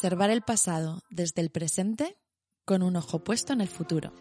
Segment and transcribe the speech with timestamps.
[0.00, 2.16] Preservar el pasado desde el presente
[2.64, 4.14] con un ojo puesto en el futuro.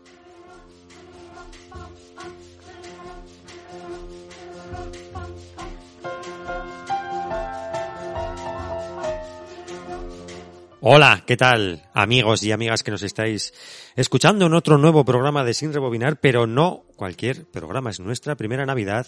[10.81, 13.53] Hola, ¿qué tal amigos y amigas que nos estáis
[13.95, 18.66] escuchando en otro nuevo programa de Sin Rebobinar, pero no cualquier programa, es nuestra primera
[18.66, 19.07] Navidad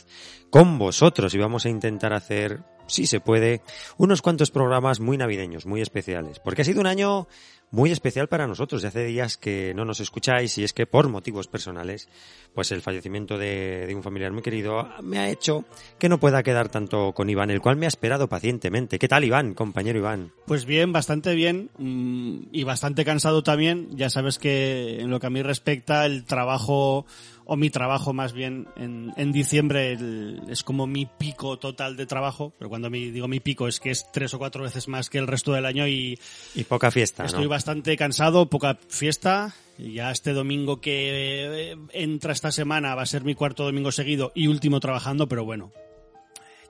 [0.50, 3.62] con vosotros y vamos a intentar hacer, si se puede,
[3.98, 7.28] unos cuantos programas muy navideños, muy especiales, porque ha sido un año
[7.72, 8.82] muy especial para nosotros.
[8.82, 12.10] De hace días que no nos escucháis y es que por motivos personales,
[12.54, 15.66] pues el fallecimiento de, de, un familiar muy querido me ha hecho
[15.98, 19.00] que no pueda quedar tanto con Iván, el cual me ha esperado pacientemente.
[19.00, 20.32] ¿Qué tal Iván, compañero Iván?
[20.46, 23.90] Pues bien, bastante bien mm, y bastante cansado también.
[23.96, 27.06] Ya sabes que en lo que a mí respecta el trabajo
[27.46, 32.06] o mi trabajo más bien en, en diciembre el, es como mi pico total de
[32.06, 35.10] trabajo, pero cuando mi, digo mi pico es que es tres o cuatro veces más
[35.10, 36.20] que el resto del año y...
[36.56, 37.26] Y poca fiesta.
[37.26, 37.50] Estoy ¿no?
[37.50, 39.54] bastante cansado, poca fiesta.
[39.78, 44.32] Ya este domingo que eh, entra esta semana va a ser mi cuarto domingo seguido
[44.36, 45.72] y último trabajando, pero bueno,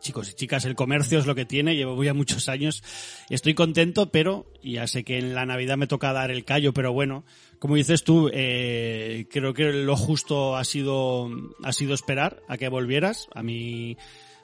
[0.02, 2.84] chicos y chicas, el comercio es lo que tiene, llevo ya muchos años,
[3.30, 6.92] estoy contento, pero ya sé que en la Navidad me toca dar el callo, pero
[6.92, 7.24] bueno,
[7.62, 11.30] como dices tú, eh, creo que lo justo ha sido,
[11.64, 13.98] ha sido esperar a que volvieras, a mí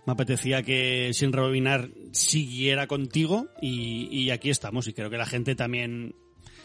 [0.06, 5.26] me apetecía que sin rebobinar siguiera contigo y, y aquí estamos y creo que la
[5.26, 6.14] gente también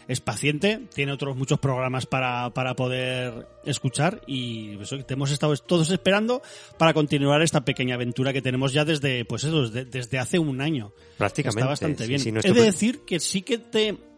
[0.07, 5.57] es paciente, tiene otros muchos programas para, para poder escuchar y eso te hemos estado
[5.57, 6.43] todos esperando
[6.77, 10.61] para continuar esta pequeña aventura que tenemos ya desde, pues eso, desde, desde hace un
[10.61, 10.93] año.
[11.17, 11.61] Prácticamente.
[11.61, 12.19] Está bastante bien.
[12.19, 14.12] Sí, sí, He de decir que sí que te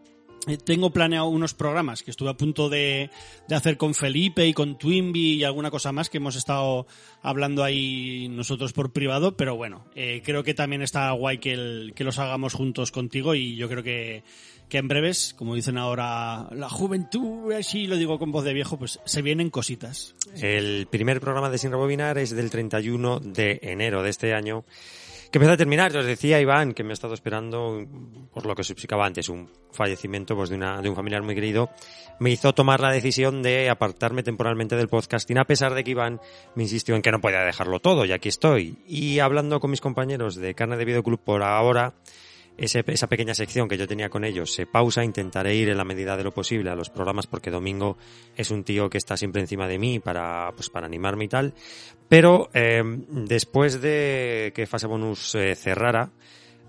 [0.63, 3.09] tengo planeado unos programas que estuve a punto de,
[3.47, 6.87] de hacer con Felipe y con Twinbee y alguna cosa más que hemos estado
[7.21, 11.93] hablando ahí nosotros por privado, pero bueno, eh, creo que también está guay que, el-
[11.95, 14.23] que los hagamos juntos contigo y yo creo que,
[14.69, 18.77] que en breves, como dicen ahora la juventud, así lo digo con voz de viejo,
[18.77, 20.15] pues se vienen cositas.
[20.35, 24.65] El primer programa de Sin Rebobinar es del 31 de enero de este año.
[25.31, 27.85] Que empieza a terminar, os decía Iván, que me ha estado esperando,
[28.33, 31.35] por lo que os explicaba antes, un fallecimiento pues, de, una, de un familiar muy
[31.35, 31.69] querido,
[32.19, 36.21] me hizo tomar la decisión de apartarme temporalmente del podcasting, a pesar de que Iván
[36.55, 38.77] me insistió en que no podía dejarlo todo, y aquí estoy.
[38.87, 41.93] Y hablando con mis compañeros de Carne de Video Club por ahora,
[42.57, 46.15] esa pequeña sección que yo tenía con ellos se pausa, intentaré ir en la medida
[46.15, 47.97] de lo posible a los programas porque Domingo
[48.35, 51.53] es un tío que está siempre encima de mí para, pues, para animarme y tal.
[52.07, 56.11] Pero eh, después de que Fase Bonus eh, cerrara,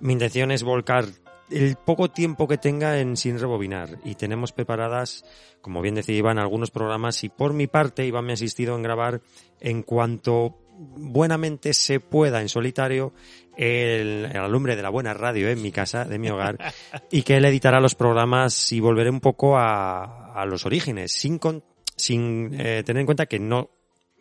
[0.00, 1.06] mi intención es volcar
[1.50, 5.24] el poco tiempo que tenga en sin rebobinar y tenemos preparadas,
[5.60, 8.82] como bien decía Iván, algunos programas y por mi parte Iván me ha asistido en
[8.82, 9.20] grabar
[9.60, 13.12] en cuanto buenamente se pueda en solitario
[13.56, 16.58] el, el alumbre de la buena radio en mi casa, de mi hogar,
[17.10, 21.38] y que él editará los programas y volveré un poco a, a los orígenes, sin,
[21.38, 21.64] con-
[21.96, 23.70] sin eh, tener en cuenta que no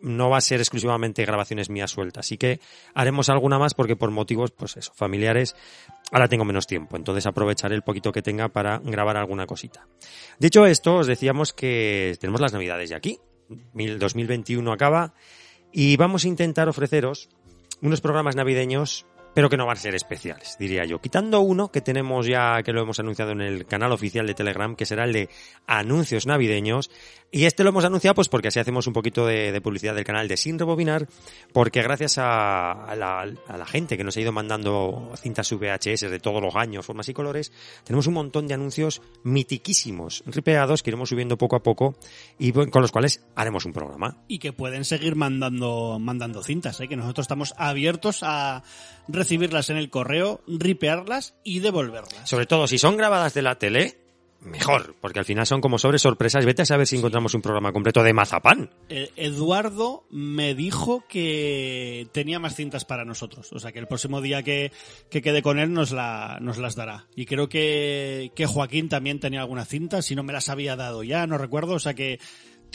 [0.02, 2.28] no va a ser exclusivamente grabaciones mías sueltas.
[2.28, 2.60] Así que
[2.94, 5.56] haremos alguna más porque por motivos, pues eso, familiares,
[6.12, 6.96] ahora tengo menos tiempo.
[6.98, 9.88] Entonces aprovecharé el poquito que tenga para grabar alguna cosita.
[10.38, 13.18] Dicho esto, os decíamos que tenemos las navidades ya aquí.
[13.74, 15.14] Mil- 2021 acaba
[15.76, 17.28] y vamos a intentar ofreceros
[17.82, 21.02] unos programas navideños pero que no van a ser especiales, diría yo.
[21.02, 24.78] Quitando uno que tenemos ya, que lo hemos anunciado en el canal oficial de Telegram,
[24.78, 25.30] que será el de
[25.68, 26.90] anuncios navideños.
[27.36, 30.06] Y este lo hemos anunciado pues porque así hacemos un poquito de, de publicidad del
[30.06, 31.06] canal de Sin Rebobinar,
[31.52, 36.10] porque gracias a, a la, a la gente que nos ha ido mandando cintas VHS
[36.10, 37.52] de todos los años, formas y colores,
[37.84, 41.98] tenemos un montón de anuncios mitiquísimos, ripeados, que iremos subiendo poco a poco
[42.40, 44.24] y con los cuales haremos un programa.
[44.30, 46.88] y que pueden seguir mandando mandando cintas, ¿eh?
[46.88, 48.64] que nosotros estamos abiertos a
[49.10, 52.30] recibirlas en el correo, ripearlas y devolverlas.
[52.30, 54.05] Sobre todo si son grabadas de la tele,
[54.46, 56.46] mejor, porque al final son como sobre sorpresas.
[56.46, 58.70] Vete a saber si encontramos un programa completo de mazapán.
[58.90, 64.22] Eh, Eduardo me dijo que tenía más cintas para nosotros, o sea que el próximo
[64.22, 64.72] día que,
[65.10, 67.08] que quede con él nos, la, nos las dará.
[67.16, 71.04] Y creo que, que Joaquín también tenía alguna cinta, si no me las había dado
[71.04, 72.20] ya, no recuerdo, o sea que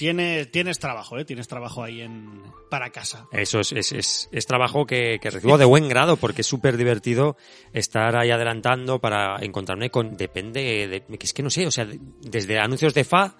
[0.00, 1.26] tienes, tienes trabajo, ¿eh?
[1.26, 3.26] Tienes trabajo ahí en, para casa.
[3.32, 6.78] Eso es, es, es, es trabajo que, que recibo de buen grado porque es súper
[6.78, 7.36] divertido
[7.74, 11.86] estar ahí adelantando para encontrarme con, depende de, que es que no sé, o sea,
[12.22, 13.34] desde anuncios de FA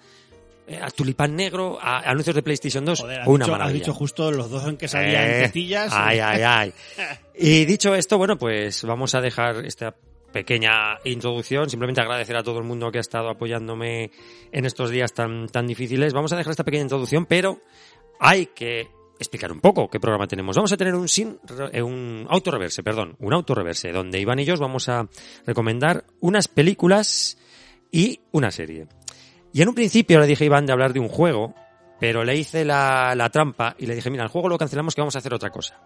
[0.67, 3.79] eh, a Tulipán Negro, a anuncios de PlayStation 2, Joder, has una dicho, has maravilla.
[3.79, 5.91] dicho justo los dos en que salían Eh, tetillas.
[5.91, 6.73] Ay, ay, ay.
[7.33, 9.95] Y dicho esto, bueno, pues vamos a dejar esta
[10.31, 11.69] pequeña introducción.
[11.69, 14.11] Simplemente agradecer a todo el mundo que ha estado apoyándome
[14.51, 16.13] en estos días tan, tan difíciles.
[16.13, 17.59] Vamos a dejar esta pequeña introducción, pero
[18.19, 18.89] hay que
[19.19, 20.55] explicar un poco qué programa tenemos.
[20.55, 21.39] Vamos a tener un sin,
[21.71, 25.07] eh, un autorreverse, perdón, un autorreverse, donde Iván y yo os vamos a
[25.45, 27.37] recomendar unas películas
[27.91, 28.87] y una serie.
[29.53, 31.53] Y en un principio le dije a Iván de hablar de un juego,
[32.01, 35.01] pero le hice la, la trampa y le dije, mira, el juego lo cancelamos que
[35.01, 35.79] vamos a hacer otra cosa.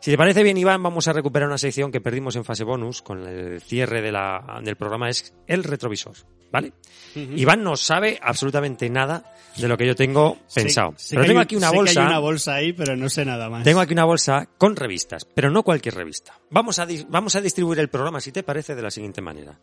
[0.00, 3.00] Si te parece bien, Iván, vamos a recuperar una sección que perdimos en fase bonus
[3.00, 6.12] con el cierre de la, del programa, es el retrovisor,
[6.52, 6.74] ¿vale?
[7.14, 9.24] Iván no sabe absolutamente nada
[9.56, 10.92] de lo que yo tengo pensado.
[10.98, 12.00] sé pero tengo hay- aquí una sé que bolsa.
[12.02, 13.64] hay una bolsa ahí, pero no sé nada más.
[13.64, 16.38] Tengo aquí una bolsa con revistas, pero no cualquier revista.
[16.50, 19.58] Vamos a, vamos a distribuir el programa, si te parece, de la siguiente manera.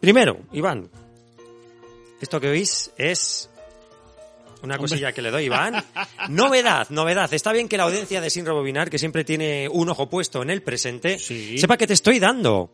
[0.00, 0.90] Primero, Iván,
[2.20, 3.48] esto que oís es
[4.62, 5.82] una cosilla que le doy, Iván.
[6.28, 7.32] Novedad, novedad.
[7.34, 10.50] Está bien que la audiencia de Sin Rebobinar, que siempre tiene un ojo puesto en
[10.50, 11.58] el presente, Sí.
[11.58, 12.70] sepa que te estoy dando.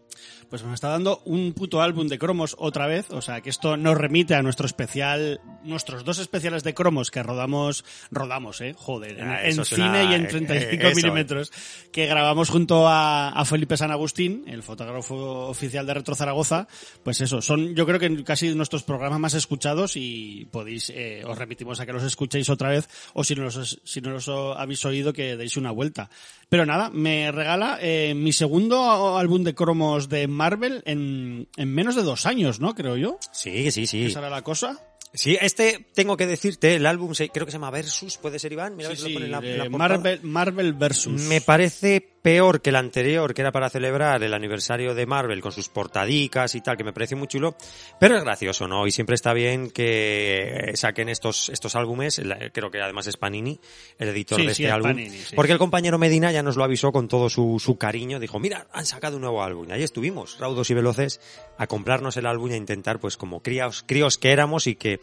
[0.50, 3.76] Pues me está dando un puto álbum de cromos otra vez, o sea que esto
[3.76, 9.18] nos remite a nuestro especial, nuestros dos especiales de cromos que rodamos, rodamos, eh, joder,
[9.18, 10.96] en, Ah, en cine y en eh, 35 eso.
[10.96, 11.52] milímetros,
[11.92, 16.66] que grabamos junto a, a Felipe San Agustín, el fotógrafo oficial de Retro Zaragoza,
[17.02, 21.36] pues eso, son yo creo que casi nuestros programas más escuchados y podéis, eh, os
[21.36, 24.82] remitimos a que los escuchéis otra vez o si no los, si no los habéis
[24.86, 26.08] oído que deis una vuelta.
[26.48, 31.94] Pero nada, me regala eh, mi segundo álbum de cromos de Marvel en, en menos
[31.94, 32.74] de dos años, ¿no?
[32.74, 33.18] Creo yo.
[33.32, 34.06] Sí, sí, sí.
[34.06, 34.80] ¿Esa era la cosa?
[35.14, 38.52] Sí, este, tengo que decirte, el álbum se- creo que se llama Versus, ¿puede ser
[38.52, 38.76] Iván?
[38.76, 39.88] Mira Sí, si lo pone en la, en la portada.
[39.88, 41.20] Marvel, Marvel versus.
[41.22, 45.52] Me parece peor que el anterior, que era para celebrar el aniversario de Marvel con
[45.52, 47.56] sus portadicas y tal, que me parece muy chulo,
[47.98, 48.86] pero es gracioso, ¿no?
[48.86, 52.20] Y siempre está bien que saquen estos, estos álbumes,
[52.52, 53.60] creo que además es Panini,
[53.98, 55.36] el editor Sí, de este es álbum, Panini, sí.
[55.36, 58.66] porque el compañero Medina ya nos lo avisó con todo su, su cariño, dijo, mira,
[58.72, 61.20] han sacado un nuevo álbum, y ahí estuvimos, raudos y veloces,
[61.56, 65.00] a comprarnos el álbum y a intentar, pues como críos, críos que éramos y que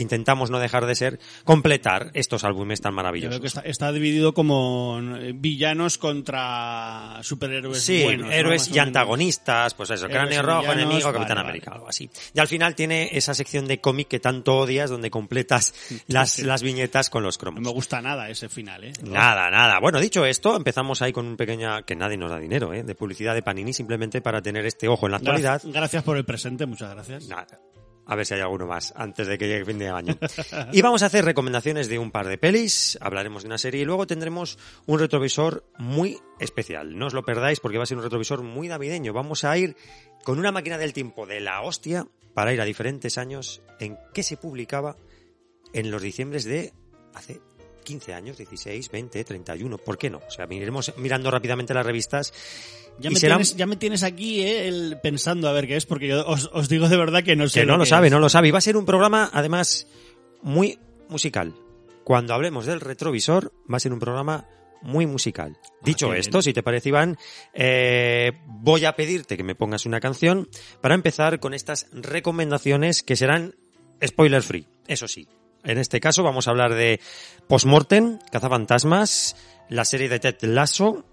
[0.00, 3.30] intentamos no dejar de ser, completar estos álbumes tan maravillosos.
[3.38, 9.90] creo que está, está dividido como eh, villanos contra superhéroes Sí, héroes y antagonistas, pues
[9.90, 11.48] eso, Héroes cráneo rojo, villanos, enemigo, vale, Capitán vale.
[11.48, 12.10] América, algo así.
[12.34, 15.74] Y al final tiene esa sección de cómic que tanto odias, donde completas
[16.06, 16.42] las, sí.
[16.42, 17.72] las viñetas con los No me cromos.
[17.74, 18.92] gusta nada ese final, ¿eh?
[19.02, 19.80] Nada, nada.
[19.80, 22.82] Bueno, dicho esto, empezamos ahí con un pequeña, que nadie nos da dinero, ¿eh?
[22.82, 25.52] de publicidad de Panini, simplemente para tener este ojo en la actualidad.
[25.52, 27.28] Gracias, gracias por el presente, muchas gracias.
[27.28, 27.58] Nada.
[28.08, 30.18] A ver si hay alguno más antes de que llegue fin de año.
[30.72, 33.84] Y vamos a hacer recomendaciones de un par de pelis, hablaremos de una serie y
[33.84, 36.98] luego tendremos un retrovisor muy especial.
[36.98, 39.12] No os lo perdáis porque va a ser un retrovisor muy navideño.
[39.12, 39.76] Vamos a ir
[40.24, 44.22] con una máquina del tiempo de la hostia para ir a diferentes años en que
[44.22, 44.96] se publicaba
[45.72, 46.72] en los diciembres de
[47.14, 47.40] hace
[47.84, 49.78] 15 años, 16, 20, 31.
[49.78, 50.18] ¿Por qué no?
[50.18, 52.32] O sea, miremos mirando rápidamente las revistas.
[53.00, 56.08] Ya me, tienes, ya me tienes aquí eh, el- pensando a ver qué es, porque
[56.08, 57.60] yo os, os digo de verdad que no sé.
[57.60, 58.12] Que no lo que sabe, es.
[58.12, 58.48] no lo sabe.
[58.48, 59.86] Y va a ser un programa, además,
[60.42, 60.78] muy
[61.08, 61.54] musical.
[62.04, 64.46] Cuando hablemos del retrovisor, va a ser un programa
[64.82, 65.56] muy musical.
[65.82, 66.42] Dicho Ah, qué esto, bien.
[66.42, 67.16] si te parece, Iván,
[67.52, 70.48] eh, voy a pedirte que me pongas una canción
[70.80, 73.54] para empezar con estas recomendaciones que serán
[74.04, 74.66] spoiler free.
[74.86, 75.26] Eso sí.
[75.64, 77.00] En este caso vamos a hablar de
[77.48, 79.34] Postmortem, Cazafantasmas,
[79.68, 81.04] la serie de Ted Lasso,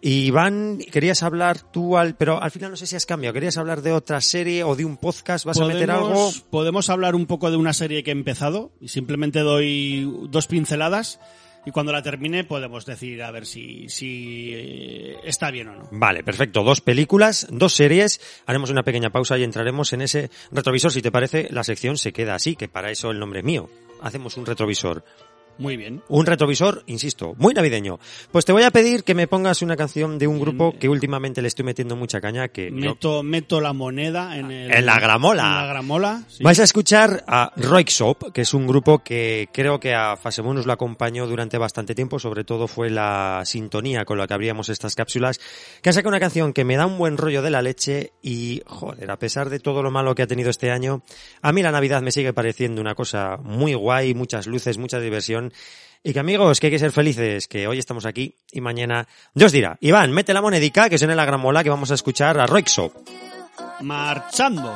[0.00, 3.56] y Iván, querías hablar tú al, pero al final no sé si has cambiado, querías
[3.56, 6.08] hablar de otra serie o de un podcast, ¿vas a meter algo?
[6.10, 10.46] Podemos- Podemos hablar un poco de una serie que he empezado y simplemente doy dos
[10.46, 11.18] pinceladas
[11.66, 15.88] y cuando la termine podemos decir a ver si, si eh, está bien o no.
[15.90, 16.62] Vale, perfecto.
[16.62, 18.20] Dos películas, dos series.
[18.46, 20.92] Haremos una pequeña pausa y entraremos en ese retrovisor.
[20.92, 23.68] Si te parece, la sección se queda así, que para eso el nombre es mío.
[24.00, 25.04] Hacemos un retrovisor.
[25.58, 26.02] Muy bien.
[26.08, 27.98] Un retrovisor, insisto, muy navideño.
[28.32, 31.42] Pues te voy a pedir que me pongas una canción de un grupo que últimamente
[31.42, 34.98] le estoy metiendo mucha caña, que yo- Meto, meto la moneda en, el, En la
[35.00, 35.42] gramola.
[35.42, 36.22] En la gramola.
[36.28, 36.44] sí.
[36.44, 40.72] Vais a escuchar a Roixop, que es un grupo que creo que a Fasemonus lo
[40.72, 45.40] acompañó durante bastante tiempo, sobre todo fue la sintonía con la que abríamos estas cápsulas,
[45.82, 48.62] que ha sacado una canción que me da un buen rollo de la leche y,
[48.66, 51.02] joder, a pesar de todo lo malo que ha tenido este año,
[51.42, 55.47] a mí la Navidad me sigue pareciendo una cosa muy guay, muchas luces, mucha diversión.
[56.02, 59.52] Y que amigos, que hay que ser felices, que hoy estamos aquí y mañana Dios
[59.52, 59.76] dirá.
[59.80, 62.94] Iván, mete la monedica, que suene la gramola, que vamos a escuchar a Roixop.
[63.80, 64.72] Marchando.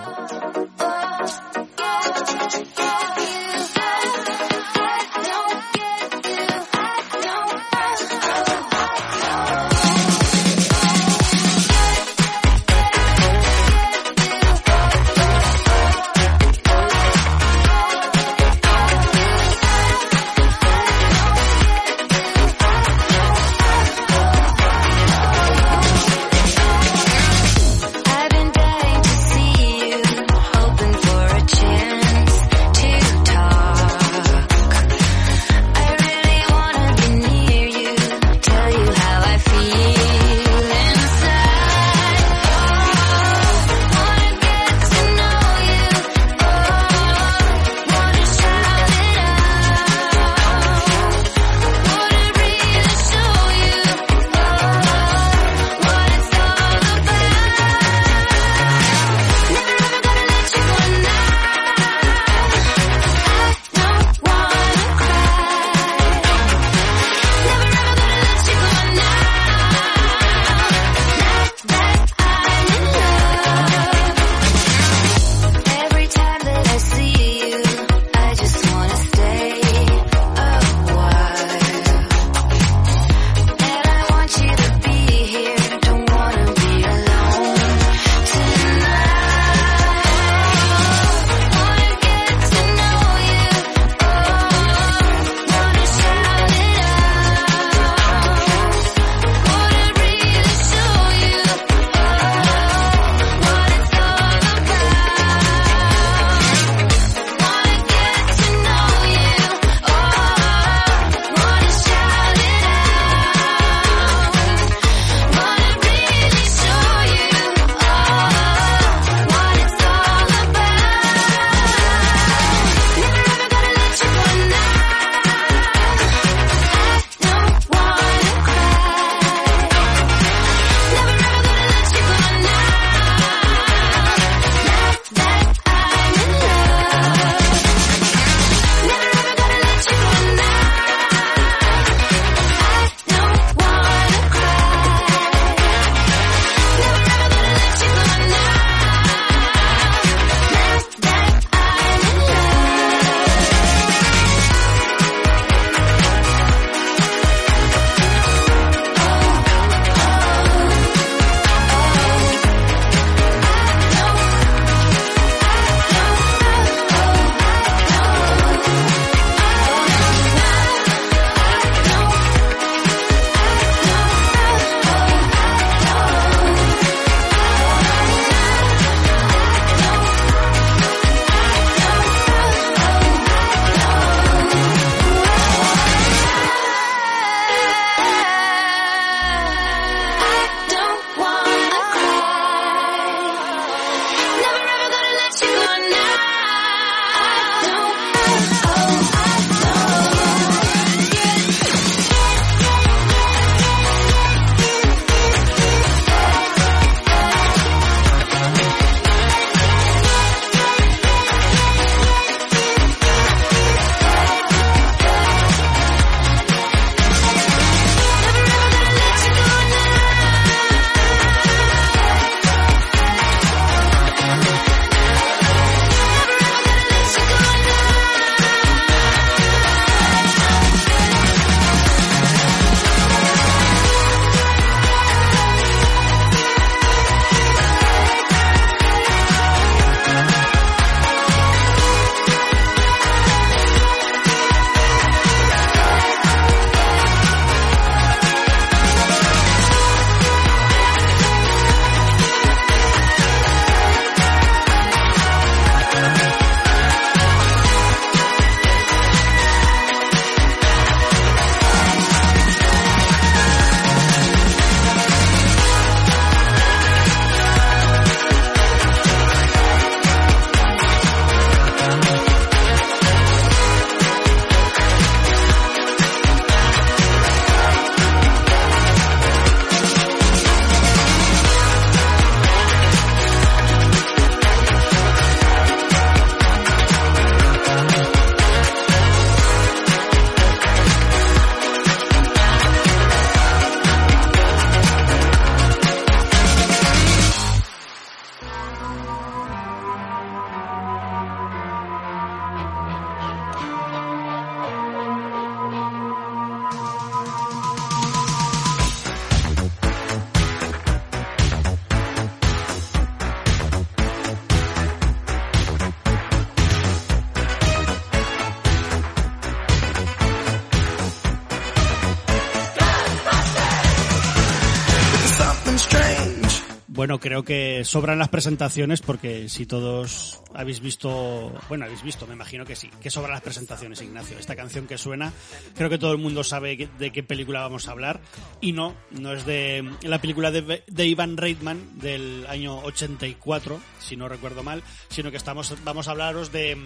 [327.03, 332.35] Bueno, creo que sobran las presentaciones porque si todos habéis visto, bueno, habéis visto, me
[332.35, 334.39] imagino que sí, que sobran las presentaciones, Ignacio.
[334.39, 335.33] Esta canción que suena,
[335.75, 338.21] creo que todo el mundo sabe de qué película vamos a hablar
[338.61, 344.17] y no, no es de la película de, de Ivan Reitman del año 84, si
[344.17, 346.79] no recuerdo mal, sino que estamos, vamos a hablaros de,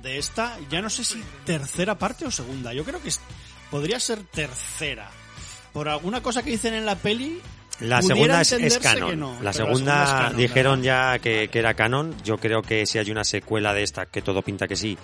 [0.00, 3.10] de esta, ya no sé si tercera parte o segunda, yo creo que
[3.68, 5.10] podría ser tercera.
[5.72, 7.40] Por alguna cosa que dicen en la peli,
[7.80, 9.38] la segunda es, canon.
[9.42, 12.14] la, segunda dijeron ya que, que, era canon.
[12.24, 14.98] Yo creo que si hay una secuela de esta, que todo pinta que sí,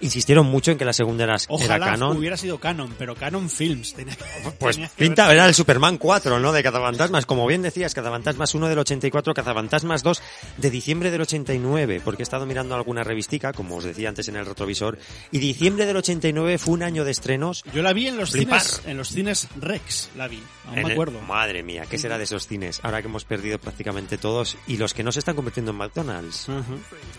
[0.00, 2.16] insistieron mucho en que la segunda era, Ojalá canon.
[2.16, 4.16] hubiera sido canon, pero Canon Films tenía
[4.58, 6.52] Pues pinta, era el Superman 4, ¿no?
[6.52, 7.26] De Cazafantasmas.
[7.26, 10.22] Como bien decías, Cazafantasmas 1 del 84, Cazafantasmas 2
[10.58, 14.36] de diciembre del 89, porque he estado mirando alguna revistica, como os decía antes en
[14.36, 14.98] el retrovisor,
[15.30, 17.64] y diciembre del 89 fue un año de estrenos.
[17.74, 21.20] Yo la vi en los cines, en los cines Rex, la vi, no me acuerdo.
[21.22, 22.80] madre mía, ¿qué será de esos cines?
[22.82, 26.46] Ahora que hemos perdido prácticamente todos y los que no se están convirtiendo en McDonald's.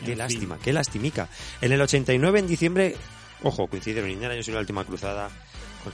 [0.05, 1.29] Qué lástima, qué lastimica.
[1.61, 2.70] En el 89, en diciembre
[3.43, 5.29] ojo, coincidieron Indiana Jones y la última cruzada,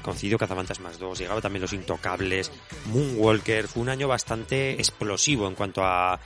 [0.02, 2.52] coincidió Cazafantasmas 2, llegaba también Los Intocables,
[2.88, 6.20] Moonwalker, fue un año bastante explosivo en cuanto a,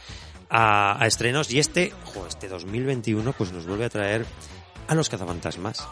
[0.50, 1.52] a, estrenos.
[1.52, 4.26] Y este, ojo, este 2021 pues nos vuelve a traer
[4.88, 5.88] a los Cazafantasmas.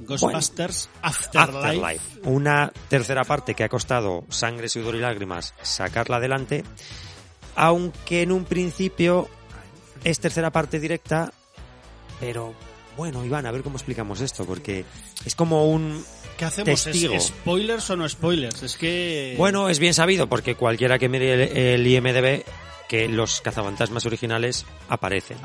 [0.00, 2.20] Ghostbusters Afterlife.
[2.24, 6.64] Una tercera parte que ha costado sangre, sudor y lágrimas sacarla adelante,
[7.54, 9.28] aunque en un principio
[10.02, 11.32] es tercera parte directa,
[12.20, 12.54] pero
[12.96, 14.84] bueno, Iván, a ver cómo explicamos esto, porque
[15.24, 16.04] es como un
[16.36, 16.86] ¿Qué hacemos?
[16.86, 18.62] ¿Es ¿Spoilers o no spoilers?
[18.62, 19.34] Es que...
[19.38, 22.44] Bueno, es bien sabido, porque cualquiera que mire el, IMDB
[22.94, 25.36] que los cazafantasmas originales aparecen.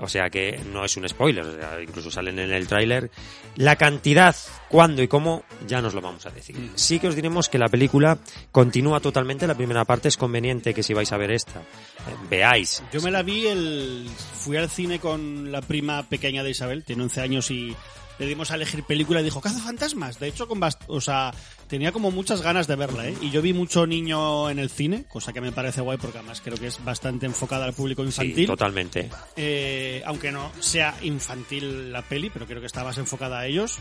[0.00, 1.46] O sea que no es un spoiler,
[1.86, 3.12] incluso salen en el tráiler.
[3.54, 4.34] La cantidad,
[4.68, 6.58] cuándo y cómo, ya nos lo vamos a decir.
[6.58, 6.72] Mm.
[6.74, 8.18] Sí que os diremos que la película
[8.50, 12.82] continúa totalmente, la primera parte es conveniente que si vais a ver esta, eh, veáis.
[12.92, 17.04] Yo me la vi, el fui al cine con la prima pequeña de Isabel, tiene
[17.04, 17.76] 11 años y
[18.18, 20.18] le dimos a elegir película y dijo, caza fantasmas.
[20.18, 21.32] De hecho, con o sea,
[21.70, 23.16] tenía como muchas ganas de verla, ¿eh?
[23.22, 26.42] Y yo vi mucho niño en el cine, cosa que me parece guay porque además
[26.44, 28.34] creo que es bastante enfocada al público infantil.
[28.34, 29.08] Sí, totalmente.
[29.36, 33.78] Eh, aunque no sea infantil la peli, pero creo que está más enfocada a ellos.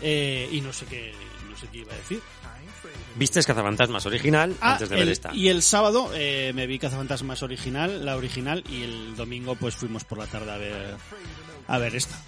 [0.00, 1.12] Eh, y no sé qué,
[1.48, 2.20] no sé qué iba a decir.
[3.16, 5.34] ¿Viste Cazafantasmas original ah, antes de ver esta?
[5.34, 10.04] Y el sábado eh, me vi Cazafantasmas original, la original, y el domingo pues fuimos
[10.04, 10.96] por la tarde a ver,
[11.68, 12.18] a ver esta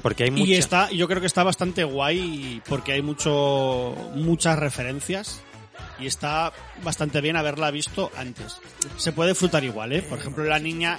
[0.00, 5.42] porque hay Y está, yo creo que está bastante guay porque hay mucho, muchas referencias
[5.98, 8.58] y está bastante bien haberla visto antes.
[8.96, 10.02] Se puede disfrutar igual, ¿eh?
[10.02, 10.98] Por ejemplo, la niña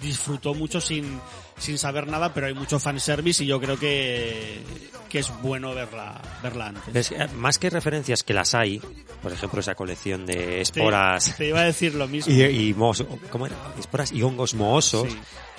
[0.00, 1.20] disfrutó mucho sin,
[1.60, 4.60] sin saber nada, pero hay mucho fanservice y yo creo que,
[5.08, 7.12] que es bueno verla, verla antes.
[7.34, 8.80] más que referencias que las hay,
[9.22, 11.36] por ejemplo, esa colección de esporas.
[11.36, 12.32] Te, iba a decir lo mismo.
[12.40, 13.56] Y, y ¿cómo era?
[13.78, 15.08] Esporas y hongos mohosos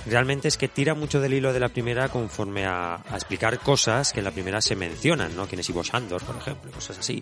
[0.06, 4.20] realmente es que tira mucho del hilo de la primera conforme a, explicar cosas que
[4.20, 5.48] en la primera se mencionan, ¿no?
[5.48, 7.22] Quien es Ivo Sandor, por ejemplo, cosas así.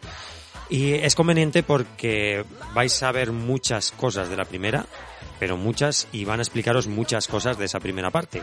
[0.70, 4.86] Y es conveniente porque vais a ver muchas cosas de la primera,
[5.40, 8.42] pero muchas, y van a explicaros muchas cosas de esa primera parte.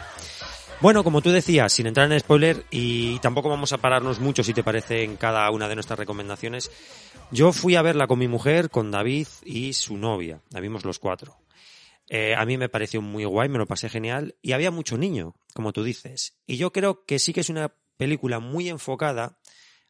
[0.80, 4.52] Bueno, como tú decías, sin entrar en spoiler, y tampoco vamos a pararnos mucho si
[4.52, 6.70] te parece en cada una de nuestras recomendaciones,
[7.30, 10.42] yo fui a verla con mi mujer, con David y su novia.
[10.50, 11.38] La vimos los cuatro.
[12.08, 15.34] Eh, a mí me pareció muy guay, me lo pasé genial y había mucho niño,
[15.54, 16.36] como tú dices.
[16.46, 19.38] Y yo creo que sí que es una película muy enfocada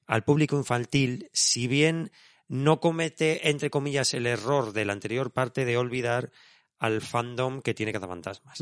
[0.07, 2.13] al público infantil, si bien
[2.49, 6.31] no comete, entre comillas, el error de la anterior parte de olvidar
[6.79, 8.59] al fandom que tiene Cazafantasmas.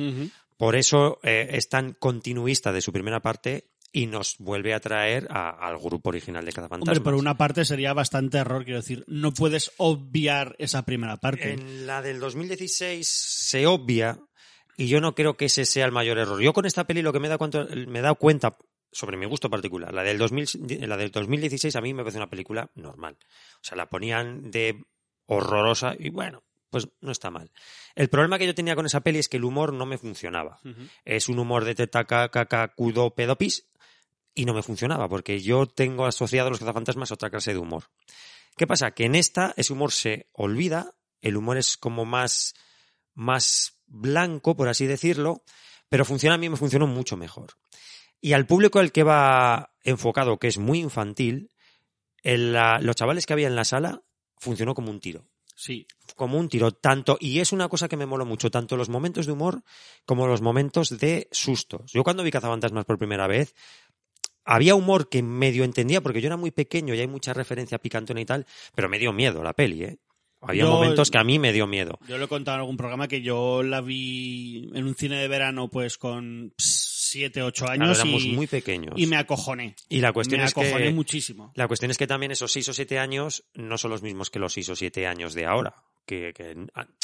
[0.56, 5.28] Por eso eh, es tan continuista de su primera parte y nos vuelve a traer
[5.30, 6.98] al grupo original de Cazafantasmas.
[6.98, 11.52] Hombre, por una parte sería bastante error, quiero decir, no puedes obviar esa primera parte.
[11.52, 14.18] En la del 2016 se obvia
[14.76, 16.40] y yo no creo que ese sea el mayor error.
[16.40, 17.48] Yo con esta peli lo que me he dado,
[17.86, 18.56] me he dado cuenta
[18.90, 22.30] sobre mi gusto particular, la del, 2000, la del 2016 a mí me parece una
[22.30, 23.16] película normal.
[23.56, 24.84] O sea, la ponían de
[25.26, 26.44] horrorosa y bueno,
[26.74, 27.52] pues no está mal.
[27.94, 30.58] El problema que yo tenía con esa peli es que el humor no me funcionaba.
[31.04, 33.68] Es un humor de teta, caca, cudo, pedopis,
[34.34, 37.84] y no me funcionaba, porque yo tengo asociado a los cazafantasmas otra clase de humor.
[38.56, 38.90] ¿Qué pasa?
[38.90, 42.54] Que en esta ese humor se olvida, el humor es como más,
[43.14, 45.44] más blanco, por así decirlo,
[45.88, 47.52] pero funciona a mí me funcionó mucho mejor.
[48.20, 51.52] Y al público al que va enfocado, que es muy infantil,
[52.24, 54.02] los chavales que había en la sala
[54.38, 55.28] funcionó como un tiro.
[55.54, 55.86] Sí.
[56.16, 59.26] Como un tiro, tanto, y es una cosa que me moló mucho, tanto los momentos
[59.26, 59.62] de humor
[60.04, 61.92] como los momentos de sustos.
[61.92, 63.54] Yo cuando vi Cazafantasmas por primera vez,
[64.44, 68.20] había humor que medio entendía porque yo era muy pequeño y hay mucha referencia picantona
[68.20, 69.98] y tal, pero me dio miedo la peli, ¿eh?
[70.46, 71.98] Había Yo- momentos que a mí me dio miedo.
[72.06, 75.26] Yo lo he contado en algún programa que yo la vi en un cine de
[75.28, 76.52] verano pues con
[77.14, 78.94] 7, 8 Claro, años éramos y, muy pequeños.
[78.96, 79.76] y me acojoné.
[79.88, 81.52] Y la cuestión me es acojoné que muchísimo.
[81.54, 84.40] la cuestión es que también esos seis o siete años no son los mismos que
[84.40, 85.74] los seis o siete años de ahora.
[86.04, 86.54] Que, que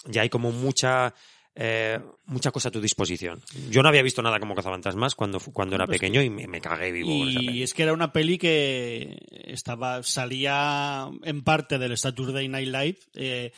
[0.06, 1.14] ya hay como mucha
[1.54, 3.40] eh, mucha cosa a tu disposición.
[3.70, 6.60] Yo no había visto nada como Cazafantasmas cuando, cuando era Pues pequeño y me, me
[6.60, 12.48] cagué vivo Y es que era una peli que estaba salía en parte del Saturday
[12.48, 13.52] Night Live eh,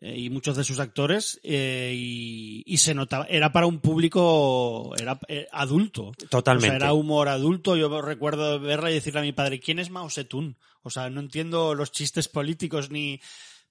[0.00, 5.18] y muchos de sus actores eh, y, y se notaba era para un público era
[5.28, 6.12] eh, adulto.
[6.30, 6.76] Totalmente.
[6.76, 7.76] o sea era humor adulto.
[7.76, 11.20] Yo recuerdo verla y decirle a mi padre quién es Mao Zedong o sea no
[11.20, 13.20] entiendo los chistes políticos ni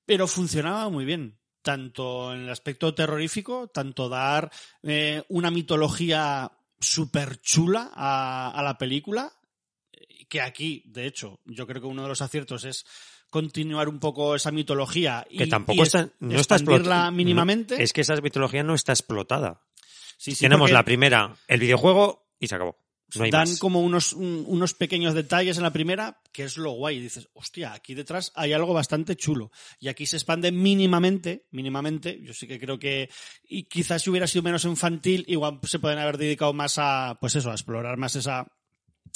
[0.05, 4.51] pero funcionaba muy bien tanto en el aspecto terrorífico tanto dar
[4.83, 9.33] eh, una mitología súper chula a, a la película
[10.27, 12.85] que aquí, de hecho, yo creo que uno de los aciertos es
[13.29, 17.11] continuar un poco esa mitología y, que tampoco y está, no está expandirla explotada.
[17.11, 17.83] mínimamente.
[17.83, 19.61] es que esa mitología no está explotada.
[20.17, 22.77] Sí, sí, Tenemos la primera, el videojuego y se acabó.
[23.15, 23.59] No hay dan más.
[23.59, 26.99] como unos, un- unos pequeños detalles en la primera, que es lo guay.
[26.99, 29.49] Dices, hostia, aquí detrás hay algo bastante chulo.
[29.79, 32.19] Y aquí se expande mínimamente, mínimamente.
[32.21, 33.09] Yo sí que creo que,
[33.47, 37.35] y quizás si hubiera sido menos infantil, igual se pueden haber dedicado más a, pues
[37.35, 38.45] eso, a explorar más esa,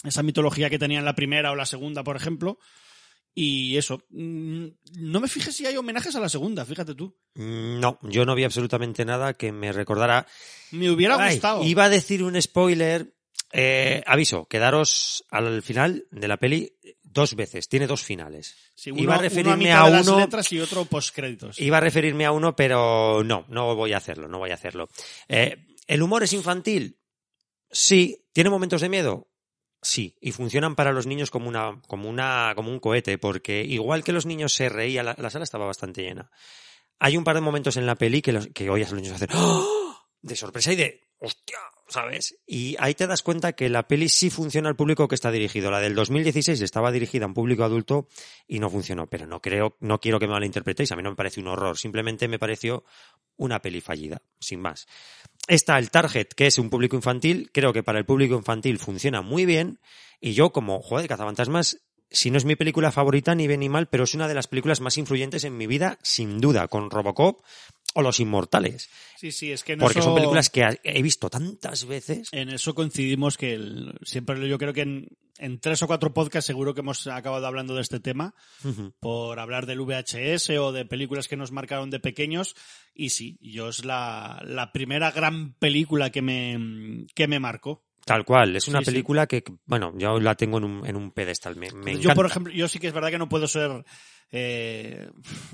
[0.06, 2.60] esa mitología que tenía en la primera o la segunda, por ejemplo.
[3.34, 4.66] Y eso, mm,
[5.00, 7.18] no me fijé si hay homenajes a la segunda, fíjate tú.
[7.36, 10.28] Mm, No, yo no vi absolutamente nada que me recordara.
[10.72, 11.64] Me hubiera Ay, gustado.
[11.64, 13.14] Iba a decir un spoiler.
[13.54, 17.68] Eh, aviso, quedaros al final de la peli dos veces.
[17.68, 18.56] Tiene dos finales.
[18.76, 21.60] Sí, iba a uno referirme a de las uno- letras y otro postcréditos.
[21.60, 24.88] Iba a referirme a uno, pero no, no voy a hacerlo, no voy a hacerlo.
[25.28, 26.98] Eh, ¿El humor es infantil?
[27.70, 28.18] Sí.
[28.34, 29.28] ¿Tiene momentos de miedo?
[29.82, 30.16] Sí.
[30.22, 34.14] Y funcionan para los niños como una, como una, como un cohete, porque igual que
[34.14, 36.32] los niños se reían, la, la sala estaba bastante llena.
[37.00, 39.30] Hay un par de momentos en la peli que, los, que a los niños hacer
[39.34, 39.82] ¡Oh!
[40.22, 42.36] de sorpresa y de hostia, ¿sabes?
[42.46, 45.72] Y ahí te das cuenta que la peli sí funciona al público que está dirigido.
[45.72, 48.08] La del 2016 estaba dirigida a un público adulto
[48.48, 51.16] y no funcionó, pero no creo, no quiero que me malinterpretéis, a mí no me
[51.16, 52.84] parece un horror, simplemente me pareció
[53.38, 54.88] una peli fallida, sin más.
[55.52, 59.22] Está el target, que es un público infantil, creo que para el público infantil funciona
[59.22, 59.82] muy bien,
[60.22, 63.88] y yo como, joder, Cazafantasmas, si no es mi película favorita ni bien ni mal,
[63.88, 67.44] pero es una de las películas más influyentes en mi vida, sin duda, con Robocop
[67.94, 68.90] o Los Inmortales.
[69.18, 72.30] Sí, sí, es que en Porque eso, son películas que he visto tantas veces.
[72.32, 76.46] en eso coincidimos que el- siempre yo creo que en, en tres o cuatro podcasts
[76.48, 78.34] seguro que hemos acabado hablando de este tema
[79.00, 82.56] por hablar del VHS o de películas que nos marcaron de pequeños
[82.94, 87.84] y sí, yo es la, la primera gran película que me, que me marcó.
[88.06, 88.92] Tal cual, es una Sí, sí.
[88.92, 92.16] película que, bueno, yo la tengo en un, en un pedestal, me, me yo, encanta.
[92.16, 93.86] por ejemplo, yo sí que es verdad que no puedo ser
[94.32, 95.10] eh,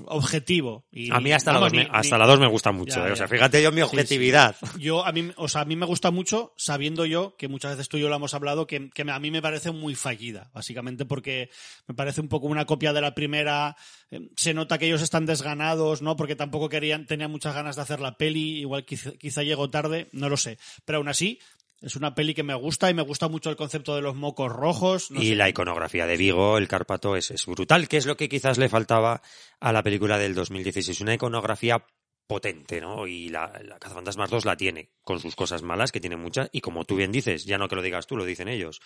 [0.06, 0.84] objetivo.
[0.90, 2.72] Y, a mí hasta, la vamos, dos, me, ni- hasta ni- la dos me gusta
[2.72, 3.96] mucho, Ya, eh, o sea, fíjate yo mi Sí, sí.
[3.96, 4.56] objetividad.
[4.78, 7.88] Yo, a mí, o sea, a mí me gusta mucho, sabiendo yo, que muchas veces
[7.88, 11.04] tú y yo lo hemos hablado, que, que a mí me parece muy fallida, básicamente
[11.04, 11.50] porque
[11.86, 13.76] me parece un poco una copia de la primera.
[14.10, 16.16] eh, Se nota que ellos están desganados, ¿no?
[16.16, 20.08] Porque tampoco querían, tenían muchas ganas de hacer la peli, igual quizá, quizá llegó tarde,
[20.12, 20.58] no lo sé.
[20.84, 21.38] Pero aún así,
[21.80, 24.50] es una peli que me gusta y me gusta mucho el concepto de los mocos
[24.50, 25.10] rojos.
[25.10, 25.34] no y sé.
[25.36, 28.68] la iconografía de Vigo, el Cárpato, es, es brutal, que es lo que quizás le
[28.68, 29.22] faltaba
[29.60, 31.00] a la película del 2016.
[31.00, 31.84] Una iconografía
[32.26, 33.06] potente, ¿no?
[33.06, 36.60] Y la, la Cazafantasmas 2 la tiene, con sus cosas malas, que tiene muchas, y
[36.60, 38.80] como tú bien dices, ya no que lo digas tú, lo dicen ellos,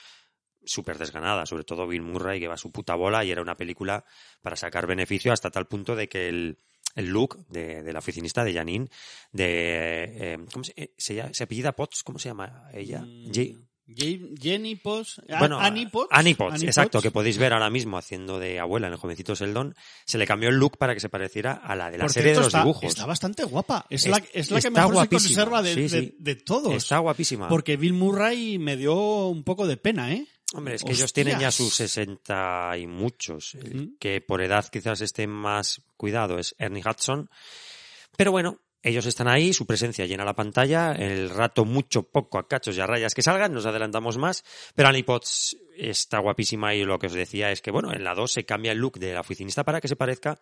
[0.65, 3.57] súper desganada, sobre todo Bill Murray, que va a su puta bola, y era una
[3.57, 4.05] película
[4.43, 6.59] para sacar beneficio hasta tal punto de que el,
[6.95, 8.89] el look de, de la oficinista de Janine,
[9.33, 9.45] de...
[10.35, 12.03] eh, ¿Cómo se, eh, se, llama- se apellida Potts?
[12.03, 13.01] ¿Cómo se llama ella?
[13.03, 16.09] Mm, Je- Je- Jenny Potts, A- bueno, Annie Potts.
[16.13, 17.03] Annie Potts, Annie exacto, Potts.
[17.03, 19.75] que podéis ver ahora mismo haciendo de abuela en el jovencito Seldon,
[20.07, 22.29] se le cambió el look para que se pareciera a la de la Por serie
[22.31, 22.85] cierto, de los está, dibujos.
[22.85, 23.85] está bastante guapa.
[23.91, 25.21] Es, Es- la, es la que mejor guapísima.
[25.21, 26.75] se conserva de, Sí, de- de todos.
[26.75, 27.49] Está guapísima.
[27.49, 30.27] Porque Bill Murray me dio un poco de pena, ¿eh?
[30.55, 33.55] Hombre, es que ellos tienen ya sus 60 y muchos.
[33.55, 33.97] El Ujú.
[33.99, 37.31] que por edad quizás esté más cuidado es Ernie Hudson.
[38.17, 42.49] Pero bueno, ellos están ahí, su presencia llena la pantalla, el rato mucho, poco, a
[42.49, 44.45] cachos y a rayas que salgan, nos adelantamos más.
[44.75, 48.15] Pero Annie Potts está guapísima y lo que os decía es que, bueno, en la
[48.15, 50.41] 2 se cambia el look de la oficinista para que se parezca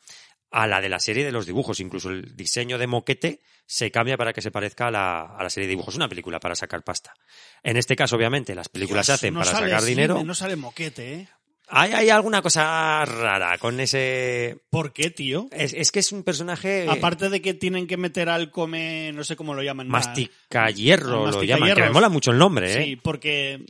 [0.50, 1.80] a la de la serie de los dibujos.
[1.80, 5.50] Incluso el diseño de moquete se cambia para que se parezca a la, a la
[5.50, 5.94] serie de dibujos.
[5.94, 7.14] Una película para sacar pasta.
[7.62, 10.24] En este caso, obviamente, las películas se hacen no para sale sacar dinero.
[10.24, 11.28] No sale moquete, ¿eh?
[11.70, 14.58] Hay, hay alguna cosa rara con ese...
[14.70, 15.48] ¿Por qué, tío?
[15.52, 16.86] Es, es que es un personaje...
[16.88, 19.88] Aparte de que tienen que meter al come, no sé cómo lo llaman.
[19.88, 22.84] Mastica hierro, Ah, lo llaman, que me mola mucho el nombre, ¿eh?
[22.84, 23.64] Sí, porque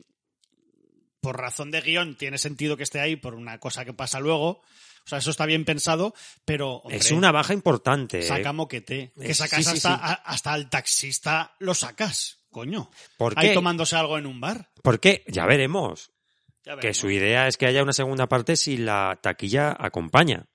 [1.21, 4.63] por razón de guion tiene sentido que esté ahí por una cosa que pasa luego,
[5.05, 6.77] O sea, eso está bien pensado, pero.
[6.77, 8.21] hombre, es una baja importante.
[8.21, 8.23] ¿eh?
[8.23, 9.13] Saca moquete.
[9.21, 10.23] Que sacas sí, sí, hasta, sí.
[10.25, 12.91] hasta al taxista lo sacas, coño.
[13.19, 13.55] ¿Por Ahí qué?
[13.55, 14.71] tomándose algo en un bar.
[14.83, 16.11] Porque ya veremos.
[16.81, 20.47] Que su idea es que haya una segunda parte si la taquilla acompaña.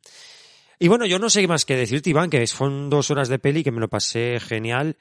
[0.78, 3.64] Y bueno, yo no sé más que decirte, Iván, que son dos horas de peli
[3.64, 4.98] que me lo pasé genial.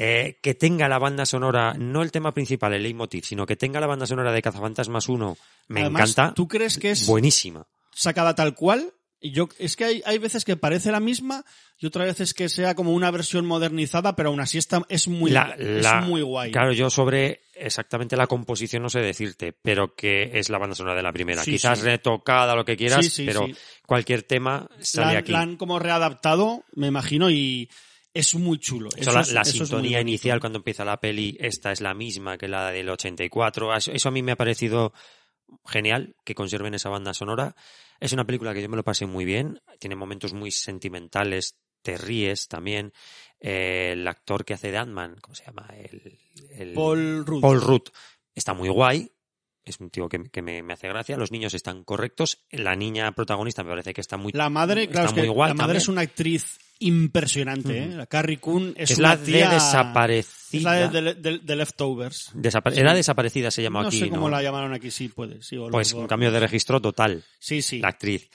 [0.00, 3.80] Eh, que tenga la banda sonora, no el tema principal, el leitmotiv, sino que tenga
[3.80, 5.36] la banda sonora de Cazafantasmas 1,
[5.68, 6.34] me Además, encanta.
[6.34, 7.66] ¿Tú crees que es Buenísima.
[7.90, 8.92] sacada tal cual?
[9.20, 11.44] Y yo, es que hay, hay veces que parece la misma
[11.76, 15.32] y otras veces que sea como una versión modernizada, pero aún así está, es muy,
[15.32, 16.52] La- la- es muy guay.
[16.52, 20.94] Claro, yo sobre exactamente la composición no sé decirte, pero que es la banda sonora
[20.96, 21.42] de la primera.
[21.42, 21.84] Sí, Quizás sí.
[21.84, 23.48] retocada, lo que quieras, Sí, pero
[23.86, 25.32] cualquier tema la, sale han- aquí.
[25.32, 27.68] la han como readaptado, me imagino, y
[28.14, 28.88] es muy chulo.
[28.96, 30.00] Eso, Eso la, es- la eso sintonía bonito.
[30.10, 33.74] inicial cuando empieza la peli, esta es la misma que la del 84.
[33.76, 34.92] Eso, eso a mí me ha parecido
[35.66, 37.56] genial que conserven esa banda sonora.
[38.00, 39.60] Es una película que yo me lo pasé muy bien.
[39.78, 42.92] Tiene momentos muy sentimentales, te ríes también.
[43.40, 45.68] Eh, el actor que hace de Ant-Man, ¿cómo se llama?
[45.76, 46.18] El,
[46.50, 47.40] el- Paul Rudd.
[47.40, 47.88] Paul Rudd
[48.34, 49.10] está muy guay.
[49.68, 51.16] Es un tío que, que me, me hace gracia.
[51.16, 52.38] Los niños están correctos.
[52.50, 55.28] La niña protagonista me parece que está muy La madre, está claro, es que muy
[55.28, 55.76] guay la madre también.
[55.82, 57.86] es una actriz impresionante, ¿eh?
[57.88, 60.58] La Carrie Coon es, es una la de tía- desaparecida.
[60.58, 62.32] Es la de, de- de- de Leftovers.
[62.74, 63.98] Era desaparecida, se llamó no aquí.
[63.98, 64.30] sé cómo ¿no?
[64.36, 65.42] la llamaron aquí, sí, puede.
[65.42, 67.80] Sí, Pues un cambio de registro total, Sí, sí.
[67.80, 68.30] la actriz.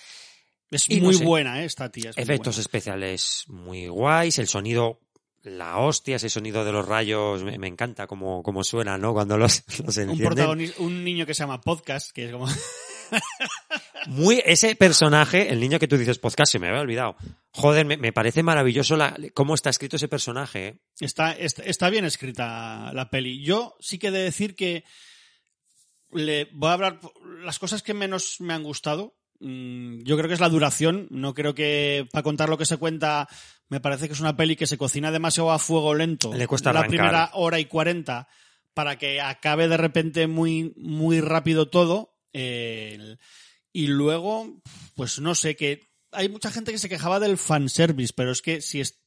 [0.69, 1.23] Es y no muy sé.
[1.23, 1.65] buena, ¿eh?
[1.65, 2.09] Esta tía.
[2.09, 4.99] es muy Efectos especiales muy guays, el sonido,
[5.43, 9.13] la hostia, ese sonido de los rayos, me, me encanta como, como suena, ¿no?
[9.13, 10.73] Cuando los, los encienden.
[10.77, 12.47] un niño que se llama Podcast, que es como...
[14.07, 17.15] Muy, ese personaje, el niño que tú dices podcast, se me había olvidado.
[17.51, 20.67] Joder, me, me parece maravilloso la, cómo está escrito ese personaje.
[20.67, 20.79] ¿eh?
[20.99, 23.43] Está, está, está bien escrita la peli.
[23.43, 24.83] Yo sí que he de decir que
[26.11, 26.99] le voy a hablar
[27.43, 29.15] las cosas que menos me han gustado.
[29.43, 31.07] Mm, Yo creo que es la duración.
[31.11, 33.27] No creo que para contar lo que se cuenta
[33.69, 36.33] me parece que es una peli que se cocina demasiado a fuego lento.
[36.33, 36.97] Le cuesta la arrancar.
[36.99, 38.27] primera hora y cuarenta
[38.73, 42.15] para que acabe de repente muy muy rápido todo.
[42.33, 43.17] Eh,
[43.71, 44.61] y luego,
[44.95, 48.61] pues no sé, que hay mucha gente que se quejaba del fanservice, pero es que
[48.61, 48.99] si es,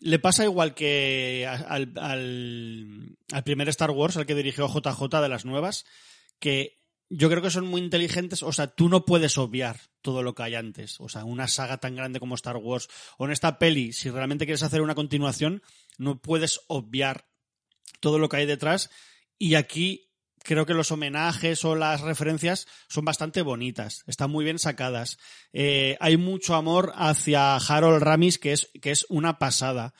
[0.00, 5.28] le pasa igual que al, al, al primer Star Wars, al que dirigió JJ de
[5.28, 5.84] las nuevas,
[6.40, 8.42] que yo creo que son muy inteligentes.
[8.42, 11.00] O sea, tú no puedes obviar todo lo que hay antes.
[11.00, 12.88] O sea, una saga tan grande como Star Wars,
[13.18, 15.62] o en esta peli, si realmente quieres hacer una continuación,
[15.98, 17.26] no puedes obviar
[18.00, 18.90] todo lo que hay detrás.
[19.38, 20.06] Y aquí
[20.46, 25.18] creo que los homenajes o las referencias son bastante bonitas, están muy bien sacadas.
[25.52, 29.92] Eh, hay mucho amor hacia Harold Ramis, que es, que es una pasada.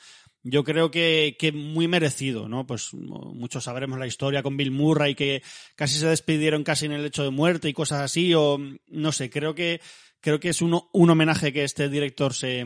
[0.49, 2.65] Yo creo que, que muy merecido, ¿no?
[2.65, 5.43] Pues muchos sabremos la historia con Bill Murray, que
[5.75, 8.57] casi se despidieron casi en el hecho de muerte y cosas así, o
[8.87, 9.81] no sé, creo que,
[10.21, 12.65] creo que es uno, un homenaje que este director se,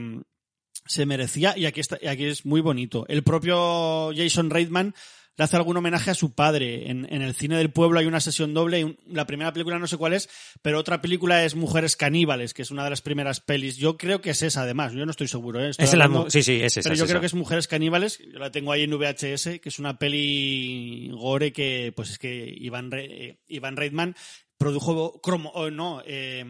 [0.86, 3.06] se merecía y aquí, está, y aquí es muy bonito.
[3.08, 4.94] El propio Jason Reitman
[5.38, 6.89] le hace algún homenaje a su padre.
[6.91, 8.80] En, en el cine del pueblo hay una sesión doble.
[8.82, 10.30] y un- la primera película no sé cuál es,
[10.62, 13.78] pero otra película es Mujeres Caníbales, que es una de las primeras pelis.
[13.78, 14.94] Yo creo que es esa, además.
[14.94, 15.63] Yo no estoy seguro.
[15.63, 15.70] ¿eh?
[15.70, 16.82] Estoy Es la hablando- mu- sí, sí, es esa.
[16.84, 17.12] pero es yo esa.
[17.13, 18.20] creo que es Mujeres Caníbales.
[18.32, 22.54] Yo la tengo ahí en VHS, que es una peli gore que, pues es que
[22.58, 24.15] Iván, Re- eh, Iván Reitman
[24.58, 26.46] produjo cromo, o no, eh,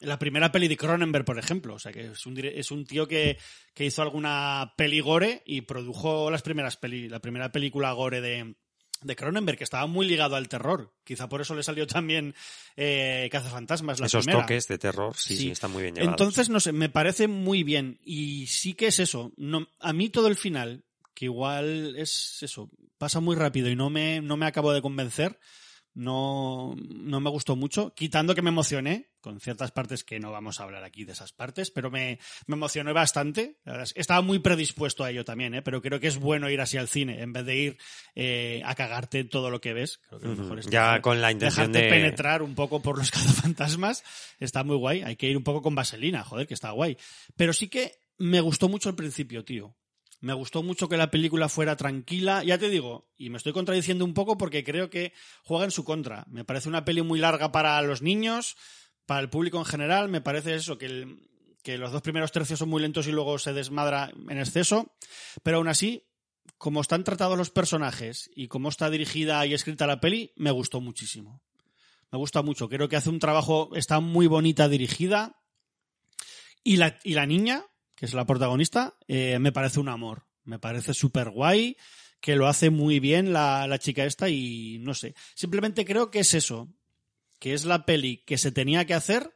[0.00, 1.74] la primera peli de Cronenberg, por ejemplo.
[1.74, 3.38] O sea, que es un, es un tío que,
[3.74, 8.54] que hizo alguna peli gore y produjo las primeras peli, la primera película gore de,
[9.02, 10.94] de Cronenberg, que estaba muy ligado al terror.
[11.04, 12.34] Quizá por eso le salió también
[12.76, 14.44] eh, Cazafantasmas, la Esos primera.
[14.44, 15.50] toques de terror, sí, sí, Sí.
[15.50, 16.12] están muy bien llevados.
[16.12, 17.98] Entonces, no sé, me parece muy bien.
[18.04, 19.32] Y sí que es eso.
[19.36, 20.84] No, a mí todo el final,
[21.14, 25.38] que igual es eso, pasa muy rápido y no me, no me acabo de convencer.
[25.98, 30.60] No, no me gustó mucho, quitando que me emocioné con ciertas partes que no vamos
[30.60, 33.58] a hablar aquí de esas partes, pero me, me emocioné bastante.
[33.64, 35.62] La verdad es que Estaba muy predispuesto a ello también, ¿eh?
[35.62, 37.78] pero creo que es bueno ir así al cine en vez de ir
[38.14, 39.98] eh, a cagarte todo lo que ves.
[40.08, 41.88] Creo que lo mejor es Ya con la intención de...
[41.88, 44.04] penetrar un poco por los cazafantasmas
[44.38, 45.02] está muy guay.
[45.02, 46.96] Hay que ir un poco con vaselina, joder, que está guay.
[47.36, 49.74] Pero sí que me gustó mucho el principio, tío.
[50.20, 52.42] Me gustó mucho que la película fuera tranquila.
[52.42, 55.12] Ya te digo, y me estoy contradiciendo un poco porque creo que
[55.44, 56.24] juega en su contra.
[56.28, 58.56] Me parece una peli muy larga para los niños,
[59.06, 60.08] para el público en general.
[60.08, 61.06] Me parece eso, que,
[61.78, 64.96] los dos primeros tercios son muy lentos y luego se desmadra en exceso.
[65.44, 66.08] Pero aún así,
[66.56, 70.80] como están tratados los personajes y cómo está dirigida y escrita la peli, me gustó
[70.80, 71.42] muchísimo.
[72.10, 72.68] Me gusta mucho.
[72.68, 75.40] Creo que hace un trabajo, está muy bonita dirigida.
[76.64, 77.64] Y la niña,
[77.98, 80.24] que es la protagonista, eh, me parece un amor.
[80.44, 81.76] Me parece súper guay,
[82.20, 85.16] que lo hace muy bien la, la chica esta y no sé.
[85.34, 86.68] Simplemente creo que es eso,
[87.40, 89.34] que es la peli que se tenía que hacer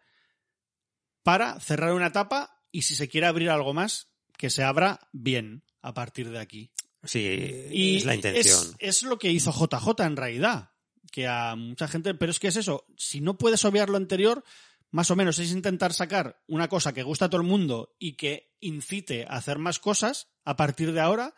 [1.25, 5.65] para cerrar una etapa y si se quiere abrir algo más, que se abra bien
[5.81, 6.71] a partir de aquí.
[7.03, 8.77] Sí, Y es la intención.
[8.79, 10.71] Es, es lo que hizo JJ en realidad.
[11.11, 12.15] Que a mucha gente.
[12.15, 12.87] Pero es que es eso.
[12.97, 14.45] Si no puedes obviar lo anterior,
[14.93, 18.17] más o menos es intentar sacar una cosa que gusta a todo el mundo y
[18.17, 21.35] que incite a hacer más cosas a partir de ahora.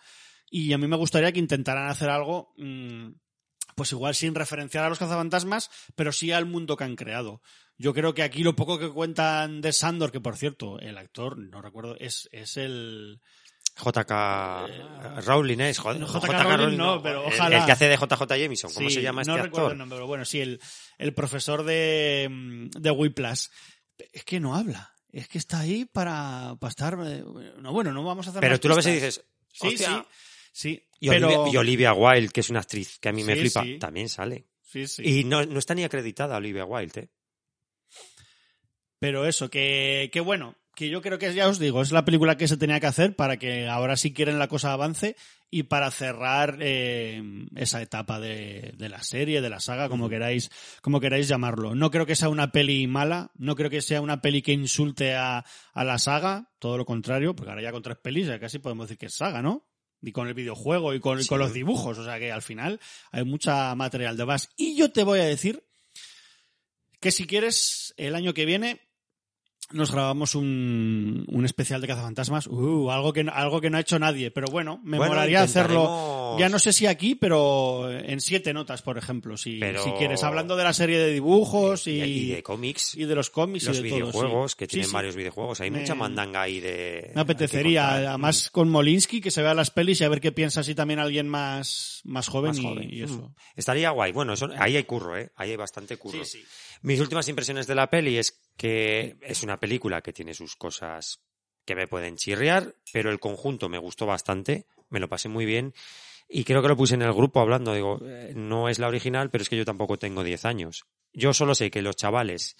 [0.51, 2.53] Y a mí me gustaría que intentaran hacer algo.
[2.59, 3.13] mm,
[3.77, 7.43] pues igual sin referenciar a los cazafantasmas, pero sí al mundo que han creado.
[7.77, 11.39] Yo creo que aquí lo poco que cuentan de Sandor, que por cierto, el actor,
[11.39, 13.21] no recuerdo, es, es el.
[13.77, 17.59] JK Rowling es, joder, no, no, JK Rowling no, pero ojalá.
[17.59, 19.73] El que hace de JJ Jameson, ¿cómo Sí, se llama este no recuerdo actor?
[19.73, 20.61] el nombre, pero bueno, sí, el,
[20.99, 23.47] el profesor de, de Whiplash.
[24.13, 24.93] Es que no habla.
[25.11, 26.99] Es que está ahí para, para estar.
[27.05, 27.25] eh,
[27.59, 30.07] No, bueno, no vamos a hacer Pero tú lo ves y dices, Sí, "Hostia".
[30.53, 30.79] sí.
[30.79, 30.89] Sí.
[31.01, 31.27] Y, pero...
[31.29, 33.79] Olivia, y Olivia Wilde, que es una actriz que a mí me flipa, sí.
[33.79, 34.47] también sale.
[34.63, 35.03] sí, sí.
[35.05, 37.09] Y no, no está ni acreditada Olivia Wilde, ¿eh?
[38.99, 42.37] Pero eso, que, que bueno, que yo creo que ya os digo, es la película
[42.37, 45.17] que se tenía que hacer para que ahora sí quieren la cosa avance
[45.51, 47.23] y para cerrar eh,
[47.55, 50.51] esa etapa de, de la serie, de la saga, como queráis,
[50.83, 51.75] como queráis llamarlo.
[51.75, 55.15] No creo que sea una peli mala, no creo que sea una peli que insulte
[55.15, 58.59] a, a la saga, todo lo contrario, porque ahora ya con tres pelis ya casi
[58.59, 59.67] podemos decir que es saga, ¿no?
[60.03, 62.81] Y con el videojuego y con, y con los dibujos, o sea que al final
[63.13, 64.49] hay mucha material de base.
[64.57, 65.65] Y yo te voy a decir
[67.01, 68.81] que si quieres, el año que viene
[69.73, 72.47] nos grabamos un, un especial de cazafantasmas.
[72.47, 74.31] Uh, algo que, no- algo que no ha hecho nadie.
[74.31, 76.37] Pero bueno, me Bueno, molaría hacerlo.
[76.39, 79.37] Ya no sé si aquí, pero en siete notas, por ejemplo.
[79.37, 83.05] Si, Pero- si quieres, hablando de la serie de dibujos y, y de cómics, y
[83.05, 84.57] de los cómics los y de todo, videojuegos, sí.
[84.59, 84.95] que tienen sí.
[84.95, 85.61] varios videojuegos.
[85.61, 87.13] Hay Me- mucha mandanga ahí de...
[87.15, 90.61] Me apetecería, además con Molinsky, que se vea las pelis y a ver qué piensa
[90.61, 92.89] así también alguien más, más joven, Más y- joven.
[92.93, 93.15] y, eso.
[93.15, 93.35] Mm.
[93.57, 94.13] Estaría guay.
[94.13, 95.31] Bueno, eso- ahí hay curro, ¿eh?
[95.37, 96.25] Ahí hay bastante curro.
[96.25, 96.45] Sí, sí.
[96.83, 101.21] Mis últimas impresiones de la peli es que es una película que tiene sus cosas
[101.65, 105.75] que me pueden chirriar, pero el conjunto me gustó bastante, me lo pasé muy bien
[106.29, 109.31] y creo que lo puse en el grupo hablando, digo, eh, no es la original,
[109.31, 110.85] pero es que yo tampoco tengo 10 años.
[111.13, 112.57] Yo solo sé que los chavales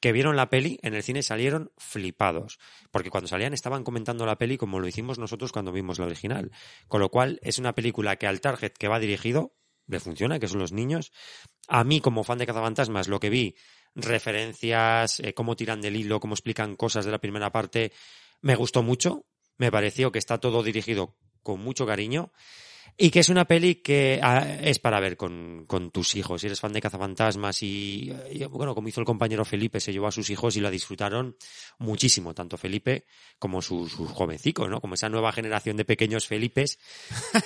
[0.00, 2.58] que vieron la peli en el cine salieron flipados,
[2.90, 6.52] porque cuando salían estaban comentando la peli como lo hicimos nosotros cuando vimos la original,
[6.86, 10.48] con lo cual es una película que al target que va dirigido le funciona, que
[10.48, 11.12] son los niños.
[11.66, 13.56] A mí como fan de Cazafantasmas lo que vi,
[13.94, 17.92] referencias, eh, cómo tiran del hilo, cómo explican cosas de la primera parte,
[18.40, 22.32] me gustó mucho, me pareció que está todo dirigido con mucho cariño
[23.00, 26.40] y que es una peli que ah, es para ver con, con tus hijos.
[26.40, 30.08] Si eres fan de Cazafantasmas y, y, bueno, como hizo el compañero Felipe, se llevó
[30.08, 31.36] a sus hijos y la disfrutaron
[31.78, 33.04] muchísimo, tanto Felipe
[33.38, 34.80] como sus, sus jovencicos, ¿no?
[34.80, 36.80] Como esa nueva generación de pequeños Felipes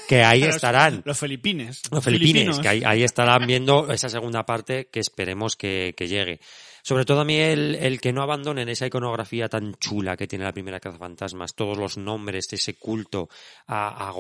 [0.09, 1.03] que ahí Los- estarán.
[1.05, 1.83] Los filipines.
[1.91, 2.61] Los Filipines, filipinos.
[2.61, 6.41] que ahí, ahí estarán viendo esa segunda parte que esperemos que, que llegue.
[6.85, 10.45] Sobre todo a mí el, el que no abandonen esa iconografía tan chula que tiene
[10.45, 13.29] la primera Cazafantasmas, todos los nombres, ese culto
[13.69, 14.13] a, a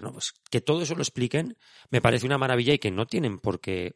[0.00, 0.12] ¿no?
[0.12, 1.56] Pues que todo eso lo expliquen,
[1.90, 3.94] me parece una maravilla y que no tienen por qué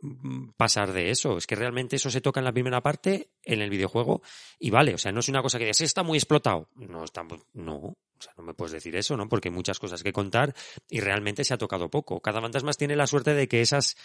[0.00, 1.36] mm, pasar de eso.
[1.36, 4.22] Es que realmente eso se toca en la primera parte, en el videojuego,
[4.58, 6.68] y vale, o sea, no es una cosa que digas, está muy explotado.
[6.76, 9.28] No, está, no, o sea, no me puedes decir eso, ¿no?
[9.28, 10.54] Porque hay muchas cosas que contar
[10.88, 12.20] y realmente se ha tocado poco.
[12.20, 13.96] Cada Fantasmas tiene la suerte de que esas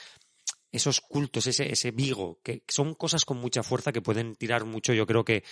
[0.74, 4.92] esos cultos, ese, ese vigo, que son cosas con mucha fuerza que pueden tirar mucho.
[4.92, 5.44] Yo creo que,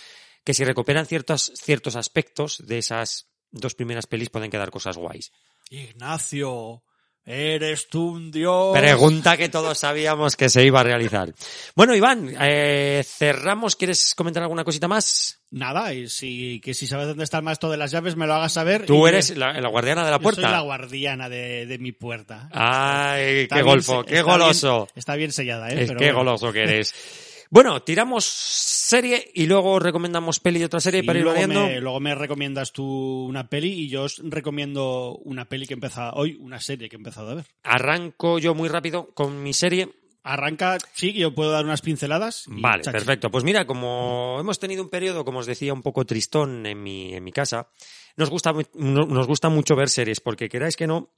[0.42, 5.30] que si recuperan ciertos, ciertos aspectos de esas dos primeras pelis pueden quedar cosas guays.
[5.74, 6.82] Ignacio,
[7.24, 8.76] eres tú un dios.
[8.76, 11.32] Pregunta que todos sabíamos que se iba a realizar.
[11.74, 13.76] Bueno, Iván, eh, cerramos.
[13.76, 15.40] ¿Quieres comentar alguna cosita más?
[15.50, 18.34] Nada, y si, que si sabes dónde está el maestro de las llaves, me lo
[18.34, 18.84] hagas saber.
[18.86, 20.42] Tú y- eres la, la guardiana de la Yo puerta.
[20.42, 22.48] soy la guardiana de, de mi puerta.
[22.52, 24.76] Ay, Está qué golfo, qué está goloso.
[24.86, 25.82] bien- está bien sellada, ¿eh?
[25.84, 26.18] Es Pero bueno.
[26.18, 26.94] goloso que eres.
[27.52, 31.66] Bueno, tiramos serie y luego recomendamos peli de otra serie Y para ir luego variando.
[31.66, 35.76] me, luego me recomiendas tú una peli y yo os recomiendo una peli que he
[35.76, 37.44] empezado hoy, una serie que he empezado a ver.
[37.62, 39.90] Arranco yo muy rápido con mi serie.
[40.22, 42.44] Arranca, sí, yo puedo dar unas pinceladas.
[42.46, 42.96] Vale, chachi.
[42.96, 43.30] perfecto.
[43.30, 47.12] Pues mira, como hemos tenido un periodo, como os decía, un poco tristón en mi,
[47.12, 47.68] en mi casa,
[48.16, 51.10] nos gusta, nos gusta mucho ver series, porque queráis que no,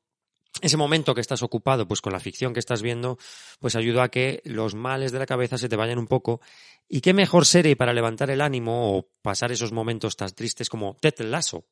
[0.64, 3.18] ese momento que estás ocupado, pues con la ficción que estás viendo,
[3.60, 6.40] pues ayuda a que los males de la cabeza se te vayan un poco.
[6.88, 10.96] Y qué mejor serie para levantar el ánimo o pasar esos momentos tan tristes como
[11.00, 11.64] Ted Lasso,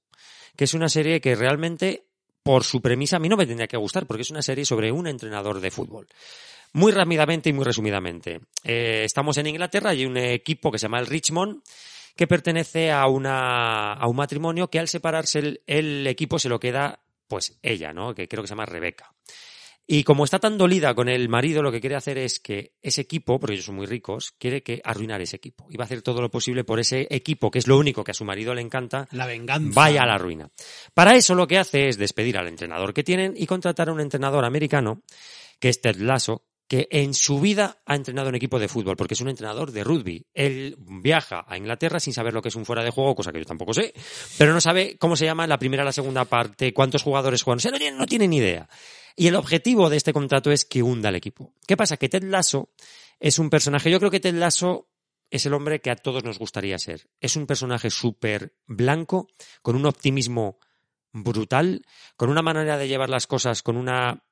[0.57, 2.07] que es una serie que realmente,
[2.43, 4.91] por su premisa, a mí no me tendría que gustar, porque es una serie sobre
[4.91, 6.09] un entrenador de fútbol.
[6.75, 8.41] Muy rápidamente y muy resumidamente.
[8.65, 11.63] Eh, estamos en Inglaterra y hay un equipo que se llama el Richmond
[12.17, 16.61] que pertenece a, una, a un matrimonio que al separarse el, el equipo se lo
[16.61, 17.01] queda
[17.33, 18.15] pues ella, ¿no?
[18.15, 19.11] Que creo que se llama Rebeca.
[19.87, 23.01] Y como está tan dolida con el marido, lo que quiere hacer es que ese
[23.01, 25.67] equipo, porque ellos son muy ricos, quiere que arruinar ese equipo.
[25.71, 28.11] Y va a hacer todo lo posible por ese equipo, que es lo único que
[28.11, 29.71] a su marido le encanta, La venganza.
[29.75, 30.51] vaya a la ruina.
[30.93, 34.01] Para eso lo que hace es despedir al entrenador que tienen y contratar a un
[34.01, 35.01] entrenador americano,
[35.59, 39.13] que es Ted Lasso, que en su vida ha entrenado en equipo de fútbol, porque
[39.13, 40.25] es un entrenador de rugby.
[40.33, 43.41] Él viaja a Inglaterra sin saber lo que es un fuera de juego, cosa que
[43.41, 43.93] yo tampoco sé,
[44.39, 47.61] pero no sabe cómo se llama la primera, la segunda parte, cuántos jugadores juegan.
[47.71, 48.71] No tiene, no tiene ni idea.
[49.17, 51.53] Y el objetivo de este contrato es que hunda al equipo.
[51.67, 51.99] ¿Qué pasa?
[51.99, 52.71] Que Ted Lasso
[53.21, 54.89] es un personaje, yo creo que Ted Lasso
[55.29, 57.07] es el hombre que a todos nos gustaría ser.
[57.21, 59.29] Es un personaje súper blanco,
[59.61, 60.59] con un optimismo
[61.13, 61.85] brutal,
[62.17, 64.25] con una manera de llevar las cosas, con una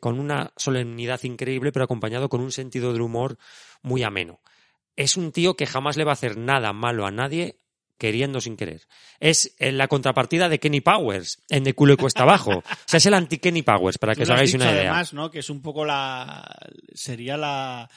[0.00, 3.38] con una solemnidad increíble, pero acompañado con un sentido del humor
[3.82, 4.40] muy ameno.
[4.96, 7.58] Es un tío que jamás le va a hacer nada malo a nadie
[7.98, 8.86] queriendo sin querer.
[9.20, 12.58] Es en la contrapartida de Kenny Powers en De culo y cuesta abajo.
[12.58, 14.90] O sea, es el anti-Kenny Powers, para que os hagáis una idea.
[14.90, 15.30] además, ¿no?
[15.30, 16.48] Que es un poco la...
[16.94, 17.90] Sería la...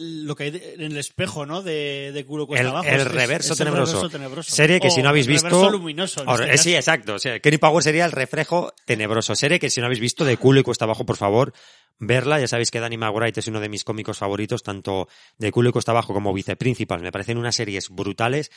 [0.00, 1.62] Lo que hay de- en el espejo, ¿no?
[1.62, 2.88] De, de culo cuesta El- abajo.
[2.88, 3.92] el Es- reverso es el tenebroso.
[3.94, 4.54] reverso tenebroso.
[4.54, 6.24] Serie que O si no habéis el visto- reverso luminoso.
[6.42, 7.14] este sí, exacto.
[7.14, 9.36] O sea, Kenny Powers sería el reflejo tenebroso.
[9.36, 11.52] Serie que si no habéis visto de culo y cuesta abajo, por favor,
[12.00, 12.40] verla.
[12.40, 15.06] Ya sabéis que Danny McBride es uno de mis cómicos favoritos, tanto
[15.38, 17.00] de culo y cuesta abajo como viceprincipal.
[17.00, 18.50] Me parecen unas series brutales.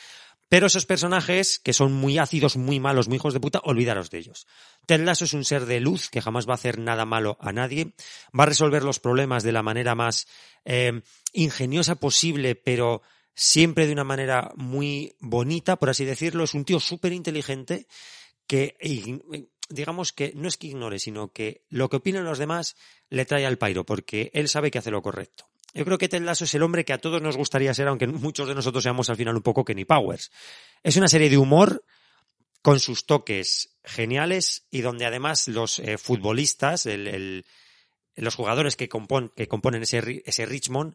[0.48, 4.18] Pero esos personajes que son muy ácidos, muy malos, muy hijos de puta, olvidaros de
[4.18, 4.46] ellos.
[4.86, 7.52] Ted Lasso es un ser de luz que jamás va a hacer nada malo a
[7.52, 7.94] nadie.
[8.38, 10.26] Va a resolver los problemas de la manera más
[10.64, 11.00] eh,
[11.32, 13.02] ingeniosa posible, pero
[13.34, 16.44] siempre de una manera muy bonita, por así decirlo.
[16.44, 17.86] Es un tío súper inteligente
[18.46, 18.76] que,
[19.68, 22.76] digamos que no es que ignore, sino que lo que opinan los demás
[23.08, 25.48] le trae al pairo, porque él sabe que hace lo correcto.
[25.74, 28.06] Yo creo que Ted Lasso es el hombre que a todos nos gustaría ser, aunque
[28.06, 30.30] muchos de nosotros seamos al final un poco Kenny Powers.
[30.82, 31.84] Es una serie de humor
[32.62, 37.44] con sus toques geniales y donde además los eh, futbolistas, el-
[38.16, 40.94] los jugadores que, compon- que componen ese, Ri- ese Richmond,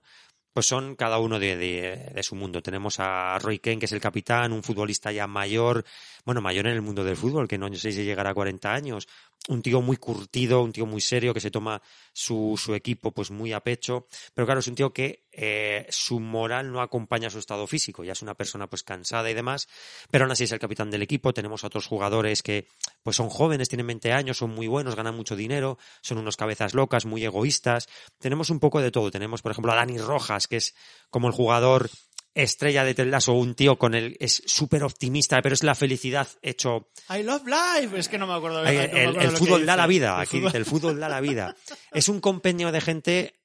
[0.54, 2.64] pues son cada uno de su mundo.
[2.64, 5.86] Tenemos a Roy Kane, que es el capitán, un futbolista ya mayor,
[6.26, 9.08] bueno, mayor en el mundo del fútbol, que no sé si llegará a 40 años,
[9.48, 11.82] un tío muy curtido, un tío muy serio, que se toma
[12.14, 16.20] su, su equipo pues muy a pecho, pero claro, es un tío que eh, su
[16.20, 19.68] moral no acompaña su estado físico, ya es una persona pues cansada y demás,
[20.12, 22.68] pero aún así es el capitán del equipo, tenemos a otros jugadores que
[23.02, 26.74] pues son jóvenes, tienen 20 años, son muy buenos, ganan mucho dinero, son unos cabezas
[26.74, 27.88] locas, muy egoístas,
[28.20, 30.76] tenemos un poco de todo, tenemos por ejemplo a Dani Rojas, que es
[31.10, 31.90] como el jugador
[32.34, 36.28] estrella de Ted Lasso, un tío con el es súper optimista, pero es la felicidad
[36.42, 37.98] hecho I love life.
[37.98, 38.60] Es que no me acuerdo.
[38.64, 40.66] Ay, no me el, acuerdo el fútbol da la vida, El aquí fútbol- dice, el
[40.66, 41.56] fútbol da la vida.
[41.92, 43.40] Es un compendio de gente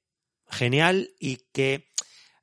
[0.49, 1.89] genial y que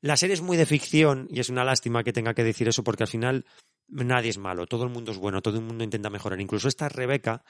[0.01, 2.83] la serie es muy de ficción y es una lástima que tenga que decir eso
[2.83, 3.47] porque al final
[3.89, 6.41] nadie es malo, todo el mundo es bueno, todo el mundo intenta mejorar.
[6.41, 7.45] Incluso esta Rebeca,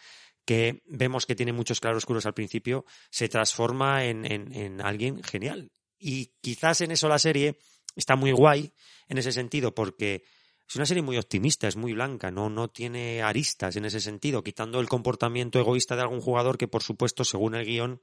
[0.44, 5.70] que vemos que tiene muchos claroscuros al principio, se transforma en, en- en alguien genial.
[5.98, 7.56] Y quizás en eso la serie
[7.96, 8.72] está muy guay
[9.08, 10.24] en ese sentido porque
[10.68, 14.42] es una serie muy optimista, es muy blanca, no, no tiene aristas en ese sentido,
[14.42, 18.00] quitando el comportamiento egoísta de algún jugador que, por supuesto, según el guion,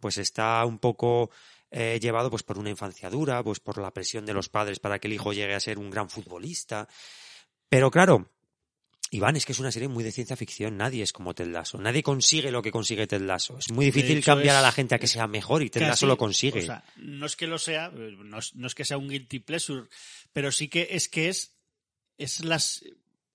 [0.00, 1.30] pues está un poco
[1.70, 4.98] eh, llevado pues por una infancia dura, pues por la presión de los padres para
[4.98, 6.88] que el hijo llegue a ser un gran futbolista.
[7.68, 8.28] Pero claro,
[9.12, 11.78] Iván, es que es una serie muy de ciencia ficción, nadie es como Ted Lasso,
[11.78, 13.58] nadie consigue lo que consigue Ted Lasso.
[13.58, 16.06] Es muy difícil cambiar a la gente a que sea mejor y Ted Casi, Lasso
[16.06, 16.60] lo consigue.
[16.60, 19.40] O sea, no es que lo sea, no es, no es que sea un guilty
[19.40, 19.88] pleasure,
[20.32, 21.56] pero sí que es que es,
[22.18, 22.84] es las.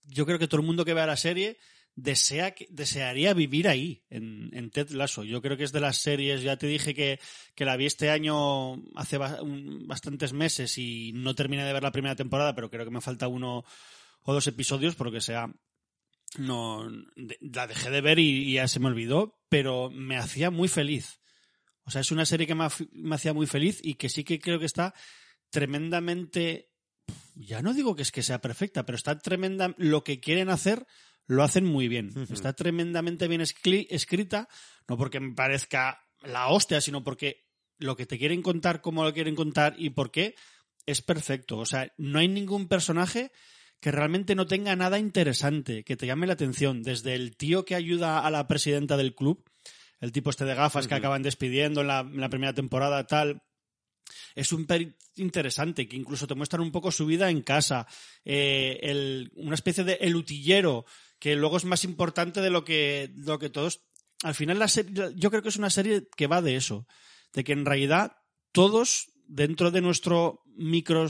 [0.06, 1.58] Yo creo que todo el mundo que vea la serie
[1.98, 5.24] desea desearía vivir ahí, en, en Ted Lasso.
[5.26, 7.20] Yo creo que es de las series, ya te dije que,
[7.54, 11.84] que la vi este año hace ba- un- bastantes meses y no terminé de ver
[11.84, 13.66] la primera temporada, pero creo que me falta uno
[14.28, 15.50] o dos episodios, por lo que sea.
[16.38, 16.90] No,
[17.40, 21.20] la dejé de ver y, y ya se me olvidó, pero me hacía muy feliz.
[21.84, 24.40] O sea, es una serie que me, me hacía muy feliz y que sí que
[24.40, 24.94] creo que está
[25.50, 26.72] tremendamente.
[27.36, 29.74] Ya no digo que es que sea perfecta, pero está tremenda.
[29.78, 30.86] Lo que quieren hacer
[31.28, 32.12] lo hacen muy bien.
[32.32, 34.48] Está tremendamente bien escri- escrita,
[34.88, 37.46] no porque me parezca la hostia, sino porque
[37.78, 40.36] lo que te quieren contar, cómo lo quieren contar y por qué,
[40.86, 41.58] es perfecto.
[41.58, 43.32] O sea, no hay ningún personaje
[43.80, 46.82] que realmente no tenga nada interesante, que te llame la atención.
[46.84, 49.44] Desde el tío que ayuda a la presidenta del club,
[50.00, 53.42] el tipo este de gafas que acaban despidiendo en la, en la primera temporada, tal.
[54.36, 54.68] Es un
[55.16, 57.88] interesante, que incluso te muestran un poco su vida en casa.
[58.24, 60.86] Eh, el- una especie de el utillero,
[61.20, 63.82] que luego es más importante de lo que, de lo que todos.
[64.24, 66.88] Al final, la serie, yo creo que es una serie que va de eso.
[67.34, 68.18] De que en realidad
[68.52, 71.08] todos, dentro de nuestro micro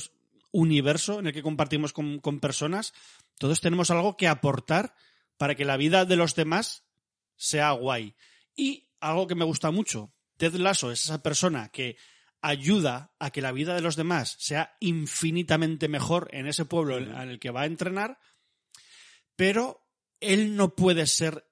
[0.56, 2.93] universo en el que compartimos con, con personas,
[3.38, 4.95] todos tenemos algo que aportar
[5.38, 6.86] para que la vida de los demás
[7.36, 8.16] sea guay.
[8.56, 11.97] Y algo que me gusta mucho, Ted Lasso es esa persona que
[12.41, 17.14] ayuda a que la vida de los demás sea infinitamente mejor en ese pueblo en
[17.14, 18.20] el que va a entrenar,
[19.36, 19.82] pero
[20.22, 21.49] él no puede ser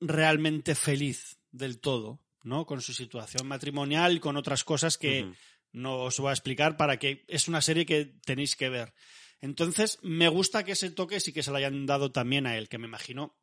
[0.00, 2.66] realmente feliz del todo, ¿no?
[2.66, 5.32] Con su situación matrimonial y con otras cosas que.
[5.72, 8.92] No os voy a explicar para que es una serie que tenéis que ver.
[9.40, 12.68] Entonces, me gusta que ese toque sí que se lo hayan dado también a él,
[12.68, 13.34] que me imagino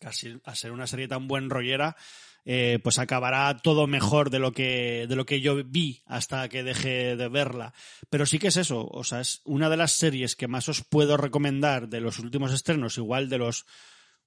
[0.00, 1.96] que al ser- una serie tan buen rollera,
[2.44, 6.62] eh, pues acabará todo mejor de lo que de lo que yo vi hasta que
[6.62, 7.74] deje de verla.
[8.08, 10.84] Pero sí que es eso, o sea, es una de las series que más os
[10.84, 13.66] puedo recomendar de los últimos estrenos, igual de los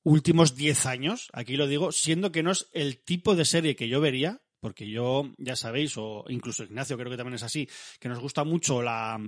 [0.04, 3.88] últimos 10 años, aquí lo digo, siendo que no es el tipo de serie que
[3.88, 7.68] yo vería, porque yo, ya sabéis, o incluso Ignacio creo que también es así,
[8.00, 9.20] que nos gusta mucho la,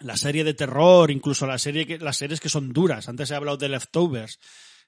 [0.00, 3.08] la serie de terror, incluso la serie que, las series que son duras.
[3.08, 4.38] Antes he hablado de Leftovers.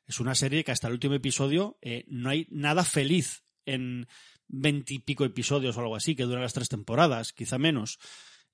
[0.07, 4.07] Es una serie que hasta el último episodio eh, no hay nada feliz en
[4.47, 7.99] veintipico episodios o algo así, que duran las tres temporadas, quizá menos.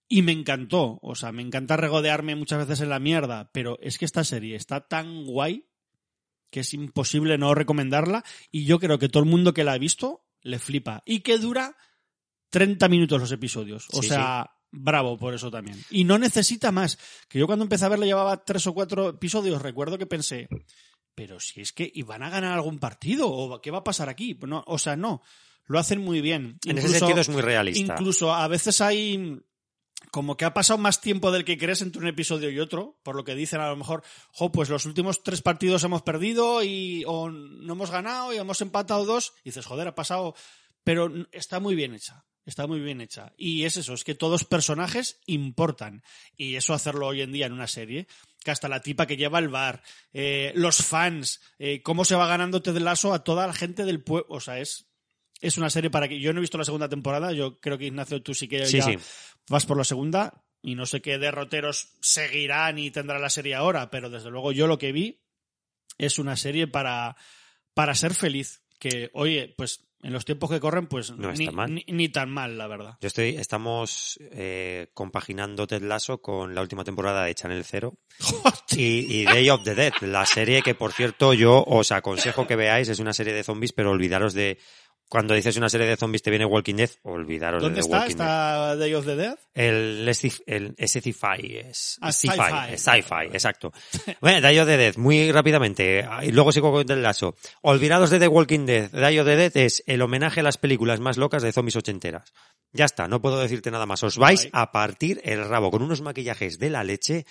[0.09, 3.99] Y me encantó, o sea, me encanta regodearme muchas veces en la mierda, pero es
[3.99, 5.67] que esta serie está tan guay
[6.51, 9.79] que es imposible no recomendarla y yo creo que todo el mundo que la ha
[9.79, 11.77] visto le flipa y que dura
[12.51, 13.87] 30 minutos los episodios.
[13.93, 15.83] O Sí, sea, bravo por eso también.
[15.91, 16.99] Y no necesita más.
[17.29, 20.49] Que yo cuando empecé a verla llevaba tres o cuatro episodios, recuerdo que pensé,
[21.15, 24.39] pero si es que iban a ganar algún partido o qué va a pasar aquí.
[24.47, 25.23] No, o sea, no.
[25.67, 26.59] Lo hacen muy bien.
[26.65, 27.95] En ese sentido es muy realista.
[27.95, 29.41] Incluso a veces hay
[30.11, 33.17] como que ha pasado más tiempo del que crees entre un episodio y otro, por
[33.17, 37.05] lo que dicen a lo mejor, jo, pues los últimos tres partidos hemos perdido y
[37.07, 40.35] o no hemos ganado y hemos empatado dos, y dices, joder, ha pasado,
[40.85, 43.33] pero está muy bien hecha, está muy bien hecha.
[43.37, 46.03] Y es eso, es que todos personajes importan.
[46.37, 48.07] Y eso hacerlo hoy en día en una serie,
[48.43, 49.83] que hasta la tipa que lleva el bar,
[50.13, 54.03] eh, los fans, eh, cómo se va ganando Ted Lasso a toda la gente del
[54.03, 54.87] pueblo, o sea, es...
[55.41, 57.33] Es una serie para que yo no he visto la segunda temporada.
[57.33, 58.97] Yo creo que Ignacio tú sí que Sí, ya sí.
[59.49, 63.91] vas por la segunda y no sé qué derroteros seguirán y tendrá la serie ahora,
[63.91, 65.23] pero desde luego yo lo que vi
[65.97, 67.17] es una serie para,
[67.75, 68.63] para ser feliz.
[68.79, 71.75] Que, oye, pues en los tiempos que corren, pues No ni, está mal.
[71.75, 72.97] ni- ni tan mal, la verdad.
[73.03, 77.99] Yo estoy, estamos eh, compaginando Ted Lasso con la última temporada de Channel Zero
[78.71, 82.57] y, y Day of the Dead, la serie que, por cierto, yo os aconsejo que
[82.57, 82.89] veáis.
[82.89, 84.59] Es una serie de zombies, pero olvidaros de...
[85.11, 87.99] Cuando dices una serie de zombies te viene Walking Dead, olvidaros ¿Dónde de está?
[87.99, 88.27] Walking Dead.
[88.27, 89.39] ¿Está Day of the Dead?
[89.55, 92.77] El, SCI el SCI es Ah, sci-fi, sci-fi.
[92.79, 93.73] sci-fi, exacto.
[94.21, 97.35] Bueno, Day of the Dead, muy rápidamente, ah, y luego sigo con el lazo.
[97.63, 101.01] Olvidados de The Walking Dead, Day of the Dead es el homenaje a las películas
[101.01, 102.33] más locas de zombies ochenteras.
[102.73, 104.05] Ya está, no puedo decirte nada más.
[104.05, 107.27] Os vais a partir el rabo con unos maquillajes de la leche,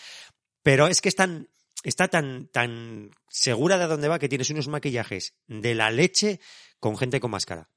[0.64, 1.48] pero es que están,
[1.84, 6.40] está tan, tan segura de dónde va que tienes unos maquillajes de la leche
[6.80, 7.70] con gente con máscara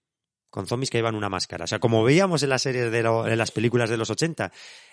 [0.50, 1.64] con zombies que llevan una máscara.
[1.64, 4.52] O sea, como veíamos en las series de, lo- en las películas de los 80,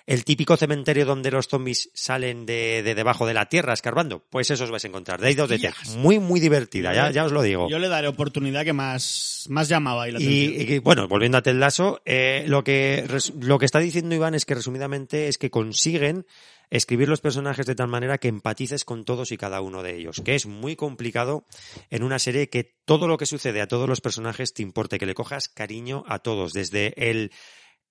[0.09, 4.49] el típico cementerio donde los zombies salen de, de debajo de la tierra escarbando, pues
[4.49, 5.21] eso os vais a encontrar.
[5.21, 5.71] Day of the Dead.
[5.97, 7.69] Muy, muy divertida, ya, ya os lo digo.
[7.69, 11.43] Yo le daré oportunidad que más, más llamaba ahí la Y, y, bueno, volviendo a
[11.43, 13.05] Ted Lasso, eh, lo que
[13.39, 16.25] lo que está diciendo Iván es que resumidamente es que consiguen
[16.71, 20.23] escribir los personajes de tal manera que empatices con todos y cada uno de ellos,
[20.25, 21.45] que es muy complicado
[21.91, 25.05] en una serie que todo lo que sucede a todos los personajes te importe, que
[25.05, 27.31] le cojas cariño a todos, desde el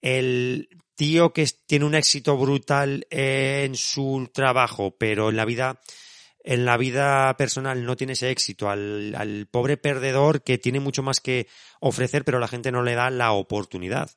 [0.00, 5.80] el tío que tiene un éxito brutal en su trabajo, pero en la vida
[6.48, 11.20] en la vida personal no tiene ese éxito, al, pobre perdedor que tiene mucho más
[11.20, 11.46] que
[11.80, 14.10] ofrecer, pero la gente no le da la oportunidad.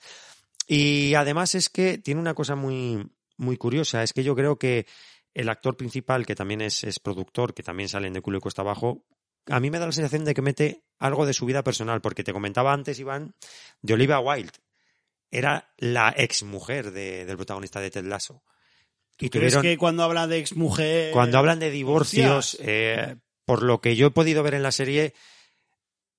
[0.65, 4.85] Y además es que tiene una cosa muy, muy curiosa, es que yo creo que
[5.33, 8.61] el actor principal, que también es, es productor, que también sale De culo y cuesta
[8.61, 9.05] abajo,
[9.47, 12.23] a mí me da la sensación de que mete algo de su vida personal, porque
[12.23, 13.35] te comentaba antes, Iván,
[13.81, 14.53] de Olivia Wilde.
[15.31, 18.43] Era la exmujer de, del protagonista de Ted Lasso.
[19.17, 21.11] Y ¿Crees tuvieron- que cuando habla de exmujer...
[21.13, 23.15] cuando hablan de divorcios, eh,
[23.45, 25.13] por lo que yo he podido ver en la serie,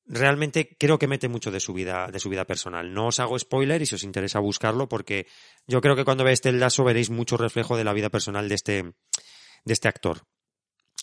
[0.06, 2.92] realmente creo que mete mucho de su vida, de su vida personal.
[2.92, 5.26] No os hago spoiler y si os interesa buscarlo, porque
[5.66, 8.54] yo creo que cuando veáis el lazo veréis mucho reflejo de la vida personal de
[8.54, 10.22] este, de este actor.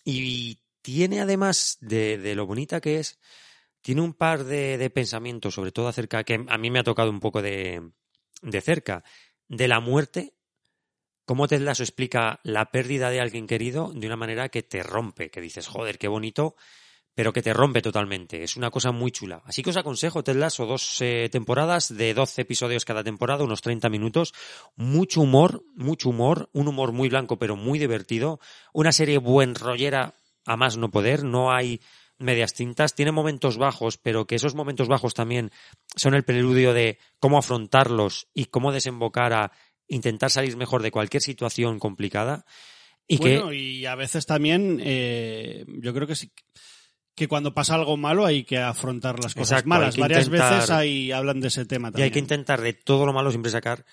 [0.03, 3.19] Y tiene además de, de lo bonita que es,
[3.81, 7.09] tiene un par de, de pensamientos, sobre todo acerca, que a mí me ha tocado
[7.09, 7.81] un poco de,
[8.41, 9.03] de cerca,
[9.47, 10.33] de la muerte
[11.29, 15.29] cómo Ted Lasso explica la pérdida de alguien querido de una manera que te rompe,
[15.29, 16.55] que dices, joder, qué bonito,
[17.13, 18.41] pero que te rompe totalmente.
[18.41, 19.43] Es una cosa muy chula.
[19.45, 23.61] Así que os aconsejo Ted Lasso, dos eh, temporadas de 12 episodios cada temporada, unos
[23.61, 24.33] 30 minutos,
[24.75, 28.39] mucho humor, mucho humor, un humor muy blanco pero muy divertido,
[28.73, 30.15] una serie buen rollera
[30.47, 31.79] a más no poder, no hay
[32.19, 35.51] medias tintas, tiene momentos bajos, pero que esos momentos bajos también
[35.95, 39.51] son el preludio de cómo afrontarlos y cómo desembocar a
[39.87, 42.45] intentar salir mejor de cualquier situación complicada.
[43.07, 46.31] Y bueno, que, y a veces también eh, yo creo que sí
[47.15, 49.97] que cuando pasa algo malo hay que afrontar las cosas Exacto, malas.
[49.97, 52.03] Varias intentar- veces ahí hablan de ese tema y también.
[52.05, 53.83] hay que intentar de todo lo malo siempre sacar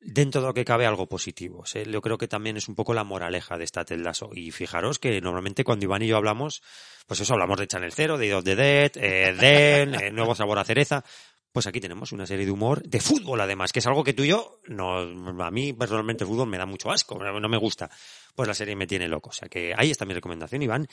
[0.00, 1.64] dentro de lo que cabe algo positivo.
[1.66, 1.82] ¿sí?
[1.86, 4.30] Yo creo que también es un poco la moraleja de esta Ted Lasso.
[4.32, 6.62] Y fijaros que normalmente cuando Iván y yo hablamos,
[7.06, 10.58] pues eso, hablamos de Channel Zero, de Of the Dead, eh, Den, eh, Nuevo Sabor
[10.58, 11.04] a Cereza.
[11.52, 14.22] Pues aquí tenemos una serie de humor, de fútbol además, que es algo que tú
[14.22, 14.98] y yo, no,
[15.42, 17.90] a mí personalmente el fútbol me da mucho asco, no me gusta.
[18.36, 19.30] Pues la serie me tiene loco.
[19.30, 20.86] O sea que ahí está mi recomendación, Iván.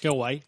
[0.00, 0.44] Qué guay.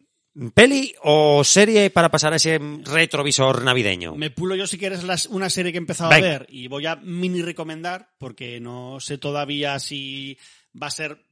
[0.55, 4.14] ¿Peli o serie para pasar a ese retrovisor navideño?
[4.16, 6.26] Me pulo yo si quieres las- una serie que he empezado Venga.
[6.26, 10.37] a ver y voy a mini recomendar porque no sé todavía si
[10.80, 11.24] va a ser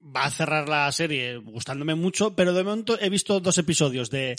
[0.00, 4.36] va a cerrar la serie gustándome mucho, pero de momento he visto dos episodios de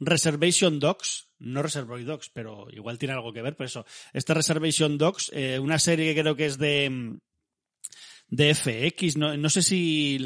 [0.00, 3.84] Reservation Dogs, no Reservoir Dogs, pero igual tiene algo que ver, por eso.
[4.12, 7.18] Este Reservation Dogs, eh, una serie que creo que es de
[8.30, 10.18] de FX, no, no sé si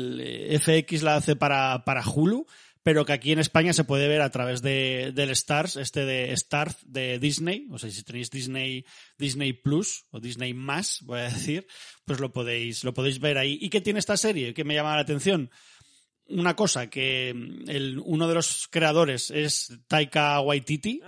[0.59, 2.47] FX la hace para, para Hulu,
[2.83, 6.33] pero que aquí en España se puede ver a través de, del Stars, este de
[6.33, 8.85] Stars de Disney, o sea, si tenéis Disney,
[9.19, 11.67] Disney Plus o Disney Más, voy a decir,
[12.05, 13.59] pues lo podéis, lo podéis ver ahí.
[13.61, 14.53] ¿Y qué tiene esta serie?
[14.53, 15.51] que me llama la atención?
[16.27, 21.03] Una cosa, que el, uno de los creadores es Taika Waititi,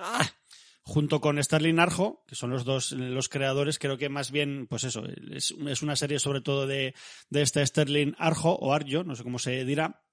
[0.82, 4.84] junto con Sterling Arjo, que son los dos los creadores, creo que más bien, pues
[4.84, 6.94] eso, es, es una serie sobre todo de,
[7.30, 10.03] de este Sterling Arjo o Arjo, no sé cómo se dirá,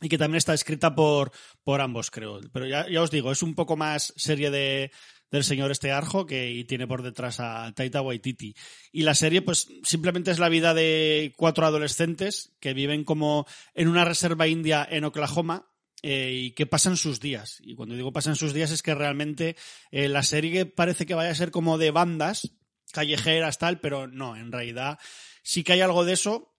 [0.00, 1.32] y que también está escrita por,
[1.64, 2.40] por ambos, creo.
[2.52, 4.90] Pero ya, ya os digo, es un poco más serie de,
[5.30, 8.54] del señor este Arjo que tiene por detrás a Taita Waititi.
[8.92, 13.88] Y la serie, pues, simplemente es la vida de cuatro adolescentes que viven como en
[13.88, 15.68] una reserva india en Oklahoma,
[16.02, 17.58] eh, y que pasan sus días.
[17.60, 19.56] Y cuando digo pasan sus días es que realmente
[19.90, 22.52] eh, la serie parece que vaya a ser como de bandas
[22.92, 24.98] callejeras, tal, pero no, en realidad
[25.42, 26.54] sí que hay algo de eso,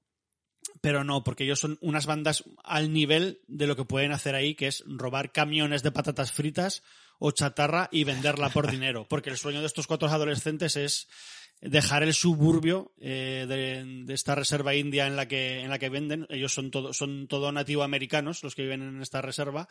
[0.81, 4.55] pero no, porque ellos son unas bandas al nivel de lo que pueden hacer ahí,
[4.55, 6.83] que es robar camiones de patatas fritas
[7.17, 9.05] o chatarra y venderla por dinero.
[9.09, 11.07] Porque el sueño de estos cuatro adolescentes es
[11.61, 15.89] dejar el suburbio eh, de, de, esta reserva india en la que en la que
[15.89, 16.25] venden.
[16.29, 19.67] Ellos son todo son todo nativo americanos los que viven en esta reserva.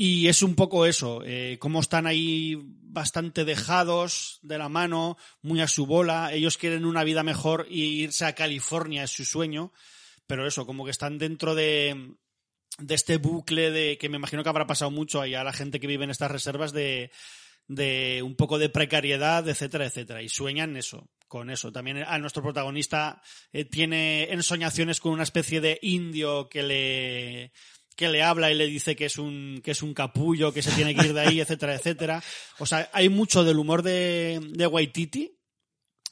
[0.00, 5.60] Y es un poco eso eh, cómo están ahí bastante dejados de la mano muy
[5.60, 6.32] a su bola.
[6.32, 9.72] Ellos quieren una vida mejor y irse a California es su sueño
[10.28, 12.14] pero eso como que están dentro de
[12.78, 15.80] de este bucle de que me imagino que habrá pasado mucho ahí a la gente
[15.80, 17.10] que vive en estas reservas de
[17.66, 20.22] de un poco de precariedad, etcétera, etcétera.
[20.22, 21.70] Y sueñan eso, con eso.
[21.70, 23.20] También a nuestro protagonista
[23.52, 27.52] eh, tiene ensoñaciones con una especie de indio que le
[27.94, 30.70] que le habla y le dice que es un que es un capullo, que se
[30.72, 32.22] tiene que ir de ahí, etcétera, etcétera.
[32.58, 35.36] O sea, hay mucho del humor de, de Waititi,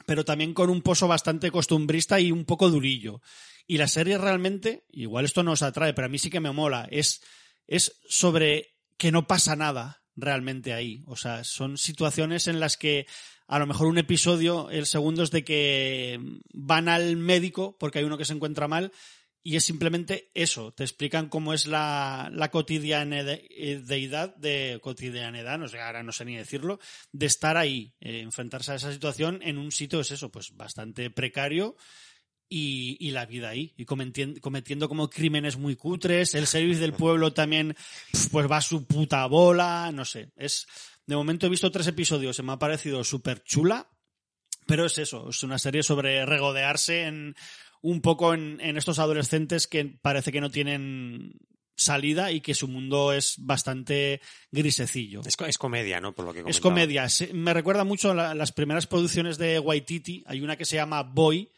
[0.04, 3.22] pero también con un pozo bastante costumbrista y un poco durillo.
[3.66, 6.52] Y la serie realmente, igual esto no os atrae, pero a mí sí que me
[6.52, 7.22] mola, es,
[7.66, 11.02] es sobre que no pasa nada realmente ahí.
[11.06, 13.06] O sea, son situaciones en las que
[13.48, 16.20] a lo mejor un episodio, el segundo es de que
[16.52, 18.92] van al médico porque hay uno que se encuentra mal
[19.42, 20.72] y es simplemente eso.
[20.72, 26.34] Te explican cómo es la, la cotidianeidad de cotidianidad, no sé, ahora no sé ni
[26.34, 26.80] decirlo,
[27.12, 31.10] de estar ahí, eh, enfrentarse a esa situación en un sitio, es eso, pues bastante
[31.10, 31.76] precario
[32.48, 36.92] y, y, la vida ahí, y cometiendo, cometiendo como crímenes muy cutres, el servicio del
[36.92, 37.76] pueblo también
[38.30, 40.66] pues va a su puta bola, no sé, es
[41.06, 43.88] de momento he visto tres episodios, se me ha parecido súper chula,
[44.66, 47.34] pero es eso, es una serie sobre regodearse en
[47.82, 51.34] un poco en, en estos adolescentes que parece que no tienen
[51.76, 54.20] salida y que su mundo es bastante
[54.50, 55.20] grisecillo.
[55.24, 56.14] Es, es comedia, ¿no?
[56.14, 57.06] Por lo que Es comedia.
[57.34, 60.24] Me recuerda mucho a la, las primeras producciones de Waititi.
[60.26, 61.52] Hay una que se llama Boy,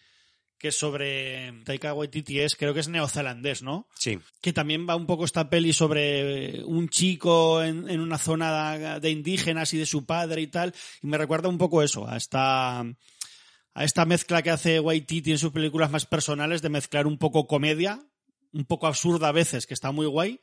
[0.59, 3.87] que sobre Taika Waititi es, creo que es neozelandés, ¿no?
[3.95, 4.19] Sí.
[4.41, 9.11] Que también va un poco esta peli sobre un chico en, en una zona de
[9.11, 10.75] indígenas y de su padre y tal.
[11.03, 15.39] Y me recuerda un poco eso, a esta, a esta mezcla que hace Waititi en
[15.39, 18.05] sus películas más personales de mezclar un poco comedia,
[18.53, 20.41] un poco absurda a veces, que está muy guay,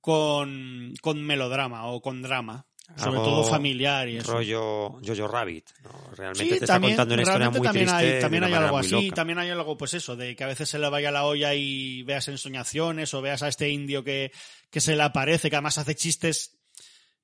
[0.00, 2.66] con, con melodrama o con drama.
[2.96, 4.32] Sobre Algo todo familiar y eso.
[4.32, 5.70] rollo Jojo Rabbit.
[5.82, 5.90] ¿no?
[6.14, 8.14] Realmente sí, te también, está contando una historia muy también triste.
[8.14, 10.78] Hay, también hay algo así, también hay algo, pues eso, de que a veces se
[10.78, 14.30] le vaya la olla y veas ensoñaciones o veas a este indio que,
[14.70, 16.58] que se le aparece, que además hace chistes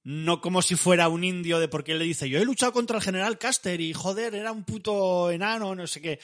[0.03, 2.97] no como si fuera un indio de porque él le dice yo he luchado contra
[2.97, 6.19] el general Caster y joder, era un puto enano, no sé qué.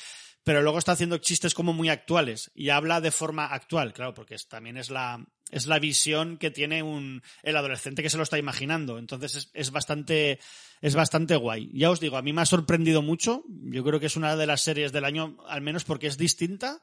[0.47, 4.37] Pero luego está haciendo chistes como muy actuales y habla de forma actual, claro, porque
[4.37, 8.23] es- también es la, es la visión que tiene un, el adolescente que se lo
[8.23, 8.97] está imaginando.
[9.01, 10.39] Entonces es, es bastante,
[10.81, 11.69] es bastante guay.
[11.73, 13.43] Ya os digo, a mí me ha sorprendido mucho.
[13.49, 16.81] Yo creo que es una de las series del año, al menos porque es distinta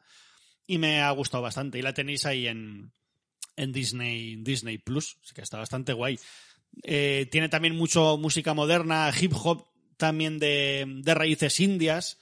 [0.67, 1.79] y me ha gustado bastante.
[1.79, 2.91] Y la tenéis ahí en,
[3.55, 6.19] en Disney, Disney Plus, así que está bastante guay.
[6.83, 12.17] Eh, tiene también mucho música moderna, hip hop también de, de raíces indias,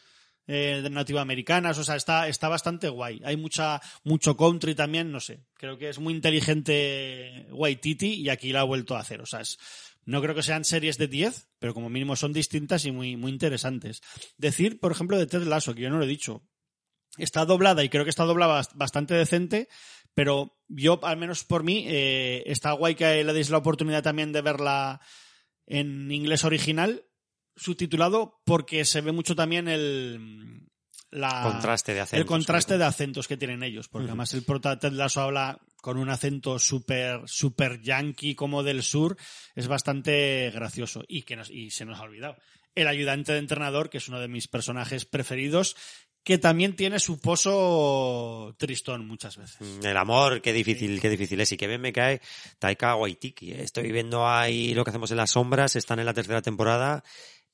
[0.54, 3.22] eh, de nativoamericanas, o sea, está, está bastante guay.
[3.24, 5.46] Hay mucha, mucho country también, no sé.
[5.56, 9.22] Creo que es muy inteligente Waititi y aquí la ha vuelto a hacer.
[9.22, 9.58] O sea, es,
[10.06, 13.32] no creo que sean series de 10, pero como mínimo son distintas y muy, muy
[13.32, 14.02] interesantes.
[14.38, 16.44] Decir, por ejemplo, de Ted Lasso, que yo no lo he dicho.
[17.18, 19.68] Está doblada y creo que está doblada bast- bastante decente,
[20.14, 24.32] pero yo, al menos por mí, eh, está guay que le deis la oportunidad también
[24.32, 25.02] de verla
[25.68, 27.04] en inglés original,
[27.56, 30.68] subtitulado, porque se ve mucho también el
[31.12, 32.22] la, Contraste de acentos.
[32.22, 35.98] el contraste de acentos que tienen ellos, porque además el prota Ted Lasso habla con
[35.98, 39.18] un acento súper super yankee como del sur,
[39.56, 42.38] es bastante gracioso y que nos, y se nos ha olvidado.
[42.76, 45.76] El ayudante de entrenador, que es uno de mis personajes preferidos,
[46.24, 49.58] que también tiene su pozo tristón muchas veces.
[49.60, 51.52] Mm, El amor, qué difícil, qué difícil es.
[51.52, 52.22] Y que bien me cae
[52.60, 53.52] Taika Waititi.
[53.52, 53.64] ¿eh?
[53.64, 57.04] Estoy viendo ahí lo que hacemos en las sombras, están en la tercera temporada.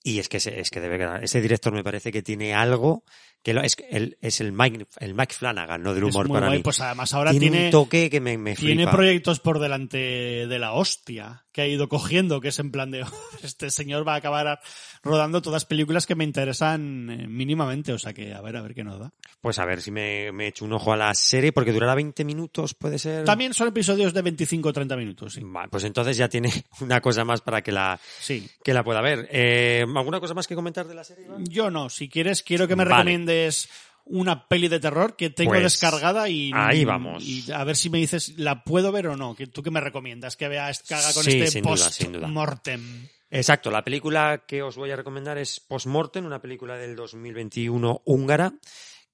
[0.07, 1.23] Y es que, es que debe quedar.
[1.23, 3.03] Ese director me parece que tiene algo
[3.43, 5.93] que lo- es, el, es el Mike, el Mike Flanagan, ¿no?
[5.93, 6.63] Del Es humor muy para guay, mí.
[6.63, 8.91] pues además ahora tiene, tiene, un toque que me, me tiene flipa.
[8.91, 13.03] proyectos por delante de la hostia que ha ido cogiendo, que es en plan de
[13.41, 14.59] este señor va a acabar
[15.01, 18.75] rodando todas películas que me interesan eh, mínimamente, o sea que a ver, a ver
[18.75, 19.11] qué nos da.
[19.41, 22.23] Pues a ver si me, me echo un ojo a la serie, porque durará 20
[22.25, 23.25] minutos, puede ser.
[23.25, 25.41] También son episodios de 25 o 30 minutos, sí.
[25.43, 26.51] Vale, pues entonces ya tiene
[26.81, 28.47] una cosa más para que la, Sí.
[28.63, 29.27] que la pueda ver.
[29.31, 31.43] Eh, ¿Alguna cosa más que comentar de la serie, Iván?
[31.47, 32.97] Yo no, si quieres, quiero que me Vale.
[32.97, 33.67] recomiendes
[34.09, 37.23] una peli de terror que tengo Pues, descargada y, ahí vamos.
[37.23, 39.35] y a ver si me dices, ¿la puedo ver o no?
[39.35, 40.35] ¿Que ¿Tú qué me recomiendas?
[40.35, 43.07] Que vea, haga con Sí, este sin duda, post-mortem.
[43.29, 48.53] Exacto, la película que os voy a recomendar es Postmortem, una película del 2021 húngara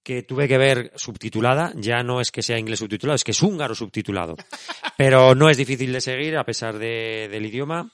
[0.03, 3.41] que tuve que ver subtitulada, ya no es que sea inglés subtitulado, es que es
[3.41, 4.35] húngaro subtitulado,
[4.97, 7.89] pero no es difícil de seguir a pesar de- del idioma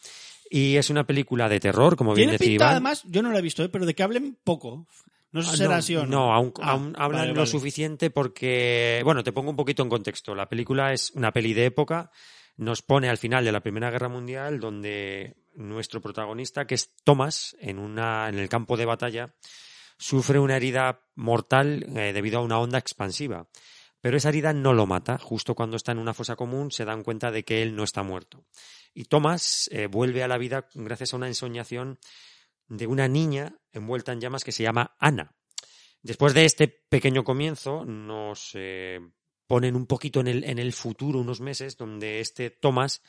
[0.49, 3.63] y es una película de terror, como bien decía además, yo no la he visto,
[3.63, 3.69] ¿eh?
[3.69, 4.87] pero de que hablen poco.
[5.31, 6.07] No sé Ah, si será no, así o no.
[6.07, 7.47] No, aún, Ah, aún hablan vale, lo vale.
[7.51, 10.33] suficiente porque, bueno, te pongo un poquito en contexto.
[10.35, 12.11] La película es una peli de época,
[12.57, 17.55] nos pone al final de la Primera Guerra Mundial, donde nuestro protagonista, que es Thomas,
[17.59, 19.35] en, una, en el campo de batalla,
[19.97, 23.47] sufre una herida mortal eh, debido a una onda expansiva.
[24.01, 25.17] Pero esa herida no lo mata.
[25.17, 28.01] Justo cuando está en una fosa común se dan cuenta de que él no está
[28.01, 28.45] muerto.
[28.93, 31.99] Y Thomas eh, vuelve a la vida gracias a una ensoñación
[32.69, 35.35] de una niña envuelta en llamas que se llama Ana.
[36.01, 38.99] Después de este pequeño comienzo, nos eh,
[39.47, 43.01] ponen un poquito en el, en el futuro, unos meses, donde este Thomas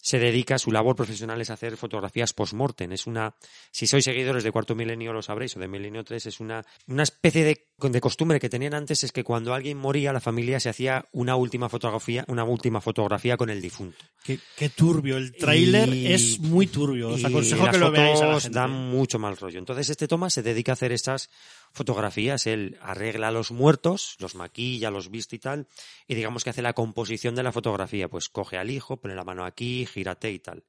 [0.00, 2.92] se dedica, su labor profesional es hacer fotografías post-mortem.
[2.92, 3.34] Es una,
[3.70, 7.02] si sois seguidores de Cuarto Milenio lo sabréis, o de Milenio 3, es una, una
[7.02, 10.68] especie de, de costumbre que tenían antes, es que cuando alguien moría, la familia se
[10.68, 14.04] hacía una última fotografía, una última fotografía con el difunto.
[14.22, 15.16] Qué, qué turbio.
[15.16, 17.10] El tráiler es muy turbio.
[17.10, 18.58] Os aconsejo las que lo veáis a la fotos gente.
[18.58, 19.58] dan mucho mal rollo.
[19.58, 21.30] Entonces este Thomas se dedica a hacer estas
[21.72, 22.46] fotografías.
[22.46, 25.66] Él arregla a los muertos, los maquilla, los viste y tal,
[26.06, 28.08] y digamos que hace la composición de la fotografía.
[28.08, 30.64] Pues coge al hijo, pone la mano aquí, gírate y tal.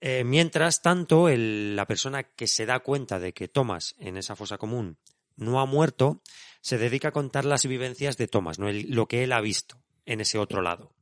[0.00, 4.58] Eh, mientras tanto, la persona que se da cuenta de que Thomas en esa fosa
[4.58, 4.98] común
[5.36, 6.22] no ha muerto,
[6.60, 8.70] se dedica a contar las vivencias de Thomas, ¿no?
[8.70, 10.94] Lo que él ha visto en ese otro lado.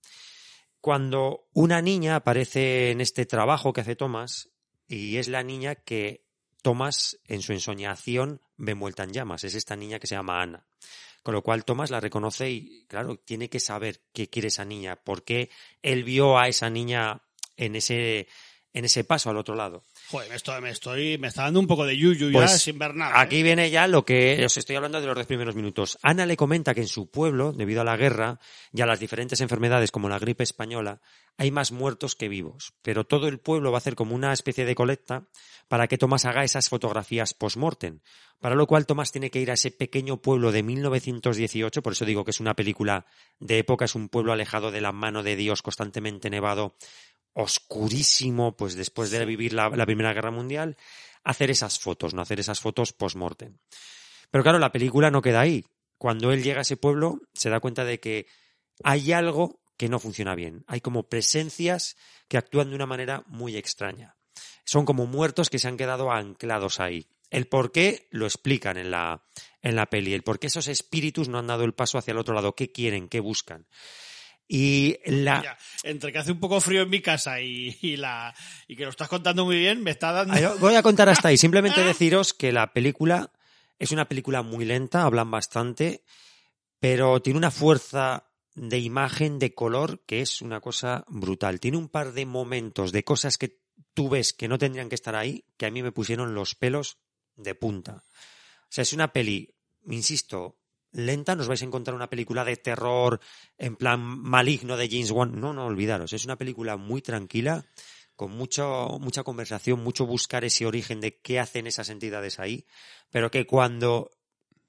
[0.80, 4.50] Cuando una niña aparece en este trabajo que hace Thomas,
[4.88, 6.24] y es la niña que
[6.62, 10.66] Thomas en su ensoñación ve envuelta en llamas, es esta niña que se llama Ana.
[11.22, 14.96] Con lo cual Thomas la reconoce y, claro, tiene que saber qué quiere esa niña,
[14.96, 15.50] por qué
[15.82, 17.25] él vio a esa niña
[17.56, 18.28] en ese,
[18.72, 19.82] en ese paso al otro lado.
[20.10, 22.78] Joder, me estoy, me estoy, me está dando un poco de yuyu ya Pues, sin
[22.78, 23.12] ver nada.
[23.12, 23.18] ¿eh?
[23.18, 25.98] Aquí viene ya lo que os estoy hablando de los diez primeros minutos.
[26.02, 28.38] Ana le comenta que en su pueblo, debido a la guerra
[28.72, 31.00] y a las diferentes enfermedades como la gripe española,
[31.38, 32.74] hay más muertos que vivos.
[32.82, 35.26] Pero todo el pueblo va a hacer como una especie de colecta
[35.68, 38.00] para que Tomás haga esas fotografías post-mortem.
[38.40, 42.04] Para lo cual Tomás tiene que ir a ese pequeño pueblo de 1918, por eso
[42.04, 43.06] digo que es una película
[43.40, 46.76] de época, es un pueblo alejado de la mano de Dios, constantemente nevado,
[47.38, 50.76] oscurísimo, pues después de vivir la, la Primera Guerra Mundial,
[51.22, 53.58] hacer esas fotos, no hacer esas fotos post-mortem.
[54.30, 55.66] Pero claro, la película no queda ahí.
[55.98, 58.26] Cuando él llega a ese pueblo, se da cuenta de que
[58.82, 60.64] hay algo que no funciona bien.
[60.66, 64.16] Hay como presencias que actúan de una manera muy extraña.
[64.64, 67.06] Son como muertos que se han quedado anclados ahí.
[67.28, 69.24] El por qué lo explican en la,
[69.60, 72.18] en la peli, el por qué esos espíritus no han dado el paso hacia el
[72.18, 73.66] otro lado, qué quieren, qué buscan.
[74.48, 75.42] Y la...
[75.42, 78.34] Ya, entre que hace un poco frío en mi casa y, y la
[78.68, 80.34] y que lo estás contando muy bien, me está dando...
[80.34, 81.36] Ay, Voy a contar hasta ahí.
[81.36, 83.32] Simplemente deciros que la película
[83.78, 86.04] es una película muy lenta, hablan bastante,
[86.78, 91.60] pero tiene una fuerza de imagen, de color, que es una cosa brutal.
[91.60, 93.60] Tiene un par de momentos, de cosas que
[93.92, 96.98] tú ves que no tendrían que estar ahí, que a mí me pusieron los pelos
[97.36, 98.04] de punta.
[98.62, 99.54] O sea, es una peli,
[99.86, 100.58] insisto,
[100.96, 103.20] lenta, nos vais a encontrar una película de terror
[103.58, 105.38] en plan maligno de James Wan.
[105.38, 107.64] No, no, olvidaros, es una película muy tranquila,
[108.16, 112.66] con mucho, mucha conversación, mucho buscar ese origen de qué hacen esas entidades ahí,
[113.10, 114.10] pero que cuando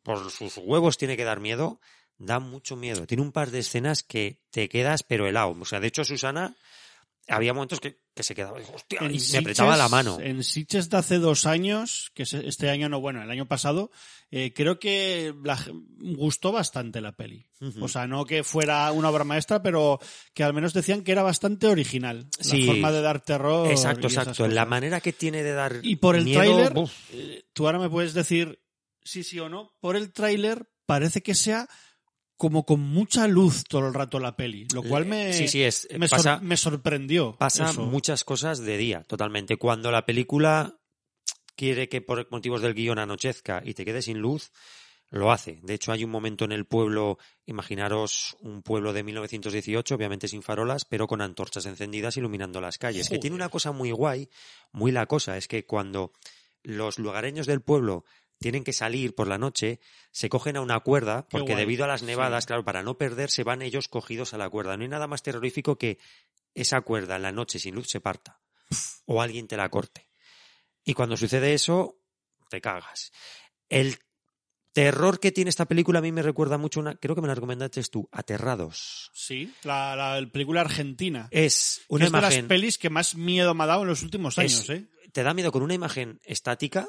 [0.03, 1.79] por sus huevos tiene que dar miedo,
[2.17, 3.05] da mucho miedo.
[3.07, 5.55] Tiene un par de escenas que te quedas pero helado.
[5.59, 6.55] O sea, de hecho, Susana,
[7.27, 10.19] había momentos que, que se quedaba, hostia, y me apretaba Sitges- la mano.
[10.19, 13.91] En Sitges de hace dos años, que es este año no, bueno, el año pasado,
[14.31, 15.57] eh, creo que la
[16.15, 17.49] gustó bastante la peli.
[17.81, 19.99] O sea, no que fuera una obra maestra, pero
[20.33, 22.27] que al menos decían que era bastante original.
[22.39, 22.61] Sí.
[22.65, 23.69] La forma de dar terror.
[23.71, 24.47] Exacto, exacto.
[24.47, 26.73] La manera que tiene de dar Y por el tráiler,
[27.13, 28.61] eh, tú ahora me puedes decir
[29.03, 29.75] sí, sí o no.
[29.79, 31.67] Por el tráiler parece que sea
[32.37, 35.87] como con mucha luz todo el rato la peli, lo cual me, Sí, sí, es,
[35.97, 37.35] me, sor- pasa, me sorprendió.
[37.37, 37.85] pasa eso.
[37.85, 39.57] muchas cosas de día, totalmente.
[39.57, 40.77] Cuando la película
[41.55, 44.51] quiere que por motivos del guion anochezca y te quedes sin luz,
[45.09, 45.59] lo hace.
[45.63, 50.43] De hecho, hay un momento en el pueblo, imaginaros un pueblo de 1918, obviamente sin
[50.43, 53.09] farolas, pero con antorchas encendidas iluminando las calles.
[53.09, 54.29] Que tiene una cosa muy guay,
[54.71, 56.11] muy la cosa, es que cuando
[56.61, 58.03] los lugareños del pueblo
[58.39, 59.79] tienen que salir por la noche,
[60.11, 62.47] se cogen a una cuerda, porque debido a las nevadas, Sí.
[62.47, 64.77] claro, para no perderse, van ellos cogidos a la cuerda.
[64.77, 65.97] No hay nada más terrorífico que
[66.53, 68.39] esa cuerda en la noche sin luz se parta
[69.05, 70.09] o alguien te la corte.
[70.83, 71.99] Y cuando sucede eso,
[72.49, 73.11] te cagas.
[73.69, 73.97] El
[74.73, 77.35] terror que tiene esta película a mí me recuerda mucho una, creo que me la
[77.35, 79.09] recomendaste tú, Aterrados.
[79.13, 81.27] Sí, la, la película argentina.
[81.31, 83.87] Es Que una es de las imagen, pelis que más miedo me ha dado en
[83.87, 84.85] los últimos Es- años, ¿eh?
[85.11, 86.87] te da miedo con una imagen estática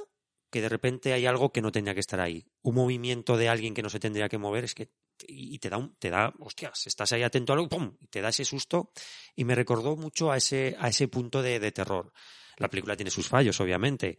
[0.50, 2.46] que de repente hay algo que no tenía que estar ahí.
[2.62, 4.90] Un movimiento de alguien que no se tendría que mover, es que
[5.26, 7.96] y te da un, te da, hostias, estás ahí atento a algo, ¡pum!
[8.08, 8.92] te da ese susto
[9.34, 12.12] y me recordó mucho a ese, a ese punto de, de terror.
[12.56, 14.18] La película tiene sus fallos, obviamente,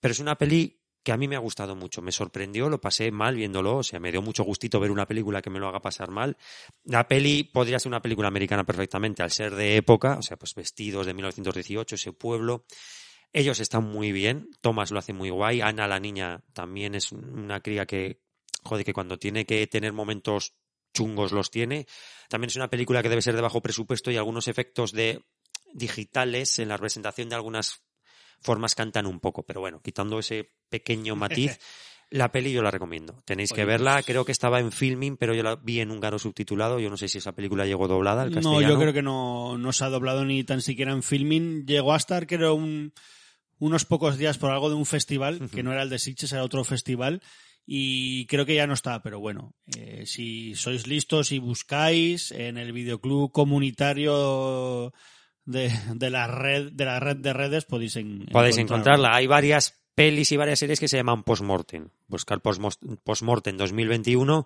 [0.00, 3.10] pero es una peli que a mí me ha gustado mucho, me sorprendió, lo pasé
[3.10, 5.80] mal viéndolo, o sea, me dio mucho gustito ver una película que me lo haga
[5.80, 6.36] pasar mal.
[6.84, 10.54] La peli podría ser una película americana perfectamente, al ser de época, o sea, pues
[10.54, 12.66] vestidos de 1918, ese pueblo.
[13.32, 17.60] Ellos están muy bien, Thomas lo hace muy guay, Ana la niña también es una
[17.60, 18.20] cría que,
[18.62, 20.54] joder, que cuando tiene que tener momentos
[20.92, 21.86] chungos los tiene.
[22.28, 25.22] También es una película que debe ser de bajo presupuesto y algunos efectos de
[25.72, 27.82] digitales en la representación de algunas
[28.42, 31.58] formas cantan un poco, pero bueno, quitando ese pequeño matiz,
[32.10, 33.22] la peli yo la recomiendo.
[33.24, 35.90] Tenéis que Oye, verla, pues- creo que estaba en filming, pero yo la vi en
[35.90, 39.00] húngaro subtitulado, yo no sé si esa película llegó doblada al No, yo creo que
[39.02, 41.64] no, no se ha doblado ni tan siquiera en filming.
[41.64, 42.92] Llegó a estar, creo, un-
[43.62, 46.42] unos pocos días por algo de un festival, que no era el de Sitges, era
[46.42, 47.22] otro festival,
[47.64, 52.58] y creo que ya no está, pero bueno, eh, si sois listos y buscáis en
[52.58, 54.92] el videoclub comunitario
[55.44, 59.14] de, de la red de la red de redes podéis, en- Podéis encontrarla.
[59.14, 61.88] Hay varias pelis y varias series que se llaman Postmortem.
[62.08, 64.44] Buscar Postmortem 2021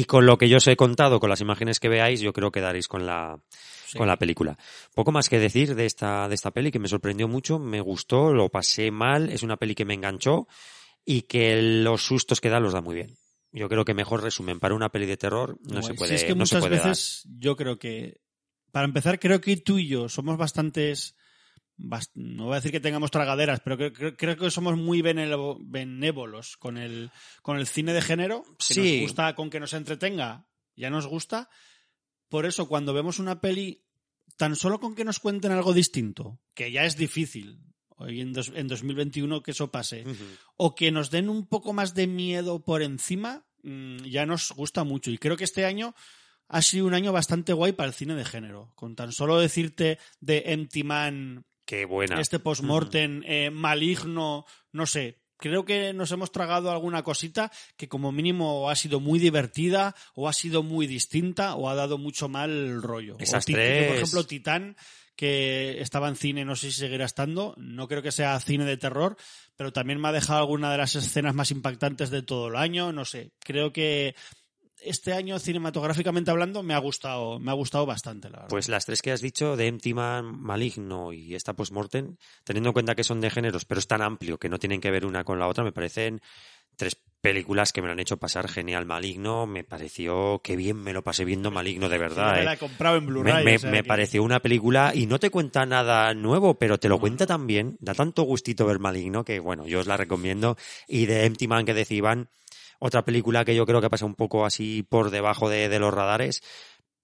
[0.00, 2.50] y con lo que yo os he contado, con las imágenes que veáis, yo creo
[2.50, 3.38] que daréis con la,
[3.86, 3.98] Sí.
[3.98, 4.58] con la película.
[4.94, 8.32] Poco más que decir de esta, de esta peli que me sorprendió mucho, me gustó,
[8.34, 10.48] lo pasé mal, es una peli que me enganchó
[11.04, 13.16] y que los sustos que da los da muy bien.
[13.52, 16.24] Yo creo que mejor resumen para una peli de terror no se Si puede, es
[16.24, 16.88] que no se muchas puede dar.
[16.88, 18.20] veces yo creo que,
[18.72, 21.25] para empezar, creo que tú y yo somos bastantes, bast-
[22.14, 26.78] no voy a decir que tengamos tragaderas, pero creo, que somos muy benévo- benévolos con
[26.78, 27.10] el,
[27.42, 28.92] con el cine de género, que Sí.
[28.92, 31.48] nos gusta con que nos entretenga, ya nos gusta.
[32.28, 33.82] Por eso, cuando vemos una peli,
[34.36, 37.60] tan solo con que nos cuenten algo distinto, que ya es difícil,
[37.98, 40.04] hoy en, dos- en 2021 que eso pase,
[40.56, 44.82] o que nos den un poco más de miedo por encima, mm, ya nos gusta
[44.84, 45.10] mucho.
[45.10, 45.94] Y creo que este año
[46.48, 48.72] ha sido un año bastante guay para el cine de género.
[48.74, 52.20] Con tan solo decirte de Empty Man, Qué buena.
[52.20, 55.18] este postmortem eh, maligno, no sé.
[55.38, 60.28] Creo que nos hemos tragado alguna cosita que como mínimo ha sido muy divertida o
[60.28, 63.16] ha sido muy distinta o ha dado mucho mal rollo.
[63.18, 63.86] Esas O Tit- tres.
[63.88, 64.76] Por ejemplo, Titán,
[65.14, 67.54] que estaba en cine, no sé si seguirá estando.
[67.58, 69.16] No creo que sea cine de terror,
[69.56, 72.92] pero también me ha dejado alguna de las escenas más impactantes de todo el año.
[72.92, 74.14] No sé, creo que
[74.82, 78.48] este año cinematográficamente hablando me ha gustado, me ha gustado bastante, la verdad.
[78.50, 82.72] Pues las tres que has dicho, de Empty Man, Maligno y esta Postmortem, teniendo en
[82.74, 85.24] cuenta que son de géneros, pero es tan amplio que no tienen que ver una
[85.24, 86.20] con la otra, me parecen
[86.76, 88.84] tres películas que me lo han hecho pasar genial.
[88.84, 92.34] Maligno, me pareció que bien me lo pasé viendo Maligno, de verdad.
[92.34, 92.44] me ¿eh?
[92.44, 93.44] la he comprado en Blu-ray.
[93.44, 96.78] me- o sea me que- pareció una película y no te cuenta nada nuevo, pero
[96.78, 99.96] te lo cuenta tan bien, da tanto gustito ver Maligno que, bueno, yo os la
[99.96, 100.56] recomiendo.
[100.86, 102.28] Y de Empty Man que decía Iván,
[102.78, 105.92] otra película que yo creo que pasa un poco así por debajo de, de los
[105.92, 106.42] radares,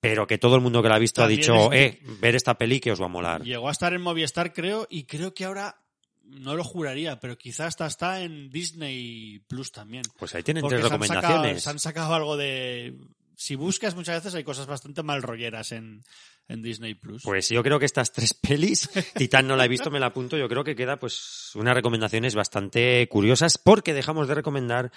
[0.01, 2.35] pero que todo el mundo que la ha visto También ha dicho, es eh, ver
[2.35, 3.43] esta peli que os va a molar.
[3.43, 5.77] Llegó a estar en Movistar, creo, y creo que ahora
[6.25, 10.03] no lo juraría, pero quizás hasta está en Disney Plus también.
[10.19, 11.63] Pues ahí tienen Porque tres se han, sacado, recomendaciones.
[11.63, 12.97] se han sacado algo de.
[13.37, 16.05] Si buscas, muchas veces hay cosas bastante mal rolleras en,
[16.49, 17.23] en Disney Plus.
[17.23, 20.37] Pues yo creo que estas tres pelis, Titán no la he visto, me la apunto,
[20.37, 24.93] yo creo que queda pues unas recomendaciones bastante curiosas porque dejamos de recomendar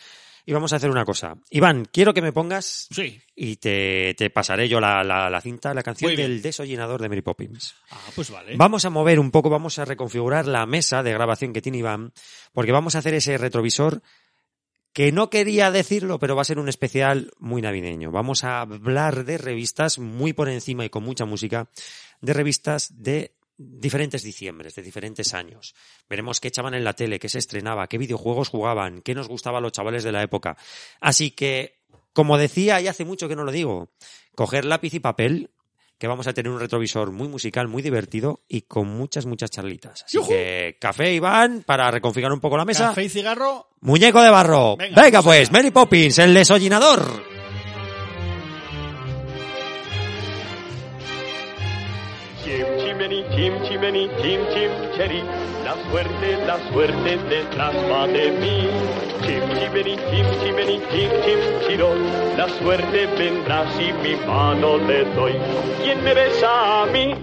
[0.45, 1.37] y vamos a hacer una cosa.
[1.49, 3.19] Iván, quiero que me pongas sí.
[3.35, 7.21] y te, te pasaré yo la, la, la cinta, la canción del desollinador de Mary
[7.21, 7.73] Poppins.
[7.89, 8.55] Ah, pues vale.
[8.55, 12.13] Vamos a mover un poco, vamos a reconfigurar la mesa de grabación que tiene Iván,
[12.53, 14.03] porque vamos a hacer ese retrovisor
[14.95, 18.11] que no quería decirlo, pero va a ser un especial muy navideño.
[18.11, 21.67] Vamos a hablar de revistas muy por encima y con mucha música,
[22.21, 25.75] de revistas de diferentes diciembres, de diferentes años.
[26.09, 29.59] Veremos qué echaban en la tele, qué se estrenaba, qué videojuegos jugaban, qué nos gustaba
[29.59, 30.55] los chavales de la época.
[31.01, 31.81] Así que,
[32.13, 33.89] como decía, y hace mucho que no lo digo,
[34.33, 35.51] coger lápiz y papel,
[35.97, 40.03] que vamos a tener un retrovisor muy musical, muy divertido y con muchas, muchas charlitas.
[40.03, 40.29] Así ¡Yujú!
[40.29, 42.89] que, café, Iván, para reconfigurar un poco la mesa.
[42.89, 43.69] Café y cigarro.
[43.81, 44.75] Muñeco de barro.
[44.77, 45.51] Venga, pues.
[45.51, 47.34] Mary Poppins, el desollinador.
[53.05, 55.21] Chimeni, chim chimeni, chim chim cheri.
[55.63, 58.67] La suerte, la suerte detrás va de mí.
[59.21, 61.93] Chim chimeni, chim chimeni, chim chim chiro.
[62.37, 65.33] La suerte vendrá si mi mano le doy.
[65.83, 67.15] ¿Quién me besa a mí?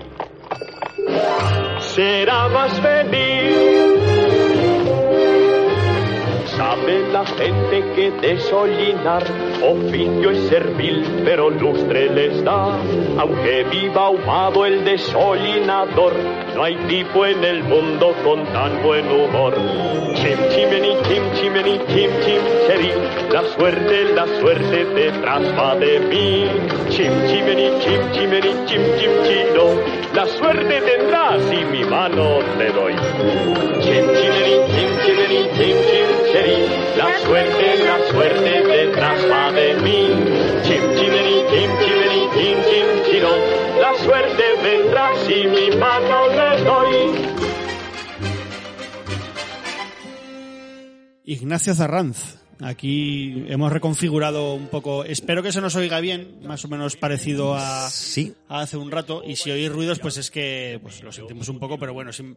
[1.81, 3.92] Será más feliz.
[6.63, 9.25] Sabe la gente que desollinar
[9.65, 12.79] oficio es servil, pero lustre les da.
[13.19, 16.13] Aunque viva ahumado el desollinador,
[16.55, 19.55] no hay tipo en el mundo con tan buen humor.
[20.15, 22.93] Chim chimeni, chim chimeni, chim chim cheri,
[23.33, 26.47] la suerte, la suerte detrás va de mí.
[26.91, 29.67] Chim chimeni, chim chimeni, chim chim chiro,
[30.15, 32.95] la suerte tendrá si mi mano le doy.
[33.83, 36.22] Chim chimeni, chim chimeni, chim chim
[36.97, 40.09] la suerte, la suerte detrás va de mí.
[40.65, 43.23] Chim chimeni, chim chim chim
[43.81, 47.33] la suerte vendrá si mi mano le doy.
[51.25, 52.37] Ignacio Zarranz.
[52.61, 55.05] Aquí hemos reconfigurado un poco.
[55.05, 58.35] Espero que se nos oiga bien, más o menos parecido a, Sí.
[58.49, 59.23] a hace un rato.
[59.27, 62.37] Y si oís ruidos, pues es que pues lo sentimos un poco, pero bueno, sim-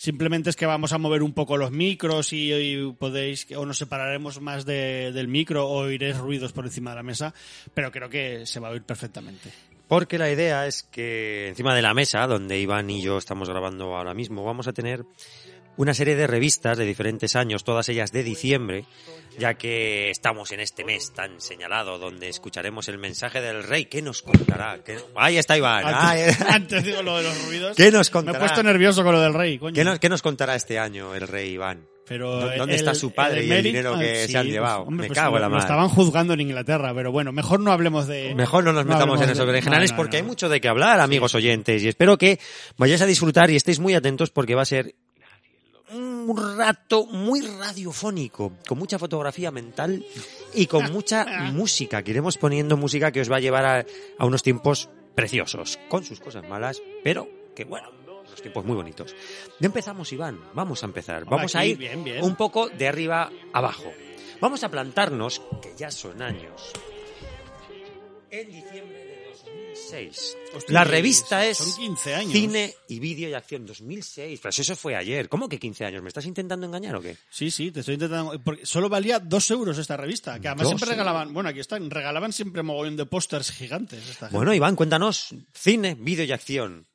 [0.00, 3.76] simplemente es que vamos a mover un poco los micros y, y podéis, o nos
[3.76, 7.34] separaremos más de- del micro o oiréis ruidos por encima de la mesa,
[7.74, 9.50] pero creo que se va a oír perfectamente.
[9.88, 13.94] Porque la idea es que encima de la mesa, donde Iván y yo estamos grabando
[13.94, 15.04] ahora mismo, vamos a tener
[15.76, 18.84] una serie de revistas de diferentes años, todas ellas de diciembre,
[19.38, 23.86] ya que estamos en este mes tan señalado, donde escucharemos el mensaje del rey.
[23.86, 24.80] ¿Qué nos contará?
[24.84, 25.84] ¿Qué- Ahí está Iván.
[25.86, 27.76] Antes, antes digo lo de los ruidos.
[27.76, 28.38] ¿Qué nos Me he contará?
[28.40, 29.74] puesto nervioso con lo del rey, coño.
[29.74, 31.86] ¿Qué nos, qué nos contará este año el rey Iván?
[32.06, 34.52] Pero ¿Dó- el- dónde está su padre y el dinero que ah, se han pues,
[34.52, 34.80] llevado?
[34.82, 35.60] hombre, Me pues cago en lo- la lo mar.
[35.62, 38.34] estaban juzgando en Inglaterra, pero bueno, mejor no hablemos de.
[38.34, 40.98] Mejor no nos metamos en esos berenjenales no, no, porque hay mucho de qué hablar,
[41.00, 41.82] amigos oyentes.
[41.84, 42.40] Y espero que
[42.76, 44.96] vayáis a disfrutar y estéis muy atentos porque va a ser
[46.28, 50.04] un rato muy radiofónico, con mucha fotografía mental
[50.54, 52.02] y con mucha música.
[52.02, 53.86] Que iremos poniendo música que os va a llevar a,
[54.18, 57.90] a unos tiempos preciosos, con sus cosas malas, pero que bueno,
[58.26, 59.14] unos tiempos muy bonitos.
[59.58, 60.40] Ya empezamos, Iván.
[60.54, 61.24] Vamos a empezar.
[61.24, 62.22] Vamos a ir bien, bien.
[62.22, 63.92] un poco de arriba abajo.
[64.40, 66.72] Vamos a plantarnos, que ya son años,
[68.30, 69.09] en diciembre
[69.90, 70.36] 2006.
[70.54, 72.32] Hostia, La revista es son 15 años.
[72.32, 74.40] Cine y Vídeo y Acción 2006.
[74.42, 75.28] Pero si eso fue ayer.
[75.28, 76.02] ¿Cómo que 15 años?
[76.02, 77.16] ¿Me estás intentando engañar o qué?
[77.30, 78.40] Sí, sí, te estoy intentando.
[78.42, 80.38] Porque solo valía dos euros esta revista.
[80.40, 80.98] Que además siempre euros.
[80.98, 81.32] regalaban.
[81.34, 81.90] Bueno, aquí están.
[81.90, 84.00] Regalaban siempre mogollón de pósters gigantes.
[84.08, 84.36] Esta gente.
[84.36, 85.34] Bueno, Iván, cuéntanos.
[85.54, 86.86] Cine, Vídeo y Acción.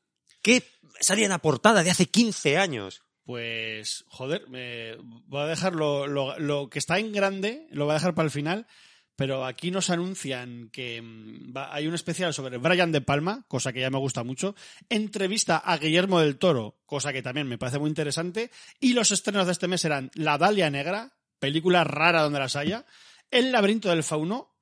[0.42, 0.64] ¿Qué
[1.00, 3.02] salía en la portada de hace 15 años?
[3.26, 4.96] Pues, joder, me
[5.28, 8.28] voy a dejar lo, lo- lo que está en grande, lo voy a dejar para
[8.28, 8.68] el final,
[9.16, 13.72] pero aquí nos anuncian que mm, va- hay un especial sobre Brian De Palma, cosa
[13.74, 14.56] que ya me gusta mucho,
[14.90, 19.46] entrevista a Guillermo del Toro, cosa que también me parece muy interesante, y los estrenos
[19.46, 22.86] de este mes serán La Dalia Negra, película rara donde las haya,
[23.32, 24.54] El laberinto del fauno,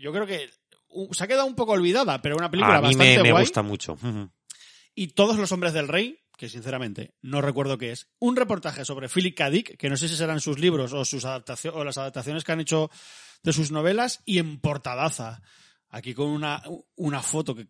[0.00, 0.50] yo creo que
[1.12, 3.42] se ha quedado un poco olvidada, pero una película A mí bastante me, me guay.
[3.44, 3.98] gusta mucho.
[4.94, 9.08] Y Todos los hombres del rey, que sinceramente no recuerdo qué es, un reportaje sobre
[9.08, 9.50] Philip K.
[9.50, 12.52] Dick, que no sé si serán sus libros o sus adaptaciones o las adaptaciones que
[12.52, 12.90] han hecho
[13.44, 15.40] de sus novelas, y en portadaza.
[15.90, 16.60] Aquí con una,
[16.96, 17.68] una foto que,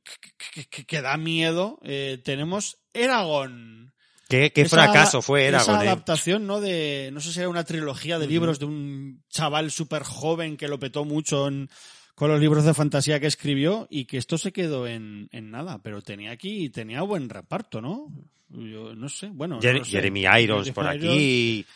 [0.54, 3.92] que- que- que da miedo, eh, tenemos Eragon.
[4.30, 5.88] Qué, qué Esa- fracaso fue Esa Eragon, ¿eh?
[5.88, 6.60] adaptación, ¿no?
[6.62, 10.68] De, no sé si era una trilogía de libros de un chaval súper joven que
[10.68, 11.68] lo petó mucho en-
[12.14, 15.82] con los libros de fantasía que escribió y que esto se quedó en, en nada,
[15.82, 18.06] pero tenía aquí, tenía buen reparto, ¿no?
[18.48, 19.60] Yo no sé, bueno.
[19.60, 19.90] Jer- sé.
[19.90, 21.66] Jeremy Irons por aquí.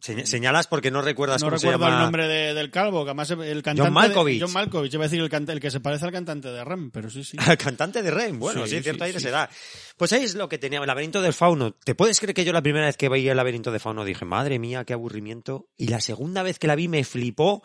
[0.00, 1.96] Señ- señalas porque no recuerdas No cómo se recuerdo llama.
[1.98, 3.82] el nombre de- del calvo, que además el cantante.
[3.82, 4.38] John Malkovich.
[4.40, 6.64] de- John Malkovich, iba a decir el, canta- el que se parece al cantante de
[6.64, 7.36] Rem, pero sí, sí.
[7.54, 9.24] Al cantante de Ren, bueno, sí, Sí, cierto sí, aire sí.
[9.24, 9.50] se da.
[9.96, 11.72] Pues ahí es lo que tenía, el laberinto del fauno.
[11.72, 14.24] ¿Te puedes creer que yo la primera vez que veía el laberinto del fauno dije,
[14.24, 15.68] madre mía, qué aburrimiento?
[15.76, 17.62] Y la segunda vez que la vi me flipó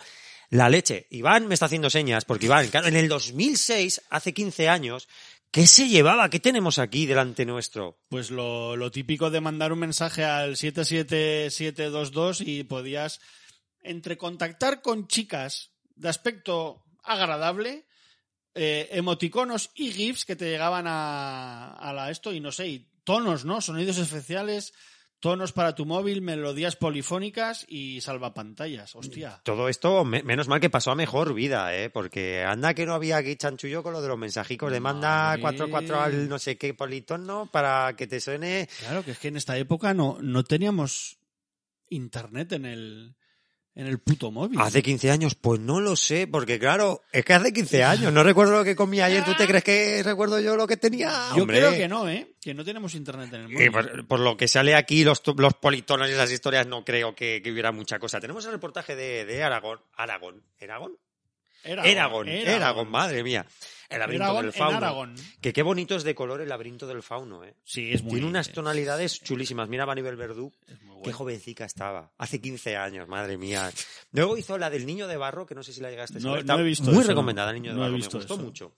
[0.50, 1.08] la leche.
[1.10, 5.08] Iván me está haciendo señas, porque Iván, claro, en el 2006, hace 15 años,
[5.56, 6.30] ¿qué se llevaba?
[6.30, 7.98] ¿Qué tenemos aquí delante nuestro?
[8.10, 13.22] Pues lo, lo típico de mandar un mensaje al 77722 y podías
[13.82, 17.86] entre contactar con chicas de aspecto agradable,
[18.54, 22.90] eh, emoticonos y GIFs que te llegaban a, a la esto y no sé, y
[23.06, 23.62] tonos, ¿no?
[23.62, 24.74] Sonidos especiales,
[25.26, 28.96] tonos para tu móvil, melodías polifónicas y salvapantallas.
[28.96, 29.42] Hostia.
[29.44, 31.90] Todo esto, me- menos mal que pasó a mejor vida, ¿eh?
[31.90, 35.42] Porque anda que no había aquí chanchullo con lo de los mensajicos de manda Madre.
[35.42, 39.38] 4-4 al no sé qué politono para que te suene Claro, que es que en
[39.38, 41.18] esta época no, no teníamos
[41.90, 43.16] internet en el,
[43.76, 44.60] en el puto móvil.
[44.60, 48.24] Hace 15 años, pues no lo sé, porque claro, es que hace 15 años, no
[48.24, 51.12] recuerdo lo que comí ayer, ¿tú te crees que recuerdo yo lo que tenía?
[51.36, 51.58] Yo Hombre.
[51.58, 52.36] creo que no, ¿eh?
[52.42, 53.72] Que no tenemos internet en el móvil.
[53.72, 57.42] Por, por lo que sale aquí, los, los politonos y las historias, no creo que,
[57.44, 58.22] que hubiera mucha cosa.
[58.22, 59.80] Tenemos el reportaje de, de Aragón.
[59.96, 60.42] ¿Aragón?
[60.62, 60.98] ¿Aragón?
[61.66, 63.46] Aragón, Aragón, madre mía.
[63.90, 65.14] El laberinto Aragón del fauno.
[65.42, 67.56] Que qué bonito es de color el laberinto del fauno, ¿eh?
[67.64, 69.70] Sí, es muy Tiene unas es- tonalidades chulísimas.
[69.70, 70.52] Mira a nivel Verdú.
[70.68, 72.12] es Qué jovencica estaba.
[72.18, 73.72] Hace 15 años, madre mía.
[74.12, 76.42] Luego hizo la del niño de barro, que no sé si la llegaste a No-
[76.42, 77.96] no he visto Muy eso, recomendada, el niño de no barro.
[77.96, 78.44] visto me gustó eso.
[78.44, 78.76] mucho.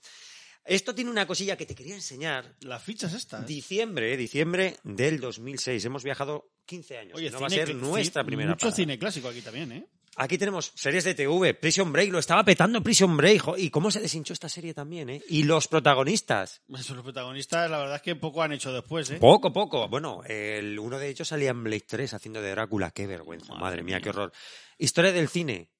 [0.64, 2.54] Esto tiene una cosilla que te quería enseñar.
[2.60, 3.46] Las fichas estas.
[3.46, 5.82] Diciembre, diciembre del 2006.
[5.86, 7.14] Hemos viajado 15 años.
[7.16, 8.76] Oye, no va a ser nuestra primera Mucho parada.
[8.76, 9.86] cine clásico aquí también, ¿eh?
[10.20, 13.40] Aquí tenemos series de TV, Prison Break, lo estaba petando Prison Break.
[13.40, 15.22] jo, Y cómo se deshinchó esta serie también, ¿eh?
[15.28, 16.60] Y los protagonistas.
[16.74, 19.18] Esos los protagonistas, la verdad es que poco han hecho después, ¿eh?
[19.20, 19.86] Poco, poco.
[19.88, 22.90] Bueno, el, uno de ellos salía en Blade 3 haciendo de Drácula.
[22.90, 24.00] Qué vergüenza, madre, Madre mía, mía.
[24.02, 24.32] qué horror.
[24.76, 25.70] Historia del cine,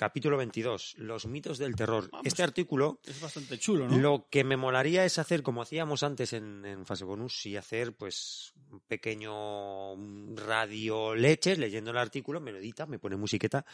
[0.00, 2.08] capítulo 22, los mitos del terror.
[2.10, 2.26] Vamos.
[2.26, 3.98] Este artículo, Es bastante chulo, ¿no?
[3.98, 7.94] lo que me molaría es hacer, como hacíamos antes en, en fase bonus, y hacer
[7.94, 9.94] pues un pequeño
[10.36, 13.66] radio leches leyendo el artículo, me lo edita, me pone musiqueta,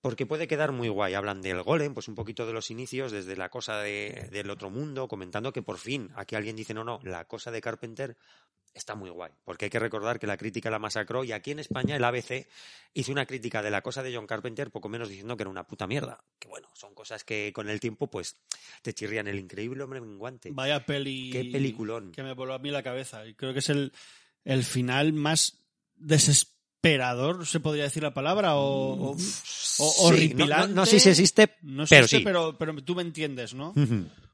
[0.00, 1.14] porque puede quedar muy guay.
[1.14, 4.70] Hablan del golem, pues un poquito de los inicios, desde la cosa de- del otro
[4.70, 8.16] mundo, comentando que por fin, aquí alguien dice, no, no, la cosa de Carpenter
[8.74, 11.58] está muy guay, porque hay que recordar que la crítica la masacró y aquí en
[11.58, 12.46] España el ABC
[12.94, 15.66] hizo una crítica de la cosa de John Carpenter poco menos diciendo que era una
[15.66, 16.22] puta mierda.
[16.38, 18.36] Que bueno, son cosas que con el tiempo pues
[18.82, 20.50] te chirrían el increíble hombre menguante.
[20.52, 21.30] Vaya peli.
[21.30, 22.12] Qué peliculón.
[22.12, 23.26] Que me voló a mí la cabeza.
[23.26, 23.92] Y creo que es el,
[24.44, 25.58] el final más
[25.96, 30.54] desesperador, se podría decir la palabra, o, o, o Sí, horripilante.
[30.54, 32.24] no, no- no sé si existe, No pero existe, sí.
[32.24, 33.74] pero, pero tú me entiendes, ¿no?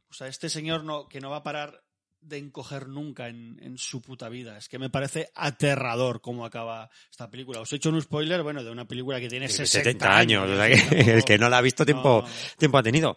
[0.08, 1.82] O sea, este señor no, que no va a parar
[2.24, 4.56] de encoger nunca en, en su puta vida.
[4.56, 7.60] Es que me parece aterrador cómo acaba esta película.
[7.60, 10.56] Os he hecho un spoiler, bueno, de una película que tiene 60, 70 años, o
[10.56, 13.16] sea que tampoco- el que no la ha visto tiempo, No, tiempo ha tenido.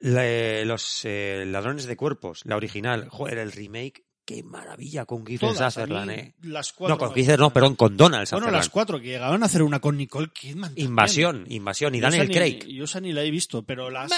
[0.00, 5.54] La- los eh, ladrones de cuerpos, la original, joder, el remake, qué maravilla con Kiefer
[5.54, 6.34] Sutherland, eh.
[6.42, 8.56] Las cuatro No, con Kiefer no, perdón, con Donald Bueno, Sutherland.
[8.56, 10.72] las cuatro que llegaron a hacer una con Nicole Kidman.
[10.76, 12.64] Invasión, invasión, y Yo Daniel ni- Craig.
[12.66, 14.10] Yo esa ni la he visto, pero las,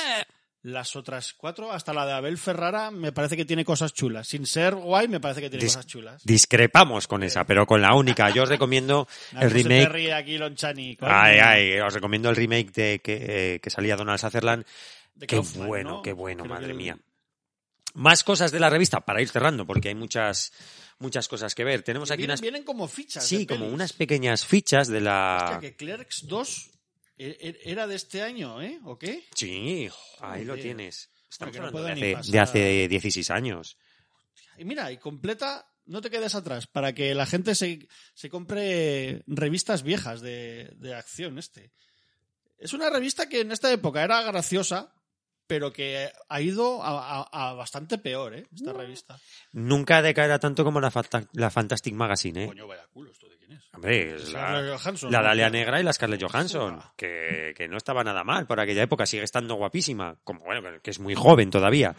[0.62, 4.28] las otras cuatro, hasta la de Abel Ferrara, me parece que tiene cosas chulas.
[4.28, 6.22] Sin ser guay, me parece que tiene Dis- cosas chulas.
[6.24, 8.30] Discrepamos con esa, pero con la única.
[8.30, 10.12] Yo os recomiendo el te remake.
[10.12, 10.96] aquí Lonchani.
[11.00, 14.64] Ay, ay, os recomiendo el remake de que, eh, que salía Donald Sutherland.
[15.14, 16.02] De Qué Kaufman, bueno, ¿no?
[16.02, 16.98] qué bueno, Creo madre que- mía.
[17.94, 20.52] Más cosas de la revista para ir cerrando, porque hay muchas,
[20.98, 21.82] muchas cosas que ver.
[21.82, 23.26] Tenemos aquí Vienen, unas, vienen como fichas.
[23.26, 23.74] sí, como pelis.
[23.74, 25.40] unas pequeñas fichas de la.
[25.52, 26.71] Hostia, que Clerks 2 e- e-
[27.16, 28.80] era de este año, ¿eh?
[28.84, 29.24] ¿O qué?
[29.34, 29.88] Sí,
[30.20, 31.10] ahí lo tienes.
[31.30, 33.78] Estamos no hablando de hace, de hace 16 años.
[34.58, 39.22] Y mira, y completa, no te quedes atrás, para que la gente se, se compre
[39.26, 41.72] revistas viejas de, de acción este.
[42.58, 44.94] Es una revista que en esta época era graciosa,
[45.46, 48.46] pero que ha ido a, a- a bastante peor, ¿eh?
[48.54, 49.18] Esta revista.
[49.52, 52.46] Nunca decaerá tanto como la, Fanta- la Fantastic Magazine, ¿eh?
[52.46, 53.64] Coño, vaya culo, ¿esto de quién es?
[53.74, 55.24] Hombre, es la, Johansson, la ¿no?
[55.24, 59.04] Dalia Negra y la Scarlett Johansson, que, que no estaba nada mal por aquella época,
[59.06, 61.94] sigue estando guapísima, como bueno, que- es muy joven todavía.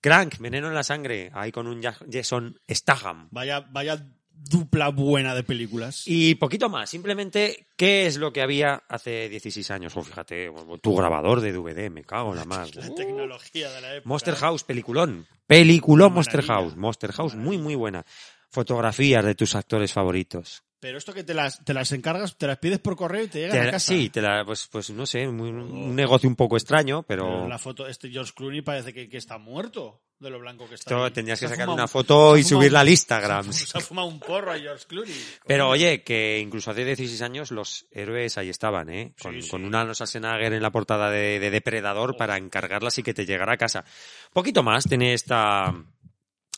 [0.00, 3.28] Crank, Veneno en la Sangre, ahí con un Ja- Jason Statham.
[3.30, 4.02] Vaya, vaya
[4.42, 6.02] dupla buena de películas.
[6.06, 9.96] Y poquito más, simplemente, ¿qué es lo que había hace 16 años?
[9.96, 10.50] Oh, fíjate,
[10.80, 12.74] tu grabador de DVD, me cago en la más.
[12.74, 14.08] La tecnología de la época.
[14.08, 14.36] Monster ¿eh?
[14.38, 15.26] House, peliculón.
[15.46, 16.42] Peliculón Monster.
[16.42, 16.76] House.
[16.76, 18.04] Monster House, muy, muy buena.
[18.48, 20.62] Fotografías de tus actores favoritos.
[20.80, 23.40] Pero esto que te las, te las encargas, te las pides por correo y te
[23.40, 23.92] llegan Te a casa.
[23.92, 27.58] sí, te la, pues, pues no sé, muy- un negocio un poco extraño, pero La
[27.58, 30.90] foto, este George Clooney parece que, que está muerto de lo blanco que está.
[30.94, 33.52] esto tendrías que sacar una un- foto y subirla al Instagram.
[33.52, 35.14] Se ha fumado un porro a George Clooney.
[35.46, 39.12] Pero oye, que incluso hace 16 años los héroes ahí estaban, ¿eh?
[39.20, 39.48] Con, Sí, sí.
[39.50, 43.26] con una Arnold Schwarzenegger en la portada de, de Depredador para encargarlas y que te
[43.26, 43.84] llegara a casa.
[44.32, 45.74] Poquito más tiene esta,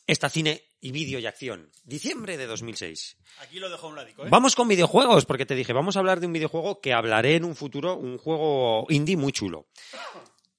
[0.07, 1.71] esta cine y vídeo y acción.
[1.85, 3.17] Diciembre de 2006.
[3.41, 4.29] Aquí lo dejo a un ladico, ¿eh?
[4.31, 7.45] Vamos con videojuegos, porque te dije, vamos a hablar de un videojuego que hablaré en
[7.45, 9.69] un futuro, un juego indie muy chulo.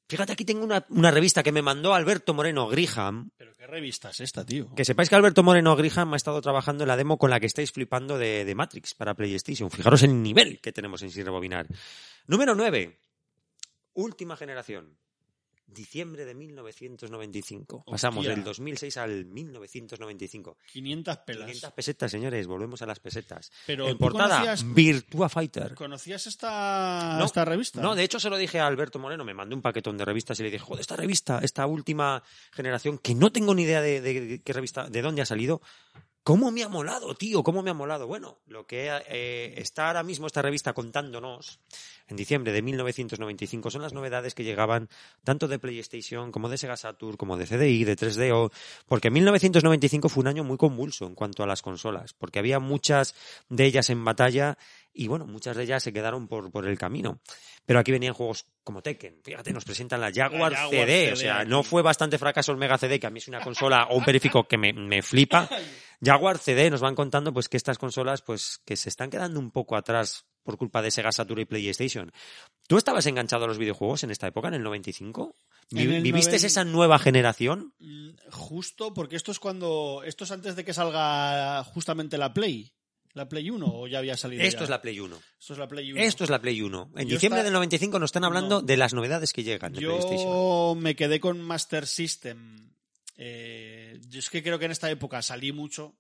[0.08, 3.32] Fíjate, aquí tengo una, una revista que me mandó Alberto Moreno Griham.
[3.36, 4.74] Pero qué revista es esta, tío.
[4.74, 7.48] Que sepáis que Alberto Moreno Griham ha estado trabajando en la demo con la que
[7.48, 9.70] estáis flipando de, de Matrix para PlayStation.
[9.70, 11.68] Fijaros el nivel que tenemos en Sin Rebobinar.
[12.28, 12.98] Número 9.
[13.94, 14.98] Última generación.
[15.74, 17.84] Diciembre de 1995.
[17.86, 18.36] Pasamos Hostia.
[18.36, 20.58] del 2006 al 1995.
[20.72, 21.46] 500 pelas.
[21.48, 22.48] 500 pesetas, señores.
[22.48, 23.52] Volvemos a las pesetas.
[23.66, 25.74] Pero en ¿tú portada, conocías- Virtua Fighter.
[25.76, 27.82] ¿Conocías esta, No, esta revista?
[27.82, 30.40] No, de hecho se lo dije a Alberto Moreno, me mandó un paquetón de revistas
[30.40, 34.02] y le dije, joder, esta revista, esta última generación, que no tengo ni idea de,
[34.02, 35.62] de qué revista, de dónde ha salido,
[36.24, 37.44] ¿cómo me ha molado, tío?
[37.44, 38.08] ¿Cómo me ha molado?
[38.08, 41.60] Bueno, lo que eh, está ahora mismo esta revista contándonos
[42.08, 44.90] en diciembre de 1995 son las novedades que llegaban
[45.24, 48.52] tanto de PlayStation como de Sega Saturn, como de CDI, de 3DO,
[48.88, 53.16] porque 1995 fue un año muy convulso en cuanto a las consolas, porque había muchas
[53.50, 54.58] de ellas en batalla
[54.94, 57.20] y bueno, muchas de ellas se quedaron por, por el camino.
[57.66, 59.22] Pero aquí venían juegos como Tekken.
[59.24, 60.86] Fíjate, nos presentan la Jaguar, La Jaguar CD.
[61.06, 63.42] CD O sea, no fue bastante fracaso el Mega CD, que a mí es una
[63.42, 65.50] consola o un periférico que me, me flipa.
[66.04, 69.52] Jaguar CD nos van contando pues que estas consolas pues que se están quedando un
[69.52, 72.12] poco atrás por culpa de Sega Saturn y PlayStation.
[72.68, 75.38] ¿Tú estabas enganchado a los videojuegos en esta época, en el 95?
[75.72, 77.74] En Vi- el ¿Viviste esa nueva generación?
[77.80, 80.02] Mm, Justo porque esto es cuando.
[80.06, 82.74] Esto es antes de que salga justamente la Play.
[83.14, 84.42] ¿La Play 1 o ya había salido?
[84.44, 84.64] Esto ya?
[84.64, 85.16] es la Play 1.
[85.40, 86.02] Esto es la Play 1.
[86.02, 86.92] Esto es la Play 1.
[86.96, 88.66] En Yo diciembre esta- del 95 nos están hablando No.
[88.66, 90.18] de las novedades que llegan de PlayStation.
[90.20, 92.74] Yo me quedé con Master System.
[93.18, 95.96] Eh, yo es que creo que en esta época salí mucho,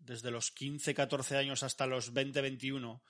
[0.00, 3.02] desde los 15, 14 años hasta los 20, 21.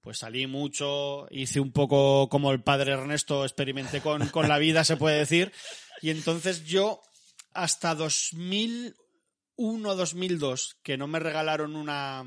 [0.00, 4.84] Pues salí mucho, hice un poco como el padre Ernesto, experimenté con, con la vida,
[4.84, 5.52] se puede decir.
[6.00, 7.00] Y entonces yo,
[7.52, 12.24] hasta 2001, 2002, que no me regalaron una,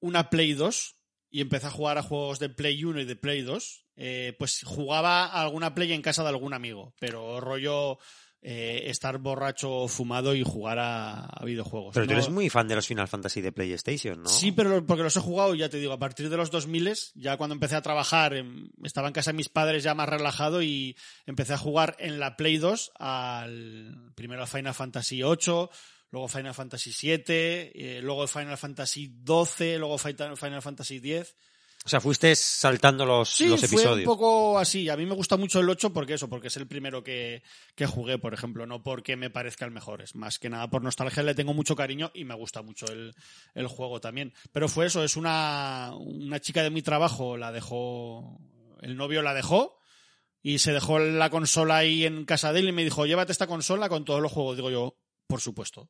[0.00, 0.94] una Play 2
[1.30, 4.62] y empecé a jugar a juegos de Play 1 y de Play 2, eh, pues
[4.64, 7.98] jugaba a alguna Play en casa de algún amigo, pero rollo
[8.40, 11.92] eh, estar borracho fumado y jugar a, a videojuegos.
[11.92, 14.28] Pero tú eres muy fan de los Final Fantasy de PlayStation, ¿no?
[14.28, 17.36] Sí, pero porque los he jugado, ya te digo, a partir de los 2000, ya
[17.36, 20.96] cuando empecé a trabajar, em, estaba en casa de mis padres ya más relajado y
[21.26, 25.68] empecé a jugar en la Play 2 al primero al Final Fantasy 8,
[26.10, 31.36] luego Final Fantasy 7, eh, luego Final Fantasy 12, luego Final Fantasy 10.
[31.84, 33.98] O sea, fuiste saltando los, Sí, los fue episodios.
[34.00, 34.88] un poco así.
[34.88, 37.42] A mí me gusta mucho el 8 porque eso, porque es el primero que,
[37.74, 40.02] que jugué, por ejemplo, no porque me parezca el mejor.
[40.02, 43.14] Es más que nada por nostalgia, le tengo mucho cariño y me gusta mucho el,
[43.54, 44.34] el juego también.
[44.52, 48.38] Pero fue eso, es una, una chica de mi trabajo, la dejó,
[48.82, 49.78] el novio la dejó
[50.42, 53.46] y se dejó la consola ahí en casa de él y me dijo, llévate esta
[53.46, 54.56] consola con todos los juegos.
[54.56, 54.96] Digo yo,
[55.28, 55.88] por supuesto.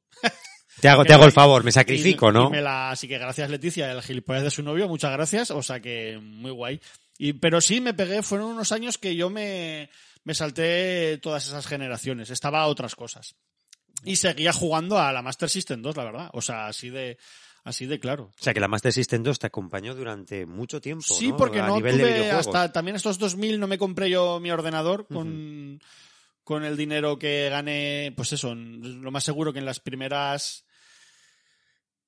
[0.80, 2.48] Te hago, te hago el favor, me sacrifico, Y- ¿no?
[2.48, 5.62] y me la, así que gracias Leticia, el gilipollas de su novio, muchas gracias, o
[5.62, 6.80] sea que muy guay.
[7.16, 9.88] Y, pero sí me pegué, fueron unos años que yo me,
[10.24, 13.34] me salté todas esas generaciones, estaba a otras cosas.
[14.04, 17.18] Y seguía jugando a la Master System 2, la verdad, o sea, así de,
[17.64, 18.32] así de claro.
[18.38, 21.36] O sea, que la Master System 2 te acompañó durante mucho tiempo, Sí, ¿no?
[21.36, 25.06] porque a no nivel tuve hasta también estos 2000 no me compré yo mi ordenador
[25.08, 25.80] con,
[26.48, 30.64] con el dinero que gané, pues eso, lo más seguro que en las primeras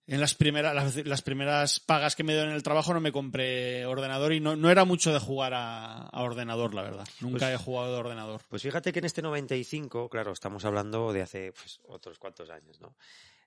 [0.07, 3.13] en las primeras las, las primeras pagas que me dieron en el trabajo no me
[3.13, 7.07] compré ordenador y no, no era mucho de jugar a, a ordenador, la verdad.
[7.21, 8.41] Nunca Pues- he jugado de ordenador.
[8.49, 12.81] Pues fíjate que en este 95, claro, estamos hablando de hace pues, otros cuantos años,
[12.81, 12.97] ¿no?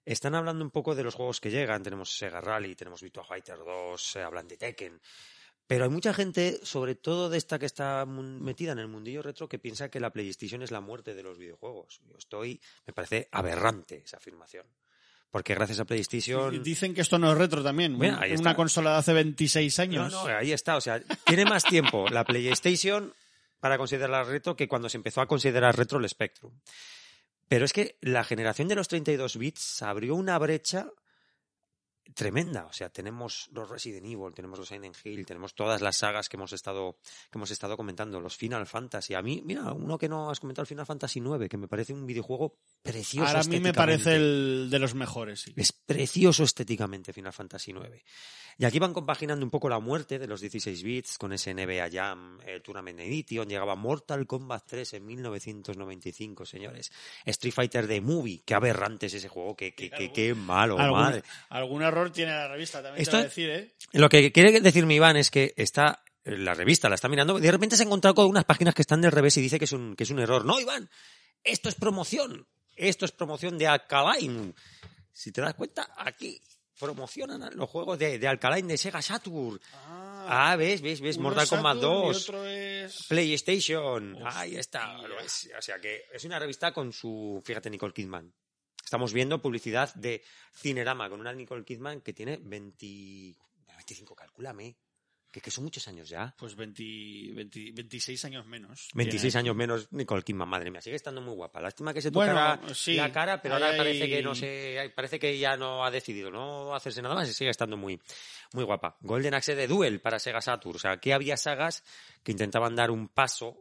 [0.06, 1.82] Están hablando un poco de los juegos que llegan.
[1.82, 5.02] Tenemos Sega Rally, tenemos Virtua Fighter 2, eh, hablan de Tekken.
[5.68, 9.48] Pero hay mucha gente, sobre todo de esta que está metida en el mundillo retro,
[9.48, 12.02] que piensa que la PlayStation es la muerte de los videojuegos.
[12.06, 14.66] Yo estoy, me parece aberrante esa afirmación.
[15.32, 16.62] Porque gracias a PlayStation.
[16.62, 17.98] Dicen que esto no es retro también.
[18.04, 20.12] Es una consola de hace 26 años.
[20.12, 20.76] No, no, ahí está.
[20.78, 23.12] O sea, tiene más tiempo la PlayStation
[23.60, 26.52] para considerarla retro que cuando se empezó a considerar retro el Spectrum.
[27.48, 30.92] Pero es que la generación de los 32 bits abrió una brecha
[32.14, 32.66] tremenda.
[32.66, 36.38] O sea, tenemos los Resident Evil, tenemos los Silent Hill, tenemos todas las sagas que
[36.38, 36.98] hemos estado,
[37.32, 39.14] que hemos estado comentando, los Final Fantasy.
[39.14, 41.94] A mí, mira, uno que no has comentado, el Final Fantasy 9, que me parece
[41.94, 43.28] un videojuego precioso.
[43.28, 45.54] Ahora a mí me parece el de los mejores, sí.
[45.56, 48.04] Es precioso estéticamente Final Fantasy 9.
[48.60, 51.90] Y aquí van compaginando un poco la muerte de los 16 bits con ese NBA
[51.92, 56.92] Jam, el Tournament Edition, llegaba Mortal Kombat 3 en 1995, señores.
[57.26, 61.24] Street Fighter The Movie, qué aberrante es ese juego, qué, qué, qué, malo, madre.
[61.50, 63.74] Algún error tiene la revista, también te a decir, ¿eh?
[63.94, 67.52] Lo que quiere decirme Iván es que está la revista la está mirando y de
[67.52, 69.72] repente se ha encontrado con unas páginas que están del revés y dice que es
[69.74, 70.46] un, que es un error.
[70.46, 70.90] No, Iván,
[71.44, 72.48] esto es promoción.
[72.76, 74.54] Esto es promoción de Alkaline.
[75.12, 76.42] Si te das cuenta, aquí
[76.80, 79.60] promocionan los juegos de, de Alkaline de Sega Saturn.
[79.74, 82.32] Ah, ah ves, ves, ves, Mortal Kombat 2.
[83.08, 84.18] PlayStation.
[84.26, 84.98] Ahí está.
[85.00, 88.34] o sea que es una revista con su, fíjate, Nicole Kidman.
[88.84, 90.24] Estamos viendo publicidad de
[90.54, 92.86] Cinerama con una Nicole Kidman que tiene 20,
[93.76, 94.76] 25, calculame
[95.42, 96.34] que, son muchos años ya.
[96.38, 96.84] Pues 20,
[97.74, 98.90] 26 años menos.
[98.94, 101.60] 26 años menos Nicole Kidman, madre mía, sigue estando muy guapa.
[101.62, 105.58] Lástima que se tocara la cara, pero ahora parece que no sé, parece que ya
[105.58, 108.00] no ha decidido no hacerse nada más y sigue estando muy,
[108.54, 108.98] muy guapa.
[109.02, 110.76] Golden Axe de Duel para Sega Saturn.
[110.76, 111.84] O sea, aquí había sagas
[112.24, 113.58] que intentaban dar un paso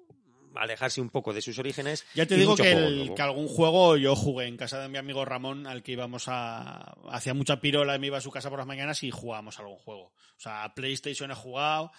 [0.56, 2.04] alejarse un poco de sus orígenes.
[2.14, 5.66] Ya te digo que, que, algún juego yo jugué en casa de mi amigo Ramón,
[5.66, 6.94] al que íbamos a.
[7.10, 9.76] Hacía mucha pirola y me iba a su casa por las mañanas y jugábamos algún
[9.76, 10.12] juego.
[10.36, 11.92] O sea, PlayStation he jugado,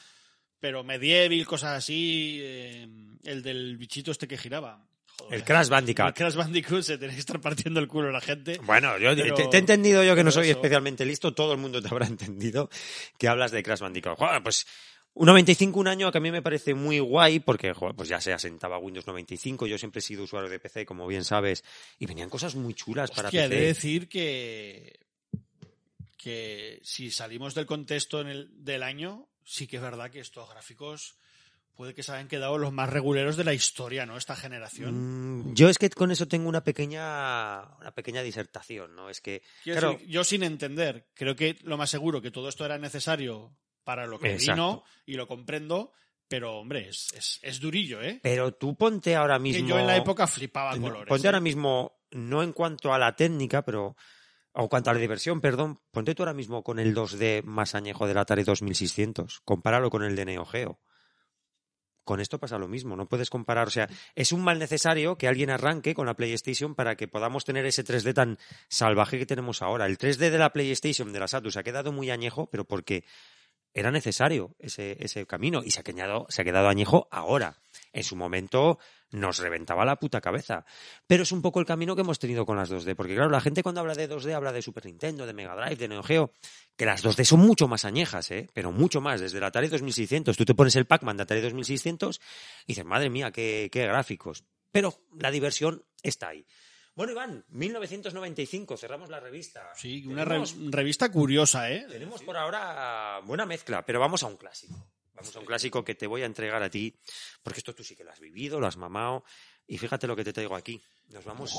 [0.60, 2.40] pero Medieval, cosas así.
[2.42, 2.88] Eh,
[3.24, 4.86] el del bichito este que giraba.
[5.30, 6.08] El Crash Bandicoot.
[6.08, 8.60] El Crash Bandicoot se tiene que estar partiendo el culo la gente.
[8.64, 11.88] Bueno, yo te, he entendido yo que no soy especialmente listo, todo el mundo te
[11.88, 12.70] habrá entendido
[13.18, 14.18] que hablas de Crash Bandicoot.
[14.44, 14.66] pues
[15.16, 18.34] un 95 un año que a mí me parece muy guay porque pues ya se
[18.34, 21.64] asentaba Windows 95, yo siempre he sido usuario de PC, como bien sabes,
[22.00, 23.50] y venían cosas muy chulas para PC.
[23.50, 25.00] de decir que
[26.18, 30.50] que si salimos del contexto en el, del año, sí que es verdad que estos
[30.50, 31.18] gráficos
[31.76, 34.16] puede que se hayan quedado los más reguleros de la historia, ¿no?
[34.16, 35.50] Esta generación.
[35.50, 39.10] Mm, yo es que con eso tengo una pequeña, una pequeña disertación, ¿no?
[39.10, 39.42] Es que,
[40.08, 44.20] yo sin entender, creo que lo más seguro que todo esto era necesario para lo
[44.20, 45.92] que vino y lo comprendo,
[46.28, 48.20] pero hombre, es, es, durillo, ¿eh?
[48.24, 49.66] Pero tú ponte ahora mismo.
[49.66, 51.08] Que yo en la época flipaba colores.
[51.08, 51.30] Ponte ¿eh?
[51.30, 53.96] ahora mismo, no en cuanto a la técnica, pero.
[54.56, 58.08] O cuanto a la diversión, perdón, ponte tú ahora mismo con el 2D más añejo
[58.08, 59.42] del Atari 2600.
[59.42, 60.80] Compáralo con el de Neo Geo.
[62.04, 65.28] Con esto pasa lo mismo, no puedes comparar, o sea, es un mal necesario que
[65.28, 68.38] alguien arranque con la PlayStation para que podamos tener ese 3D tan
[68.68, 69.86] salvaje que tenemos ahora.
[69.86, 73.06] El 3D de la PlayStation, de la Saturn, se ha quedado muy añejo, pero porque
[73.74, 77.58] era necesario ese, ese camino y se ha, quedado, se ha quedado añejo ahora.
[77.92, 78.80] En su momento
[79.14, 80.66] nos reventaba la puta cabeza.
[81.08, 82.96] Pero es un poco el camino que hemos tenido con las 2D.
[82.96, 85.76] Porque claro, la gente cuando habla de 2D habla de Super Nintendo, de Mega Drive,
[85.76, 86.32] de Neo Geo,
[86.76, 88.50] que las 2D son mucho más añejas, ¿eh?
[88.54, 89.22] Pero mucho más.
[89.22, 92.20] Desde el Atari 2600, tú te pones el Pac-Man de Atari 2600
[92.66, 94.44] y dices, madre mía, qué, qué gráficos.
[94.72, 96.46] Pero la diversión está ahí.
[96.96, 99.72] Bueno, Iván, 1995, cerramos la revista.
[99.76, 101.86] Sí, una revista curiosa, ¿eh?
[101.90, 104.88] Tenemos por ahora buena mezcla, pero vamos a un clásico.
[105.16, 106.96] Vamos a un clásico que te voy a entregar a ti,
[107.42, 109.24] porque esto tú sí que lo has vivido, lo has mamado.
[109.66, 110.82] Y fíjate lo que te traigo aquí.
[111.10, 111.54] Nos vamos.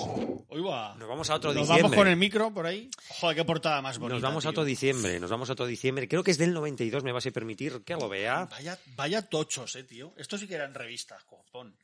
[0.51, 1.82] Nos vamos a otro diciembre.
[1.82, 2.90] Nos vamos con el micro por ahí.
[3.09, 4.15] Joder, qué portada más bonita.
[4.15, 5.19] Nos vamos a otro diciembre.
[5.20, 6.06] Nos vamos a otro diciembre.
[6.09, 8.47] Creo que es del 92, me vas a permitir que lo vea.
[8.47, 10.12] Vaya, vaya tochos, eh, tío.
[10.16, 11.77] Esto sí que eran revistas, copón.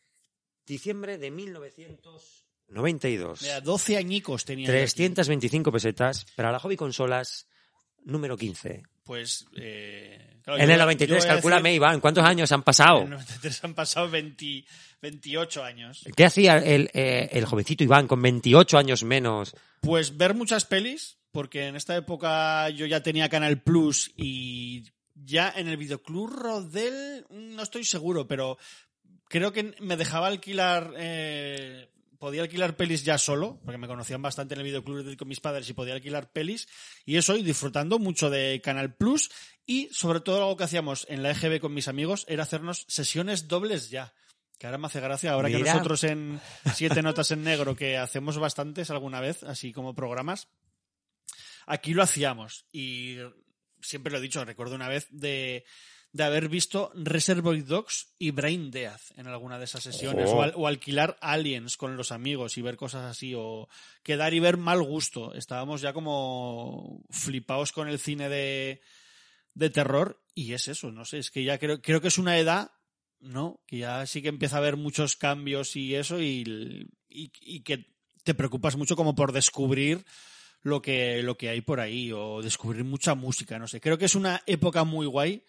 [0.67, 2.50] Diciembre de 1900.
[2.71, 3.43] 92.
[3.43, 4.67] Mira, 12 añicos tenía.
[4.67, 7.47] 325 pesetas para la hobby consolas
[8.05, 8.83] número 15.
[9.05, 9.47] Pues.
[9.57, 12.99] Eh, en el 93, calculame, Iván, ¿cuántos años han pasado?
[12.99, 16.05] En el 93 han pasado 28 años.
[16.17, 19.55] ¿Qué hacía el, eh, el jovencito Iván con 28 años menos?
[19.81, 24.85] Pues ver muchas pelis, porque en esta época yo ya tenía Canal Plus y
[25.15, 28.59] ya en el videoclub Rodel, no estoy seguro, pero
[29.29, 31.89] creo que me dejaba alquilar eh,
[32.21, 35.69] podía alquilar pelis ya solo, porque me conocían bastante en el videoclub con mis padres
[35.69, 36.69] y podía alquilar pelis,
[37.07, 39.31] y eso, y disfrutando mucho de Canal Plus,
[39.65, 43.49] y sobre todo algo que hacíamos en la EGB con mis amigos era hacernos sesiones
[43.49, 44.13] dobles ya.
[44.59, 46.39] Que ahora me hace gracia, ahora que nosotros en
[46.75, 50.49] Siete Notas en Negro, que hacemos bastantes alguna vez, así como programas,
[51.67, 52.67] aquí lo hacíamos.
[52.71, 53.17] Y
[53.81, 55.65] siempre lo he dicho, recuerdo una vez de
[56.12, 60.39] de haber visto Reservoir Dogs y Brain Death en alguna de esas sesiones, Ojo.
[60.39, 63.69] o, al- o alquilar Aliens con los amigos y ver cosas así, o
[64.03, 65.35] quedar y ver mal gusto.
[65.35, 68.81] Estábamos ya como flipados con el cine de,
[69.55, 72.39] de terror y es eso, no sé, es que ya creo, creo que es una
[72.39, 72.73] edad,
[73.20, 73.61] ¿no?
[73.66, 77.87] Que ya sí que empieza a haber muchos cambios y eso y, y, y que
[78.24, 80.05] te preocupas mucho como por descubrir
[80.62, 83.81] lo que, lo que hay por ahí o descubrir mucha música, no sé.
[83.81, 85.45] Creo que es una época muy guay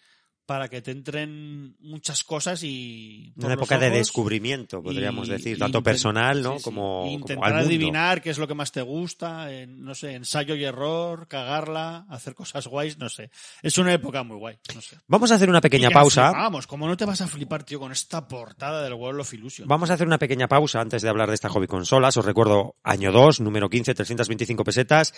[0.52, 3.32] para que te entren muchas cosas y...
[3.36, 6.52] Una época de ojos descubrimiento, podríamos y- decir, tanto personal, ¿no?
[6.52, 6.64] sí, sí.
[6.64, 7.66] Como, Y como intentar al mundo.
[7.68, 12.34] adivinar qué es lo que más te gusta, no sé, ensayo y error, cagarla, hacer
[12.34, 13.30] cosas guays, no sé.
[13.62, 14.98] Es una época muy guay, no sé.
[15.06, 16.26] Vamos a hacer una pequeña pausa.
[16.28, 16.66] flipábamos.
[16.66, 19.66] ¿Cómo no te vas a flipar, tío, con esta portada del World of Illusion?
[19.66, 22.14] Vamos a hacer una pequeña pausa antes de hablar de esta hobby consolas.
[22.18, 25.14] Os recuerdo año 2, número 15, 325 pesetas.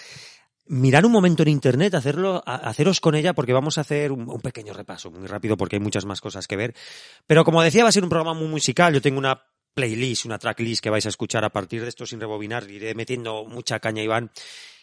[0.66, 4.40] Mirad un momento en internet, hacerlo, haceros con ella porque vamos a hacer un, un
[4.40, 6.74] pequeño repaso muy rápido porque hay muchas más cosas que ver.
[7.26, 8.94] Pero como decía, va a ser un programa muy musical.
[8.94, 9.42] Yo tengo una
[9.74, 12.70] playlist, una tracklist que vais a escuchar a partir de esto sin rebobinar.
[12.70, 14.30] Iré metiendo mucha caña, Iván.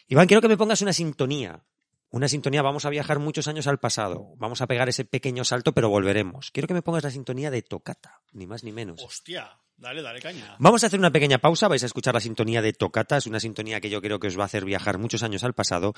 [0.06, 1.64] Iván, quiero que me pongas una sintonía.
[2.12, 4.34] Una sintonía, vamos a viajar muchos años al pasado.
[4.36, 6.50] Vamos a pegar ese pequeño salto, pero volveremos.
[6.50, 9.02] Quiero que me pongas la sintonía de Tocata, ni más ni menos.
[9.02, 10.54] Hostia, dale, dale caña.
[10.58, 13.40] Vamos a hacer una pequeña pausa, vais a escuchar la sintonía de Tocata, es una
[13.40, 15.94] sintonía que yo creo que os va a hacer viajar muchos años al pasado,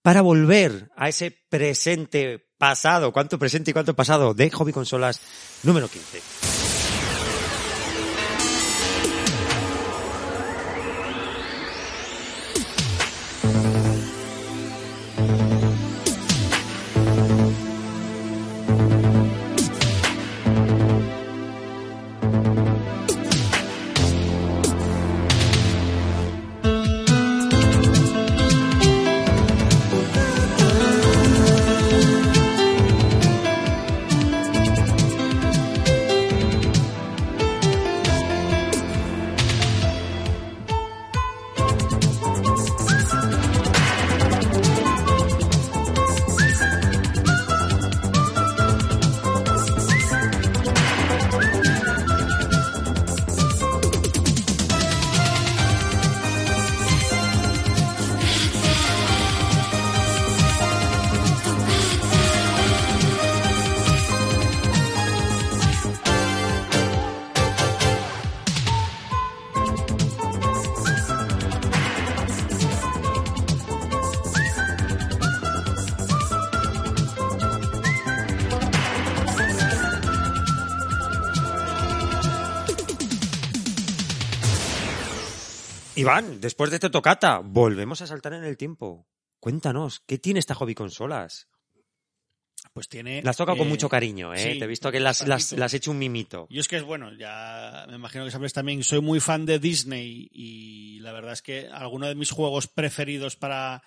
[0.00, 5.20] para volver a ese presente pasado, cuánto presente y cuánto pasado de Hobby Consolas
[5.64, 6.61] número 15.
[86.42, 89.06] Después de este Tocata, volvemos a saltar en el tiempo.
[89.40, 91.48] Cuéntanos, ¿qué tiene esta Hobby Consolas?
[92.72, 93.22] Pues tiene...
[93.22, 94.54] Las toca con eh, mucho cariño, ¿eh?
[94.54, 96.46] sí, Te he visto que las, las, las he hecho un mimito.
[96.50, 99.58] Yo es que es bueno, ya me imagino que sabes también, soy muy fan de
[99.58, 103.82] Disney y la verdad es que alguno de mis juegos preferidos para,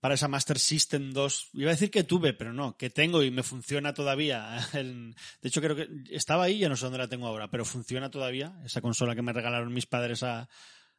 [0.00, 3.30] para esa Master System 2, iba a decir que tuve, pero no, que tengo y
[3.30, 4.58] me funciona todavía.
[4.74, 7.64] El- de hecho creo que estaba ahí, ya no sé dónde la tengo ahora, pero
[7.64, 10.48] funciona todavía, esa consola que me regalaron mis padres a,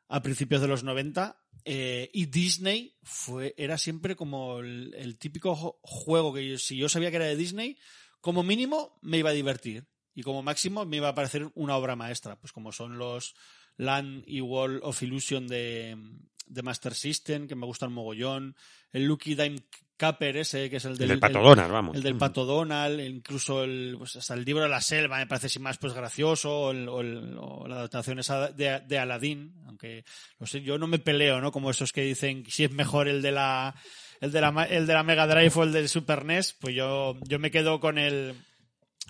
[0.08, 1.42] a principios de los 90.
[1.68, 7.10] eh, y Disney fue, era siempre como el, típico juego que yo- si yo sabía
[7.10, 7.78] que era de Disney,
[8.22, 9.88] como mínimo me iba a divertir.
[10.14, 13.34] Y como máximo me iba a parecer una obra maestra, pues como son los
[13.78, 15.98] Land y Wall of Illusion de,
[16.46, 18.56] de Master System, que me gustan mogollón,
[18.92, 19.64] el Lucky Dime
[19.98, 21.96] Capper ese, que es el El del, del Pato Donald, vamos.
[21.96, 25.48] el del Pato Donald, incluso el, pues hasta el libro de la selva me parece
[25.50, 29.54] sin más pues gracioso, o, el- o el- o la adaptación esa de, de Aladdin,
[29.68, 30.04] aunque
[30.40, 31.52] no sé, yo no me peleo, ¿no?
[31.52, 33.74] Como esos que dicen si es mejor el de la
[34.22, 37.16] el de la el de la Mega Drive o el del Super NES, pues yo
[37.28, 38.36] yo me quedo con el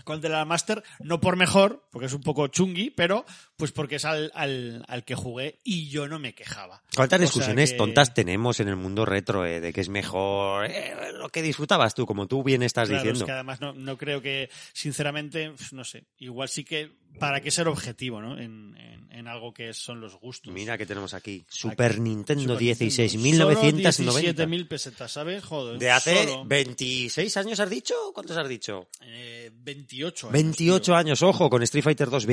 [0.04, 3.26] con el de la Master, no por mejor, porque es un poco chungui, pero
[3.58, 6.84] pues porque es al, al, al que jugué y yo no me quejaba.
[6.96, 10.66] ¿Cuántas O discusiones que- tontas tenemos en el mundo retro eh, de que es mejor
[10.70, 13.24] eh, lo que disfrutabas tú, como tú bien estás Claro, diciendo?
[13.24, 17.50] es que además no, no creo que, sinceramente, no sé, igual sí que, ¿para qué
[17.52, 18.38] ser objetivo, no?
[18.38, 20.54] En, en, en algo que son los gustos.
[20.54, 21.46] Mira que tenemos aquí.
[21.50, 22.92] Super Aquí, Nintendo Super Nintendo.
[22.92, 23.92] 16.990.
[23.94, 25.44] Solo 17.000 pesetas, ¿sabes?
[25.44, 25.80] Joder.
[25.80, 27.94] De hace solo, 26 años has dicho?
[28.14, 28.90] ¿Cuántos has dicho?
[29.02, 30.34] eh, 28 años.
[30.34, 30.96] 28 tío.
[30.96, 32.26] años, ojo, con Street Fighter 2,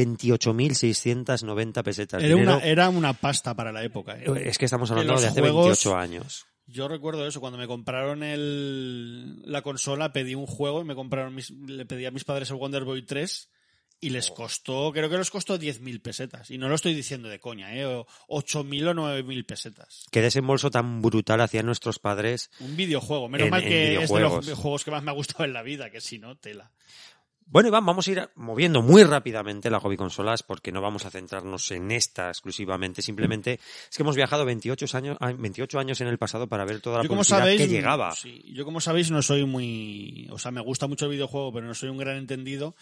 [1.14, 2.22] 28.690 pesetas.
[2.22, 4.16] Era una, era una pasta para la época.
[4.18, 4.24] ¿eh?
[4.44, 6.46] Es que estamos hablando de hace juegos- 28 años.
[6.66, 11.34] Yo recuerdo eso, cuando me compraron el, la consola, pedí un juego y me compraron
[11.34, 13.48] mis- le pedí a mis padres el Wonder Boy 3
[14.00, 16.50] Y les costó, creo que les costó 10.000 pesetas.
[16.50, 17.84] Y no lo estoy diciendo de coña, ¿eh?
[17.86, 20.06] O 8.000 o 9.000 pesetas.
[20.10, 22.50] Qué desembolso tan brutal hacían nuestros padres.
[22.60, 23.28] Un videojuego.
[23.28, 25.62] Menos En- mal que es de los juegos que más me ha gustado en la
[25.62, 26.72] vida, que si no, tela.
[27.52, 31.10] Bueno, Iván, vamos a ir moviendo muy rápidamente la hobby consolas porque no vamos a
[31.10, 33.02] centrarnos en esta exclusivamente.
[33.02, 33.60] Simplemente
[33.90, 36.96] es que hemos viajado 28 años, ah, 28 años en el pasado para ver toda
[36.96, 38.12] la Yo como publicidad sabéis, que llegaba.
[38.12, 41.66] sí, yo como sabéis no soy muy, o sea, me gusta mucho el videojuego, pero
[41.66, 42.74] no soy un gran entendido,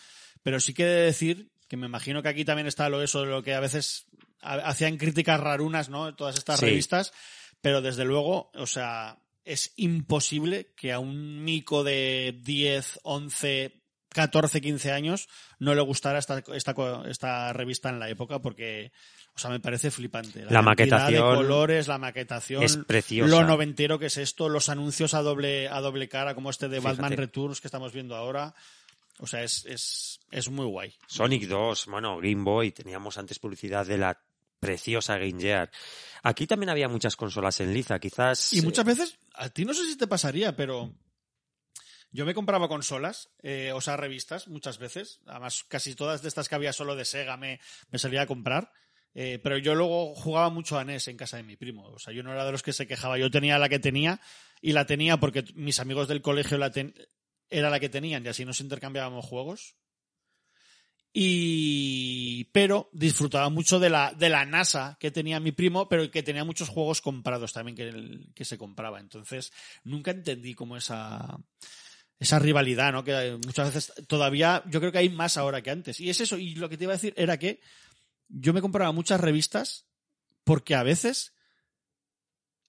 [0.44, 3.22] pero sí que he de decir que me imagino que aquí también está lo eso
[3.22, 4.06] de lo que a veces
[4.40, 6.14] ha- hacían críticas rarunas, ¿no?
[6.14, 6.66] Todas estas Sí.
[6.66, 7.12] revistas,
[7.60, 13.79] pero desde luego, o sea, es imposible que a un mico de 10, 11,
[14.12, 15.28] 14, 15 años
[15.58, 16.74] no le gustara esta, esta,
[17.06, 18.92] esta revista en la época porque,
[19.34, 20.40] o sea, me parece flipante.
[20.40, 23.30] La cantidad maquetación de colores, la maquetación, es preciosa.
[23.30, 26.80] lo noventero que es esto, los anuncios a doble, a doble cara, como este de
[26.80, 27.00] Fíjate.
[27.00, 28.54] Batman Returns que estamos viendo ahora.
[29.20, 30.94] O sea, es, es, es muy guay.
[31.06, 34.18] Sonic 2, bueno, Game Boy, teníamos antes publicidad de la
[34.58, 35.70] preciosa Game Gear.
[36.22, 38.52] Aquí también había muchas consolas en liza, quizás...
[38.54, 40.90] Y muchas veces, a ti no sé si te pasaría, pero
[42.12, 45.20] yo me compraba consolas, eh, o sea, revistas, muchas veces.
[45.26, 47.60] Además, casi todas de estas que había solo de Sega me,
[47.90, 48.72] me salía a comprar.
[49.14, 51.88] Eh, pero yo luego jugaba mucho a NES en casa de mi primo.
[51.88, 53.18] O sea, yo no era de los que se quejaba.
[53.18, 54.20] Yo tenía la que tenía
[54.60, 56.58] y la tenía porque mis amigos del colegio
[57.48, 59.76] era la que tenían y así nos intercambiábamos juegos.
[61.12, 66.22] Y pero disfrutaba mucho de la de la NASA que tenía mi primo, pero que
[66.22, 67.76] tenía muchos juegos comprados también
[68.32, 69.00] que, se compraba.
[69.00, 71.36] Entonces, nunca entendí como esa
[72.20, 73.02] esa rivalidad, ¿no?
[73.02, 75.98] Que muchas veces todavía yo creo que hay más ahora que antes.
[75.98, 77.60] Y es eso, y lo que te iba a decir era que
[78.28, 79.86] yo me compraba muchas revistas
[80.44, 81.34] porque a veces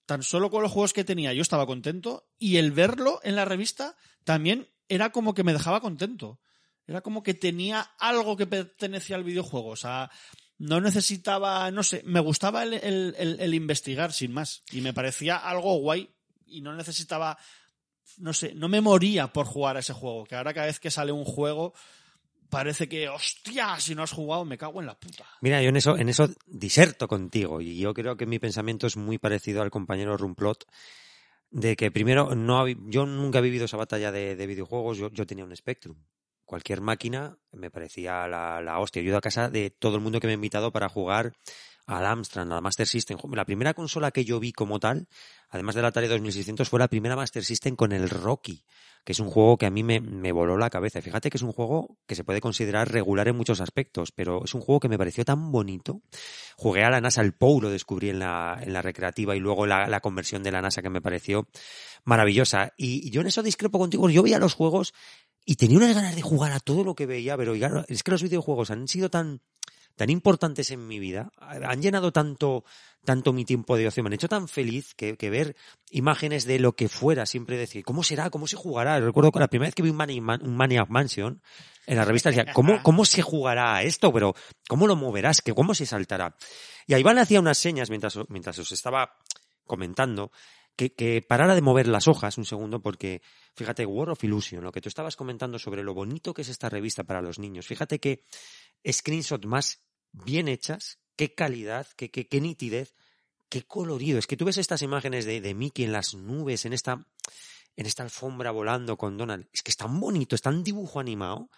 [0.06, 3.46] tan solo con los juegos que tenía yo estaba contento y el verlo en la
[3.46, 6.42] revista también era como que me dejaba contento.
[6.88, 9.70] Era como que tenía algo que pertenecía al videojuego.
[9.70, 10.12] O sea,
[10.58, 14.64] no necesitaba, no sé, me gustaba el, investigar sin más.
[14.72, 16.14] Y me parecía algo guay
[16.46, 17.38] y no necesitaba,
[18.18, 20.26] no sé, no me moría por jugar a ese juego.
[20.26, 21.74] Que ahora cada vez que sale un juego
[22.50, 25.26] parece que, hostia, si no has jugado me cago en la puta.
[25.42, 28.98] Mira, yo en eso, en eso diserto contigo y yo creo que mi pensamiento es
[28.98, 30.66] muy parecido al compañero Rumplot
[31.50, 35.26] de que primero no yo nunca he vivido esa batalla de, de videojuegos, yo, yo
[35.26, 35.96] tenía un Spectrum.
[36.46, 39.02] Cualquier máquina me parecía la, la hostia.
[39.02, 41.34] Yo he a casa de todo el mundo que me ha invitado para jugar
[41.92, 43.18] al Amstrad, Master System.
[43.34, 45.08] La primera consola que yo vi como tal,
[45.50, 48.64] además del Atari 2600, fue la primera Master System con el Rocky,
[49.04, 51.02] que es un juego que a mí me, me voló la cabeza.
[51.02, 54.54] Fíjate que es un juego que se puede considerar regular en muchos aspectos, pero es
[54.54, 56.02] un juego que me pareció tan bonito.
[56.56, 59.66] Jugué a la NASA, el Pou lo descubrí en la, en la recreativa y luego
[59.66, 61.48] la, la conversión de la NASA que me pareció
[62.04, 62.74] maravillosa.
[62.78, 64.10] Y yo en eso discrepo contigo.
[64.10, 64.94] Yo veía los juegos
[65.46, 67.56] y tenía unas ganas de jugar a todo lo que veía, pero
[67.88, 69.42] es que los videojuegos han sido tan
[70.02, 72.66] tan importantes en mi vida, han llenado tanto,
[73.06, 75.56] tanto mi tiempo de ocio, me han hecho tan feliz que, que ver
[75.92, 78.32] imágenes de lo que fuera, siempre decir, ¿cómo será?
[78.32, 79.00] ¿Cómo se jugará?
[79.00, 81.40] Recuerdo que la primera vez que vi un, Mani- Man- un Maniac Mansion,
[81.86, 84.12] en la revista decía, ¿cómo, ¿cómo se jugará a esto?
[84.12, 84.34] Pero,
[84.68, 85.42] ¿cómo lo moverás?
[85.42, 86.36] ¿Que ¿Cómo se saltará?
[86.88, 89.20] Y Iván hacía unas señas mientras, mientras os estaba
[89.68, 90.32] comentando,
[90.76, 93.22] que, que parara de mover las hojas un segundo porque,
[93.56, 96.70] fíjate, War of Illusion, lo que tú estabas comentando sobre lo bonito que es esta
[96.70, 98.24] revista para los niños, fíjate que
[98.90, 102.96] screenshots más bien hechas, qué calidad, qué, qué, qué nitidez,
[103.50, 104.20] qué colorido.
[104.20, 107.06] Es que tú ves estas imágenes de, de Mickey en las nubes, en esta,
[107.76, 109.48] en esta alfombra volando con Donald.
[109.52, 111.50] Es que es tan bonito, es tan dibujo animado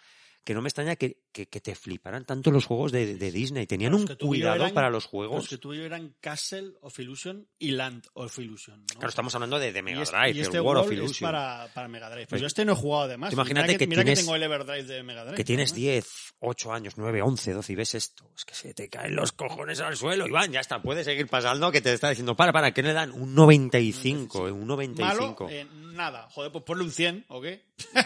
[0.44, 3.66] que no me extraña que, que, que te fliparan tanto los juegos de, de Disney.
[3.66, 5.48] Tenían Los un que cuidado eran- para los Los juegos.
[5.48, 8.80] que tú y yo eran Castle of Illusion y Land of Illusion.
[8.80, 8.86] ¿no?
[8.86, 11.28] Claro, estamos hablando de, de Mega Drive, y este el of World es Illusion.
[11.30, 12.26] para, para Mega Drive.
[12.26, 13.32] Pues Pues- yo este no he jugado además.
[13.32, 15.36] Imagínate mira que mira tienes- tengo el Everdrive de Mega Drive.
[15.36, 15.76] que tienes ¿no?
[15.76, 18.30] 10, 8 años, 9, 11, 12 y ves esto.
[18.36, 20.26] Es que se te caen los cojones al suelo.
[20.28, 23.12] Iván, ya está, puedes seguir pasando que te está diciendo, para, para, ¿qué le dan?
[23.12, 25.44] Un 95, eh, un 95.
[25.44, 26.28] Malo, eh, nada.
[26.30, 27.64] Joder, pues ponle un 100, ¿o qué?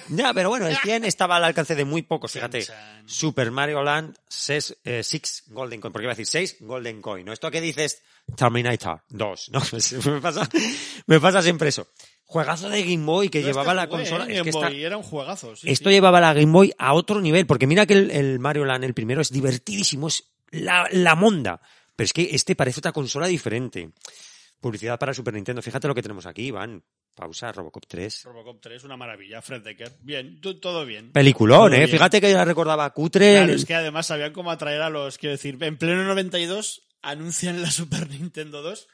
[0.09, 2.62] Ya, pero bueno, el 100 estaba al alcance de muy pocos, fíjate.
[2.62, 3.09] Chan, chan.
[3.09, 4.76] Super Mario Land 6
[5.48, 7.24] Golden Coin, porque iba a decir 6 Golden Coin.
[7.26, 7.32] ¿No?
[7.32, 8.02] Esto que dices
[8.36, 9.60] Terminator 2, ¿no?
[9.70, 10.48] Pues me pasa,
[11.06, 11.86] me pasa siempre eso.
[12.26, 14.24] Juegazo de Game Boy que Yo llevaba este la jugué, consola.
[14.24, 14.28] ¿eh?
[14.28, 15.56] es Game que esta- Boy, era un juegazo.
[15.56, 15.94] sí, esto sí.
[15.94, 18.92] llevaba la Game Boy a otro nivel, porque mira que el, el Mario Land, el
[18.94, 21.60] primero, es divertidísimo, es la, la monda.
[21.96, 23.90] Pero es que este parece otra consola diferente.
[24.60, 25.62] Publicidad para Super Nintendo.
[25.62, 26.82] Fíjate lo que tenemos aquí, Iván.
[27.19, 28.24] Pausa, Robocop 3.
[28.24, 29.43] Robocop 3, una maravilla.
[29.43, 29.93] Fred Decker.
[30.03, 31.11] Bien, todo bien.
[31.12, 31.78] Peliculón, Todo ¿eh?
[31.78, 31.90] bien.
[31.90, 33.32] Fíjate que yo la recordaba cutre.
[33.35, 37.61] Claro, es que además sabían cómo atraer a los, quiero decir, en pleno 92 anuncian
[37.61, 38.86] la Super Nintendo 2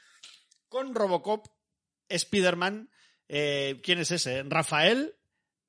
[0.68, 1.46] con Robocop,
[2.08, 2.90] Spider-Man,
[3.28, 4.42] eh, ¿quién es ese?
[4.44, 5.14] Rafael,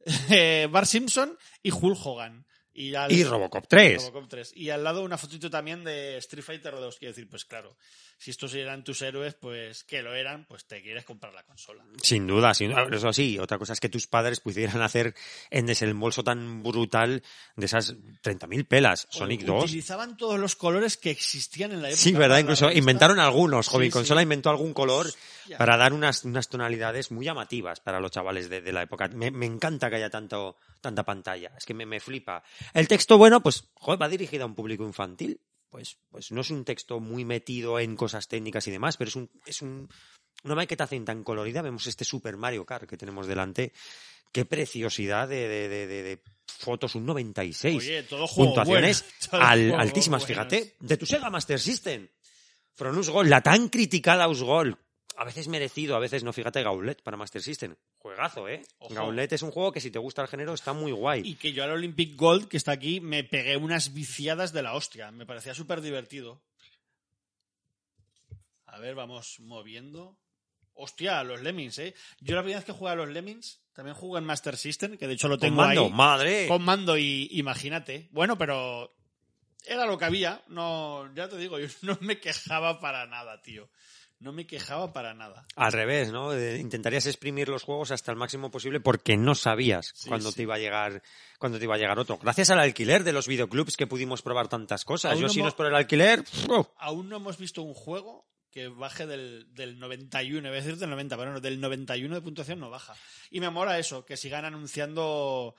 [0.30, 2.46] eh, Bart Simpson y Hulk Hogan.
[2.78, 4.02] Y, al- Y Robocop 3.
[4.04, 4.52] Robocop 3.
[4.56, 6.98] Y al lado una fotito también de Street Fighter 2.
[7.00, 7.78] Quiero decir, pues claro,
[8.26, 11.86] si estos eran tus héroes, pues que lo eran, pues te quieres comprar la consola.
[12.02, 12.88] Sin duda, sin duda.
[12.92, 15.14] Eso sí, otra cosa es que tus padres pudieran hacer
[15.52, 17.22] en desembolso tan brutal
[17.56, 17.94] de esas
[18.24, 19.06] 30.000 pelas.
[19.12, 19.64] Sonic O- 2.
[19.66, 22.02] Utilizaban todos los colores que existían en la época.
[22.02, 22.40] Sí, ¿verdad?
[22.40, 23.68] Incluso inventaron algunos.
[23.68, 24.24] Joven Sí, Consola sí.
[24.24, 25.06] inventó algún color
[25.60, 29.08] para dar unas, unas tonalidades muy llamativas para los chavales de, de la época.
[29.10, 31.52] Me, me encanta que haya tanto, tanta pantalla.
[31.56, 32.42] Es que me, me flipa.
[32.74, 35.40] El texto, bueno, pues, joder, va dirigido a un público infantil.
[35.76, 39.16] Pues, pues no es un texto muy metido en cosas técnicas y demás, pero es
[39.18, 39.90] un, es un,
[40.46, 41.62] una maqueta tan colorida.
[41.62, 43.74] Vemos este Super Mario Kart que tenemos delante.
[44.32, 47.76] Qué preciosidad de, de, de, de- de fotos, un 96.
[47.76, 52.08] Oye, todo juego puntuaciones bueno, todo al- juego altísimas, fíjate, de tu Sega Master System.
[52.76, 54.78] From Usgol, la tan criticada Usgol,
[55.18, 57.76] a veces merecido, a veces no, fíjate, Gauntlet para Master System.
[57.98, 58.62] Juegazo, ¿eh?
[58.80, 58.94] Ojo.
[58.94, 61.22] Gauntlet es un juego que si te gusta el género está muy guay.
[61.26, 64.74] Y que yo al Olympic Gold, que está aquí, me pegué unas viciadas de la
[64.76, 65.12] hostia.
[65.12, 66.42] Me parecía súper divertido.
[68.66, 70.18] A ver, vamos moviendo.
[70.74, 71.96] Hostia, los Lemmings, ¿eh?
[72.20, 75.08] Yo la primera vez que jugué a los Lemmings, también jugué en Master System, que
[75.08, 75.92] de hecho lo Con tengo mando, ahí.
[75.92, 76.48] madre.
[76.50, 78.10] Con mando y imagínate.
[78.12, 78.94] Bueno, pero
[79.66, 80.44] era lo que había.
[80.48, 83.70] No, ya te digo, yo no me quejaba para nada, tío.
[84.26, 85.46] No me quejaba para nada.
[85.56, 86.34] Al revés, ¿no?
[86.34, 90.38] Eh, Intentarías exprimir los juegos hasta el máximo posible porque no sabías Sí, cuándo sí.
[90.38, 91.04] te iba a llegar,
[91.38, 92.18] cuándo te iba a llegar otro.
[92.18, 95.14] Gracias al alquiler de los videoclubs que pudimos probar tantas cosas.
[95.20, 96.24] Yo no si no es por el alquiler.
[96.80, 100.90] Aún no hemos visto un juego que baje del, del 91, iba a decir del
[100.90, 102.96] 90, pero no, del 91 de puntuación no baja.
[103.30, 105.54] Y me mola eso, que sigan anunciando,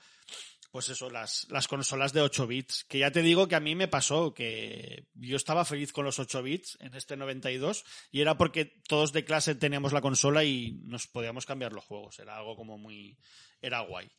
[0.71, 2.85] pues eso, las, las consolas de 8 bits.
[2.85, 6.19] Que ya te digo que a mí me pasó que yo estaba feliz con los
[6.19, 10.79] 8 bits en este 92 y era porque todos de clase teníamos la consola y
[10.83, 12.19] nos podíamos cambiar los juegos.
[12.19, 13.17] Era algo como muy...
[13.61, 14.09] Era guay.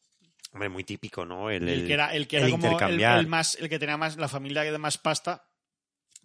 [0.53, 1.51] Hombre, muy típico, ¿no?
[1.51, 2.79] El, El, el- que era, el que era como
[3.19, 5.48] el más, el que tenía más, la familia de más pasta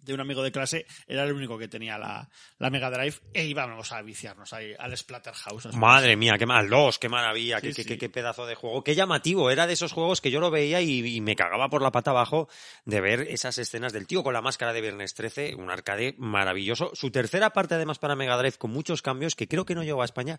[0.04, 2.28] de un amigo de clase, era el único que tenía la,
[2.58, 5.74] la Mega Drive e íbamos a viciarnos ahí al Splatterhouse.
[5.74, 7.88] Madre mía, qué mal, dos, qué maravilla, Sí, qué, qué- sí.
[7.88, 10.80] qué- qué pedazo de juego, qué llamativo, era de esos juegos que yo lo veía
[10.80, 12.48] y, y me cagaba por la pata abajo
[12.84, 16.90] de ver esas escenas del tío con la máscara de Viernes 13, un arcade maravilloso.
[16.94, 20.02] Su tercera parte además para Mega Drive con muchos cambios que creo que no llegó
[20.02, 20.38] a España,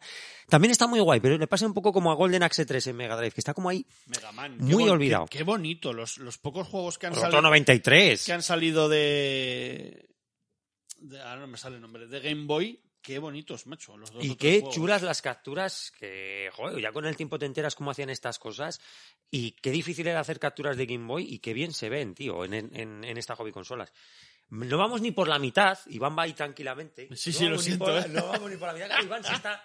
[0.49, 2.95] también está muy guay, pero le pasa un poco como a Golden Axe 3 en
[2.97, 4.57] Mega Drive, que está como ahí, Mega Man.
[4.59, 5.25] Muy Qué olvidado.
[5.27, 8.25] Qué, bonito, los, los pocos juegos que han, salido, 93.
[8.25, 9.54] que han salido de,
[10.97, 12.07] de- Ahora no me sale el nombre.
[12.07, 13.97] De Game Boy, qué bonitos, macho.
[13.97, 14.75] Los dos Y qué juegos.
[14.75, 18.79] chulas las capturas, que, joder, ya con el tiempo te enteras cómo hacían estas cosas
[19.29, 22.45] y qué difícil era hacer capturas de Game Boy y qué bien se ven, tío,
[22.45, 23.91] en, en, en esta hobby consolas.
[24.49, 27.07] No vamos ni por la mitad, Iván va ahí tranquilamente.
[27.15, 28.05] Sí, No sí, lo siento, ¿eh?
[28.09, 29.63] No vamos ni por la mitad, Iván se está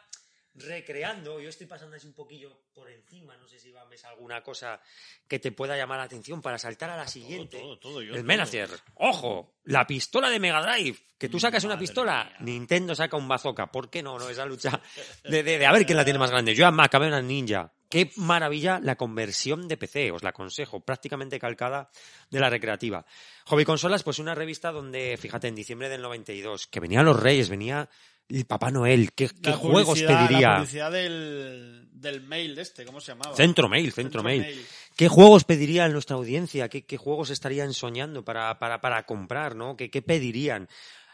[0.55, 4.43] recreando, yo estoy pasando así un poquillo por encima, no sé si Iván ves alguna
[4.43, 4.81] cosa
[5.29, 7.59] que te pueda llamar la atención para saltar a la siguiente.
[7.59, 8.25] todo, todo, yo el.
[8.25, 12.37] Menacer, ojo, la pistola de Mega Drive, que tú sacas una pistola, mía.
[12.41, 14.19] Nintendo saca un bazooka, ¿por qué no?
[14.19, 14.81] No, esa lucha
[15.25, 16.55] de, de, de a ver quién la tiene más grande.
[16.55, 17.73] Yo a Mac, a ver a Ninja.
[17.91, 21.91] Qué maravilla la conversión de PC, os la aconsejo, prácticamente calcada
[22.31, 23.05] de la recreativa.
[23.47, 27.49] Hobby Consolas, pues una revista donde, fíjate, en diciembre del 92, que venían los Reyes,
[27.49, 27.91] venía
[28.31, 30.49] el Papá Noel, ¿qué, juegos pediría?
[30.51, 33.35] La publicidad del, del mail este, ¿cómo se llamaba?
[33.37, 34.43] Centro Mail, Centro, Centro Mail.
[34.43, 34.67] Mail.
[34.97, 36.69] ¿Qué juegos pediría nuestra audiencia?
[36.69, 39.57] ¿Qué, qué juegos estarían soñando para, para, para comprar?
[39.57, 39.77] ¿no?
[39.77, 40.69] ¿Qué, ¿Qué pedirían?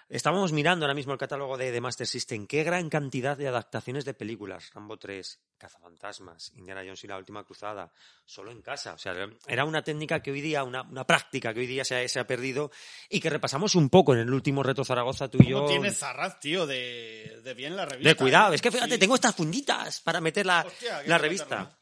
[0.08, 2.46] Estábamos mirando ahora mismo el catálogo de, de Master System.
[2.46, 4.70] Qué gran cantidad de adaptaciones de películas.
[4.72, 7.92] Rambo 3, Cazafantasmas, Indiana Jones y la Última Cruzada.
[8.24, 8.94] Solo en casa.
[8.94, 9.14] O sea,
[9.48, 12.20] era una técnica que hoy día, una, una práctica que hoy día se ha, se
[12.20, 12.70] ha perdido
[13.10, 15.56] y que repasamos un poco en el último reto Zaragoza tú y yo.
[15.58, 18.08] ¿Cómo tiene Zarraz, tío, de, de bien la revista?
[18.08, 18.52] De cuidado.
[18.52, 18.56] ¿eh?
[18.56, 19.00] Es que fíjate, Sí.
[19.00, 21.76] tengo estas funditas para meter la, Hostia, revista.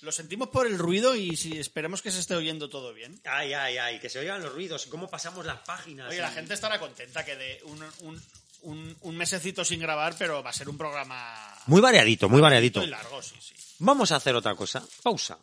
[0.00, 3.20] Lo sentimos por el ruido y si esperemos que se esté oyendo todo bien.
[3.24, 6.08] Ay, ay, ay, que se oigan los ruidos y cómo pasamos las páginas.
[6.08, 8.22] Oye, y- la gente estará contenta que de un, un,
[8.62, 12.82] un, un mesecito sin grabar, pero va a ser un programa Muy variadito, muy variadito.
[12.82, 13.54] y largo, sí, sí.
[13.80, 14.84] Vamos a hacer otra cosa.
[15.02, 15.38] Pausa.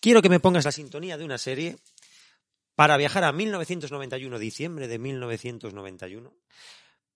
[0.00, 1.76] Quiero que me pongas la sintonía de una serie
[2.74, 6.32] para viajar a 1991, diciembre de 1991,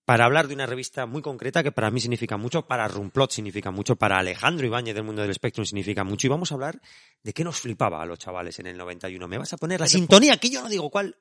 [0.09, 3.69] para hablar de una revista muy concreta que para mí significa mucho, para Rumplot significa
[3.69, 6.81] mucho, para Alejandro Ibáñez del mundo del Spectrum significa mucho, y vamos a hablar
[7.21, 9.27] de qué nos flipaba a los chavales en el 91.
[9.27, 11.15] Me vas a poner la sintonía, que yo no digo cuál,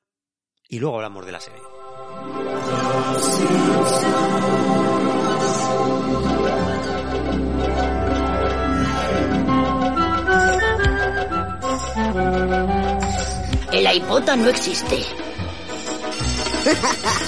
[0.70, 1.60] y luego hablamos de la serie.
[13.70, 14.96] El iPota no existe.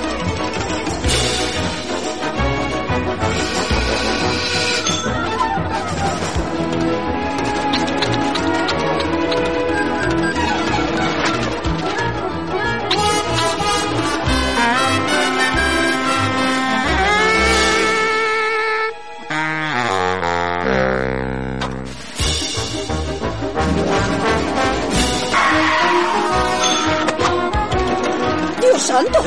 [29.03, 29.23] tonto.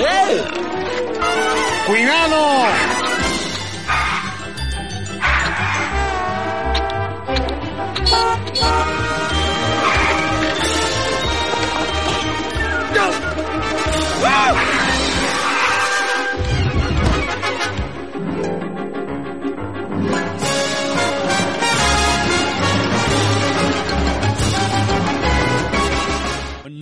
[1.87, 2.84] ¡Cuidado!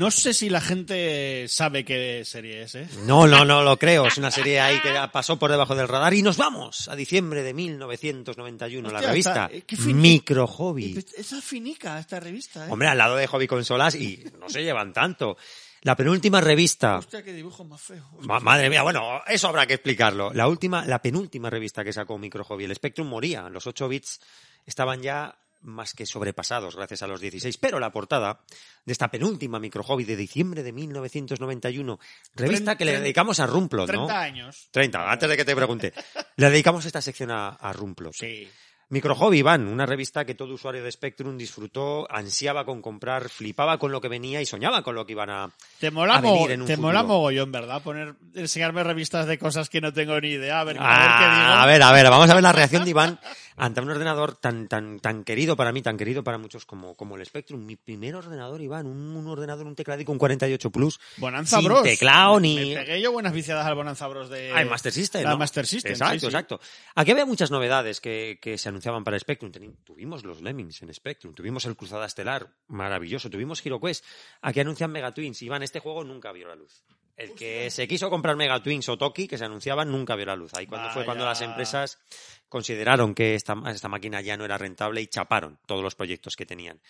[0.03, 2.89] No sé si la gente sabe qué serie es, ¿eh?
[3.07, 4.05] No, no, no lo creo.
[4.09, 6.13] Es una serie ahí que pasó por debajo del radar.
[6.13, 11.05] Y nos vamos a diciembre de 1991, la Hostia, revista está- eh, Micro Hobby.
[11.17, 12.73] Esa finica, esta revista, ¿eh?
[12.73, 15.37] Hombre, al lado de Hobby Consolas y no se llevan tanto.
[15.83, 16.99] La penúltima revista.
[16.99, 18.05] Hostia, qué dibujo más feo.
[18.23, 20.33] Ma- madre mía, bueno, eso habrá que explicarlo.
[20.35, 23.49] La última, la penúltima revista que sacó Micro Hobby, el Spectrum moría.
[23.49, 24.21] Los 8 bits
[24.67, 27.57] estaban ya más que sobrepasados gracias a los 16.
[27.59, 28.41] Pero la portada
[28.85, 31.99] de esta penúltima Micro Hobby de diciembre de 1991,
[32.35, 34.13] revista que le dedicamos a Rumplot, 30 ¿no?
[34.13, 34.69] años.
[34.71, 35.93] 30, antes de que te pregunte.
[36.37, 38.15] Le dedicamos esta sección a, a Rumplot.
[38.15, 38.49] Sí.
[38.93, 43.79] Micro Hobby, Iván, una revista que todo usuario de Spectrum disfrutó, ansiaba con comprar, flipaba
[43.79, 45.51] con lo que venía y soñaba con lo que iban a,
[45.81, 46.89] Te mola, a venir en un te futuro.
[46.89, 47.83] mola mogollón, ¿verdad?
[47.83, 50.61] Poner, enseñarme revistas de cosas que no tengo ni idea.
[50.61, 51.53] A ver, a ver Ah, qué digo.
[51.63, 53.19] a ver, a ver, vamos a ver la reacción de Iván
[53.57, 57.17] ante un ordenador tan, tan, tan querido para mí, tan querido para muchos como, como
[57.17, 57.65] el Spectrum.
[57.65, 61.01] Mi primer ordenador, Iván, un, un ordenador, un tecladico, un 48 Plus.
[61.17, 61.83] Bonanza sin Bros.
[61.83, 62.75] teclado ni...
[62.75, 64.53] Me pegué yo buenas viciadas al Bonanza Bros de...
[64.53, 65.39] Ah, el Master System, ¿no?
[65.39, 66.27] Master System, Exacto, sí, sí.
[66.27, 66.61] exacto.
[66.95, 69.53] Aquí había muchas novedades que, que se anunciaban para Spectrum.
[69.85, 74.05] Tuvimos los Lemmings en Spectrum, tuvimos el Cruzada Estelar, maravilloso, tuvimos HeroQuest.
[74.41, 75.41] Aquí anuncian Megatwins.
[75.43, 76.85] Iván, este juego nunca vio la luz.
[77.17, 80.53] El que se quiso comprar Megatwins o Toki, que se anunciaban, nunca vio la luz.
[80.55, 82.01] Ahí cuando fue cuando las empresas
[82.49, 86.47] consideraron que esta, esta máquina ya no era rentable y chaparon todos los proyectos que
[86.47, 86.81] tenían.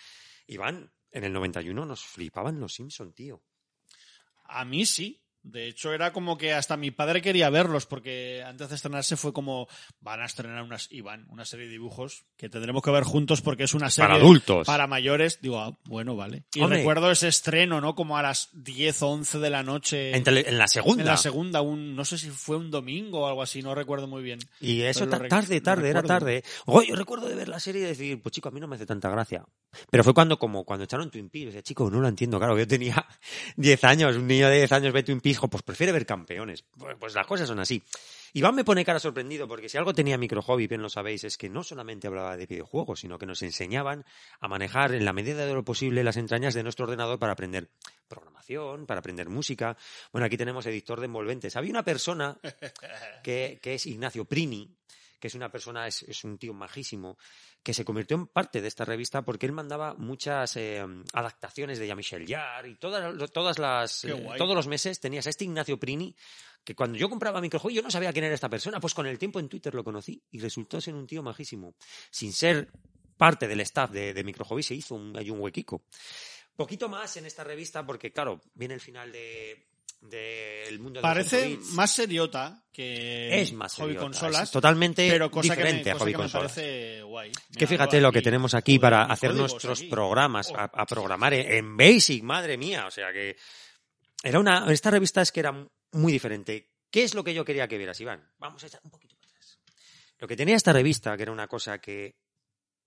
[0.46, 3.42] Iván, en el 91 nos flipaban los Simpson, tío.
[4.44, 5.21] A mí sí.
[5.42, 9.32] De hecho, era como que hasta mi padre quería verlos, porque antes de estrenarse fue
[9.32, 9.66] como,
[10.00, 13.42] van a estrenar unas, y van, una serie de dibujos que tendremos que ver juntos
[13.42, 14.66] porque es una serie Para adultos.
[14.66, 15.40] para mayores.
[15.42, 16.44] Digo, ah, bueno, vale.
[16.54, 16.78] Y Hombre.
[16.78, 17.94] recuerdo ese estreno, ¿no?
[17.94, 20.16] Como a las 10 o 11 de la noche.
[20.16, 21.02] En, tele- en la segunda.
[21.02, 24.06] En la segunda, un, no sé si fue un domingo o algo así, no recuerdo
[24.06, 24.38] muy bien.
[24.60, 26.44] Y eso ta- tarde, tarde, era tarde.
[26.66, 28.76] Oye, yo recuerdo de ver la serie y decir, pues chico, a mí no me
[28.76, 29.44] hace tanta gracia.
[29.90, 32.66] Pero fue cuando, como cuando echaron Twin Peaks, decía, chico, no lo entiendo, claro, yo
[32.66, 33.04] tenía
[33.56, 36.64] 10 años, un niño de 10 años ve Twin Peaks, jo, pues prefiere ver campeones.
[36.76, 37.82] Pues, pues las cosas son así.
[38.34, 41.36] Iván me pone cara sorprendido porque si algo tenía micro hobby, bien lo sabéis, es
[41.36, 44.04] que no solamente hablaba de videojuegos, sino que nos enseñaban
[44.40, 47.70] a manejar en la medida de lo posible las entrañas de nuestro ordenador para aprender
[48.08, 49.76] programación, para aprender música.
[50.12, 51.56] Bueno, aquí tenemos editor de envolventes.
[51.56, 52.38] Había una persona
[53.22, 54.74] que, que es Ignacio Prini,
[55.22, 57.16] que es una persona, es, es un tío majísimo,
[57.62, 61.86] que se convirtió en parte de esta revista porque él mandaba muchas eh, adaptaciones de
[61.86, 66.12] Jean-Michel Jarre y todas, todas las, eh, todos los meses tenías a este Ignacio Prini
[66.64, 69.16] que cuando yo compraba microjuegos yo no sabía quién era esta persona, pues con el
[69.16, 71.76] tiempo en Twitter lo conocí y resultó ser un tío majísimo.
[72.10, 72.72] Sin ser
[73.16, 75.84] parte del staff de, de Microhobby se hizo un, hay un huequico.
[76.56, 79.71] Poquito más en esta revista porque, claro, viene el final de
[80.02, 81.72] del mundo de los Parece 8 bits.
[81.72, 85.96] más seriota que es más hobby seriota, consolas, es totalmente pero cosa diferente que me,
[85.96, 86.52] a hobby que me consolas.
[86.52, 87.30] parece guay.
[87.50, 89.88] Es que fíjate lo que tenemos aquí para hacer nuestros aquí.
[89.88, 90.56] programas, Oh.
[90.56, 92.86] a, a programar en, en Basic, madre mía.
[92.86, 93.36] O sea que
[94.22, 95.52] era una, esta revista es que era
[95.92, 96.70] muy diferente.
[96.90, 98.28] ¿Qué es lo que yo quería que vieras, Iván?
[98.38, 99.60] Vamos a echar un poquito para atrás.
[100.18, 102.16] Lo que tenía esta revista, que era una cosa que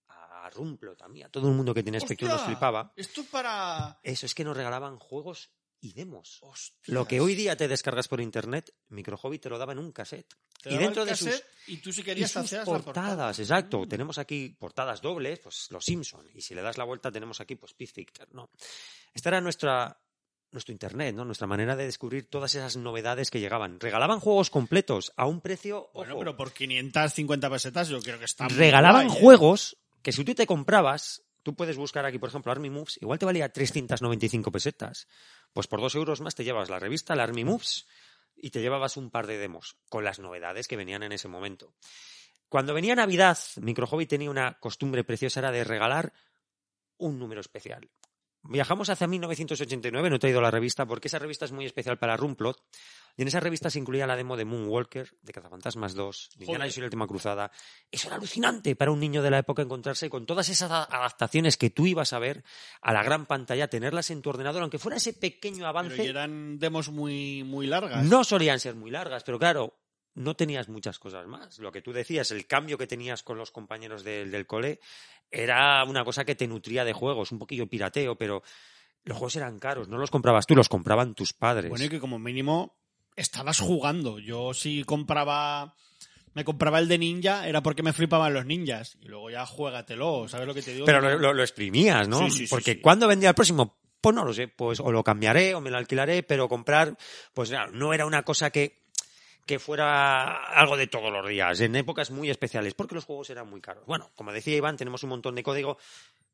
[0.10, 3.28] a Rumplo también, a todo el mundo que tenía Spectrum nos Hostia, flipaba, Esto es
[3.28, 4.00] para...
[4.04, 5.52] eso es que nos regalaban juegos
[5.86, 6.40] y demos.
[6.42, 6.88] Hostias.
[6.88, 10.34] Lo que hoy día te descargas por internet, Microhobby te lo daba en un cassette.
[10.62, 13.30] Te y dentro de sus y tú si querías sus la portadas, portada.
[13.30, 13.82] exacto.
[13.82, 13.88] Mm.
[13.88, 16.28] Tenemos aquí portadas dobles, pues los Simpson.
[16.34, 18.50] Y si le das la vuelta tenemos aquí, pues Pizzichter, ¿no?
[19.14, 20.02] Esta era nuestra
[20.52, 21.26] nuestro internet, ¿no?
[21.26, 23.80] Nuestra manera de descubrir todas esas novedades que llegaban.
[23.80, 28.48] Regalaban juegos completos a un precio, Bueno, pero por 550 pesetas yo creo que está
[28.48, 29.22] regalaban guay, ¿eh?
[29.22, 33.20] juegos que si tú te comprabas, tú puedes buscar aquí, por ejemplo, Army Moves, igual
[33.20, 35.08] te valía 395 pesetas.
[35.54, 37.86] Pues por dos euros más te llevas la revista, la Army Moves,
[38.36, 41.76] y te llevabas un par de demos con las novedades que venían en ese momento.
[42.50, 46.14] Cuando venía Navidad, Microhobby tenía una costumbre preciosa, era de regalar
[46.98, 47.92] un número especial.
[48.48, 52.16] Viajamos hacia 1989, no he traído la revista porque esa revista es muy especial para
[52.16, 52.62] Rumplot.
[53.18, 56.66] Y en esa revista se incluía la demo de Moonwalker, de Cazafantasmas 2, de Indiana.
[56.66, 57.52] Jones y la última cruzada.
[57.90, 61.70] Eso era alucinante para un niño de la época encontrarse con todas esas adaptaciones que
[61.70, 62.44] tú ibas a ver
[62.82, 66.04] a la gran pantalla, tenerlas en tu ordenador, aunque fuera ese pequeño Pero avance.
[66.04, 68.04] y eran demos muy, muy largas.
[68.04, 69.74] No solían ser muy largas, pero claro,
[70.16, 71.60] no tenías muchas cosas más.
[71.60, 74.80] Lo que tú decías, el cambio que tenías con los compañeros del, del cole,
[75.32, 78.42] era una cosa que te nutría de juegos, un poquillo pirateo, pero
[79.04, 81.70] los juegos eran caros, no los comprabas tú, los compraban tus padres.
[81.70, 82.78] Bueno, y que como mínimo
[83.16, 84.20] estabas jugando.
[84.20, 85.76] Yo si compraba
[86.34, 88.98] me compraba el de ninja era porque me flipaban los ninjas.
[89.02, 90.86] Y luego ya juégatelo, ¿sabes lo que te digo?
[90.86, 92.30] Pero lo, lo- lo exprimías, ¿no?
[92.30, 92.82] Sí, sí, Porque sí.
[92.82, 95.78] cuando vendía el próximo, pues no lo sé, pues o lo cambiaré o me lo
[95.78, 96.98] alquilaré, pero comprar,
[97.34, 98.85] pues no era una cosa que,
[99.46, 103.50] que fuera algo de todos los días, en épocas muy especiales, porque los juegos eran
[103.50, 103.86] muy caros.
[103.86, 105.78] Bueno, como decía Iván, tenemos un montón de código.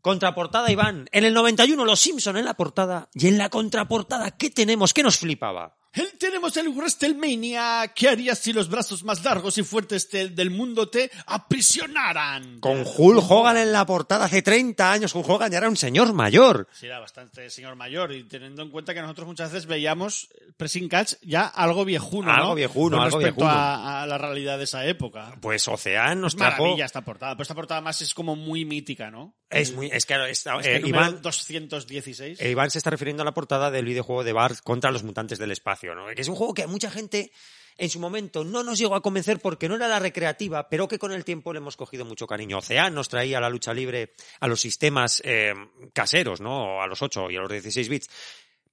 [0.02, 1.08] Contraportada, Iván.
[1.12, 3.10] En el 91, los Simpson en la portada.
[3.14, 4.94] Y en la contraportada, ¿qué tenemos?
[4.94, 5.78] ¿Qué nos flipaba?
[5.94, 7.92] El- Tenemos el WrestleMania.
[7.94, 12.60] ¿Qué harías si los brazos más largos y fuertes del, del mundo te aprisionaran?
[12.60, 15.14] Con Hulk Hogan en la portada hace 30 años.
[15.16, 16.68] Hulk Hogan ya era un señor mayor.
[16.72, 20.88] Sí, era bastante señor mayor y teniendo en cuenta que nosotros muchas veces veíamos pressing
[20.88, 22.38] catch ya algo viejuno, ¿no?
[22.38, 23.60] Algo viejuno, Con algo respecto viejuno.
[23.62, 25.36] A, a la realidad de esa época.
[25.42, 26.64] Pues Ocean nos Es trajo...
[26.64, 29.34] maravilla esta portada, pero esta portada más es como muy mítica, ¿no?
[29.50, 32.40] Es muy, es que está- Este eh, Iván, 216.
[32.40, 35.40] eh, Iván se está refiriendo a la portada del videojuego de Bart contra los mutantes
[35.40, 35.81] del espacio,
[36.16, 37.32] Que es un juego que a mucha gente
[37.78, 41.00] en su momento no nos llegó a convencer porque no era la recreativa, pero que
[41.00, 42.60] con el tiempo le hemos cogido mucho cariño.
[42.60, 45.54] Ocean nos traía la lucha libre a los sistemas eh,
[45.94, 46.82] caseros, ¿no?
[46.82, 48.10] A los 8 y a los 16 bits.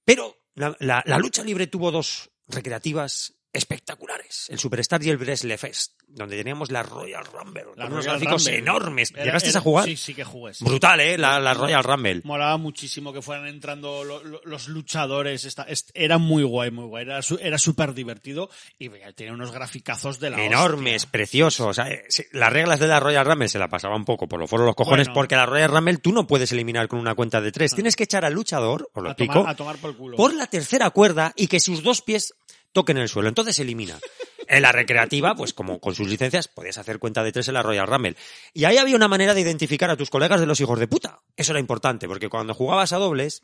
[0.03, 6.37] Pero la lucha libre tuvo dos recreativas espectaculares, el Superstar y el Bresle Fest, donde
[6.37, 8.57] teníamos la Royal Rumble, La unos Royal gráficos Rumble.
[8.59, 9.11] enormes.
[9.11, 9.85] Era- ¿Llegaste era- a jugar?
[9.85, 10.53] Sí, sí que jugué.
[10.53, 10.63] sí.
[10.65, 11.17] Brutal, ¿eh?
[11.17, 12.21] La, la Royal Rumble.
[12.23, 15.45] Molaba muchísimo que fueran entrando lo- lo- los luchadores.
[15.45, 17.05] esta- est- era muy guay, muy guay.
[17.41, 21.11] Era súper divertido y tenía unos graficazos de la enormes, hostia.
[21.11, 21.77] preciosos.
[21.79, 22.03] Eh,
[22.33, 24.75] Las reglas de la Royal Rumble se la pasaba un poco por los foros los
[24.75, 25.13] cojones, Bueno.
[25.15, 27.73] porque la Royal Rumble tú no puedes eliminar con una cuenta de tres.
[27.73, 30.17] Tienes que echar al luchador, os lo A tomar, a tomar por culo.
[30.17, 32.33] por la tercera cuerda y que sus dos pies
[32.71, 33.29] toquen el suelo.
[33.29, 33.99] Entonces se elimina.
[34.47, 37.61] En la recreativa, pues como con sus licencias, podías hacer cuenta de tres en la
[37.61, 38.15] Royal Rumble.
[38.53, 41.19] Y ahí había una manera de identificar a tus colegas de los hijos de puta.
[41.37, 43.43] Eso era importante, porque cuando jugabas a dobles,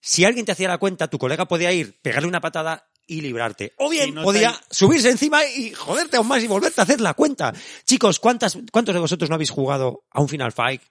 [0.00, 3.72] si alguien te hacía la cuenta, tu colega podía ir, pegarle una patada y librarte.
[3.78, 7.14] O bien no podía subirse encima y joderte aún más y volverte a hacer la
[7.14, 7.52] cuenta.
[7.84, 10.82] Chicos, ¿cuántas, ¿cuántos de vosotros no habéis jugado a un Final Fight,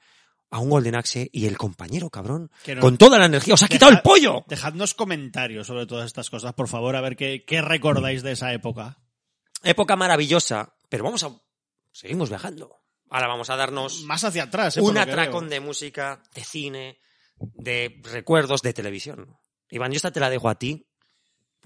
[0.52, 3.68] a un Golden Axe y el compañero, cabrón, no- con toda la energía, os ha
[3.68, 4.44] quitado el pollo?
[4.48, 8.54] Dejadnos comentarios sobre todas estas cosas, por favor, a ver qué, qué recordáis de esa
[8.54, 9.00] época.
[9.64, 11.32] Época maravillosa, pero vamos a...
[11.92, 12.78] Seguimos viajando.
[13.10, 14.82] Ahora vamos a darnos Más hacia atrás, ¿eh?
[14.82, 17.00] un atracón de música, de cine,
[17.40, 19.38] de recuerdos de televisión.
[19.70, 20.88] Iván, yo esta te la dejo a ti,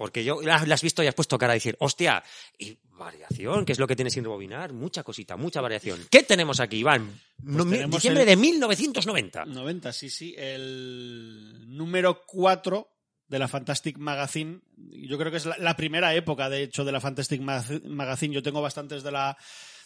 [0.00, 2.24] porque yo la, la has visto y has puesto cara a decir, hostia,
[2.58, 6.00] y variación, que es lo que tienes sin rebobinar, mucha cosita, mucha variación.
[6.10, 7.20] ¿Qué tenemos aquí, Iván?
[7.42, 9.44] No, mi- tenemos diciembre el- de 1990.
[9.44, 10.34] 90, sí, sí.
[10.38, 12.88] El número 4
[13.28, 14.60] de la Fantastic Magazine.
[14.76, 18.34] Yo creo que es la, la primera época, de hecho, de la Fantastic Ma- Magazine.
[18.34, 19.36] Yo tengo bastantes de la,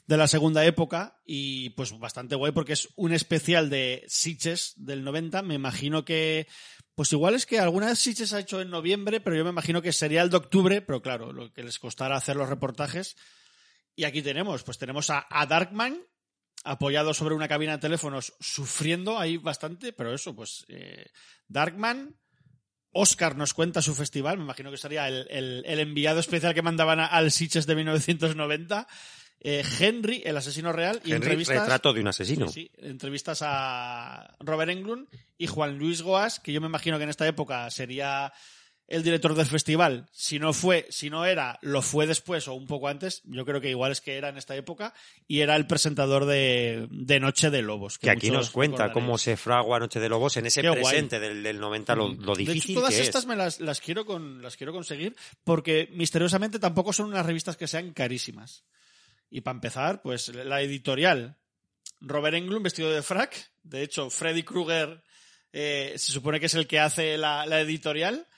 [0.06, 5.02] de la segunda época y pues bastante guay porque es un especial de Sitges del
[5.02, 5.42] 90.
[5.42, 6.46] Me imagino que,
[6.94, 9.82] pues igual es que alguna vez Sitges ha hecho en noviembre, pero yo me imagino
[9.82, 13.16] que sería el de octubre, pero claro, lo que les costará hacer los reportajes.
[13.96, 16.00] Y aquí tenemos, pues tenemos a, Darkman,
[16.64, 21.06] apoyado sobre una cabina de teléfonos, sufriendo ahí bastante, pero eso, pues eh,
[21.48, 22.16] Darkman,
[22.92, 26.62] Oscar nos cuenta su festival, me imagino que sería el, el- el enviado especial que
[26.62, 28.86] mandaban a- al Sitges de 1990,
[29.46, 32.48] eh, Henry, el asesino real, y Henry, entrevistas, retrato de un asesino.
[32.48, 35.06] Sí, entrevistas a Robert Englund
[35.36, 38.32] y Juan Luis Goas, que yo me imagino que en esta época sería
[38.88, 40.06] el director del festival.
[40.12, 43.20] Si no fue, si no era, lo fue después o un poco antes.
[43.24, 44.94] Yo creo que igual es que era en esta época
[45.28, 47.98] y era el presentador de, de Noche de Lobos.
[47.98, 51.42] Que aquí nos cuenta cómo se fragua Noche de Lobos en ese Qué presente del,
[51.42, 53.28] del 90, lo, lo De hecho, difícil todas que estas es.
[53.28, 55.14] me las, las quiero con, las quiero conseguir
[55.44, 58.64] porque misteriosamente tampoco son unas revistas que sean carísimas.
[59.34, 61.36] Y para empezar, pues la editorial.
[62.00, 63.50] Robert Englund vestido de frac.
[63.64, 65.02] De hecho, Freddy Krueger
[65.52, 68.28] eh, se supone que es el que hace la, la editorial.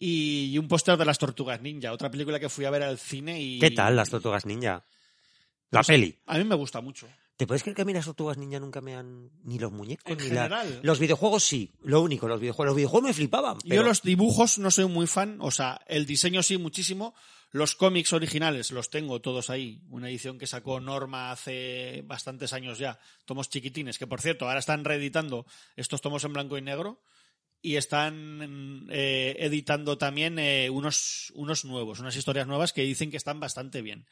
[0.00, 2.98] Y, y un póster de las Tortugas Ninja, otra película que fui a ver al
[2.98, 3.60] cine y...
[3.60, 4.84] ¿Qué tal las tortugas ninja?
[5.70, 6.18] La peli.
[6.26, 7.06] A mí me gusta mucho.
[7.36, 9.30] ¿Te puedes creer que a mí las tortugas ninja nunca me han...
[9.44, 10.64] ni los muñecos, En ni la-.
[10.82, 12.66] Los videojuegos sí, lo único, los videojuegos.
[12.66, 13.58] Los videojuegos me flipaban.
[13.62, 17.14] Yo los dibujos no soy muy fan, o sea, el diseño sí muchísimo.
[17.52, 19.82] Los cómics originales los tengo todos ahí.
[19.90, 22.98] Una edición que sacó Norma hace bastantes años ya.
[23.26, 25.46] Tomos chiquitines, que por cierto, ahora están reeditando
[25.76, 27.02] estos tomos en blanco y negro.
[27.60, 33.18] Y están eh, editando también eh, unos, unos nuevos, unas historias nuevas que dicen que
[33.18, 34.06] están bastante bien.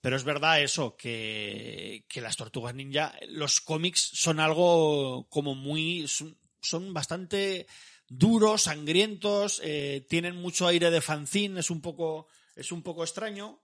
[0.00, 6.06] Pero es verdad eso, que, que las tortugas ninja, los cómics son algo como muy.
[6.08, 7.66] son, bastante
[8.08, 12.28] duros, sangrientos, eh, tienen mucho aire de fanzine, es un poco,
[12.58, 13.60] es un poco extraño.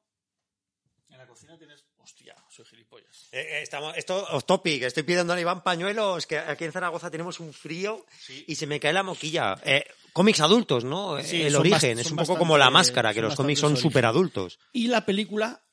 [1.11, 1.85] En la cocina tienes.
[1.99, 3.29] Hostia, soy gilipollas.
[3.33, 7.11] Eh, eh, estamos, esto off topic, estoy pidiendo a Iván pañuelos, que aquí en Zaragoza
[7.11, 8.45] tenemos un frío Sí.
[8.47, 9.55] y se me cae la moquilla.
[9.65, 11.23] Eh, cómics adultos, ¿no?
[11.23, 14.59] Sí, El origen, es un poco como la máscara, que los cómics son súper adultos.
[14.73, 15.65] Y la película,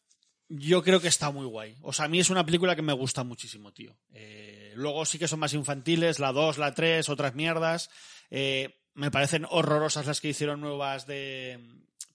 [0.47, 1.77] yo creo que está muy guay.
[1.81, 3.97] O sea, a mí es una película que me gusta muchísimo, tío.
[4.13, 7.89] Eh, luego sí que son más infantiles, la 2, la 3, otras mierdas.
[8.29, 11.59] Eh, me parecen horrorosas las que hicieron nuevas de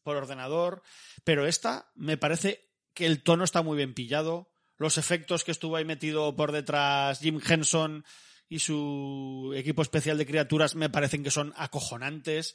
[0.07, 0.85] por ordenador.
[1.25, 4.53] Pero esta me parece que el tono está muy bien pillado.
[4.77, 8.05] Los efectos que estuvo ahí metido por detrás Jim Henson
[8.49, 12.55] y su equipo especial de criaturas me parecen que son acojonantes.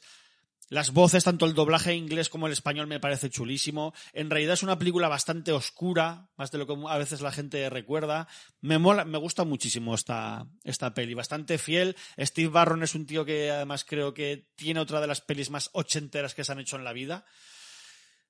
[0.72, 3.92] Las voces, tanto el doblaje inglés como el español, me parece chulísimo.
[4.14, 7.68] En realidad es una película bastante oscura, más de lo que a veces la gente
[7.68, 8.26] recuerda.
[8.62, 11.94] Me mola, me gusta muchísimo esta, esta peli, bastante fiel.
[12.18, 15.68] Steve Barron es un tío que además creo que tiene otra de las pelis más
[15.74, 17.26] ochenteras que se han hecho en la vida.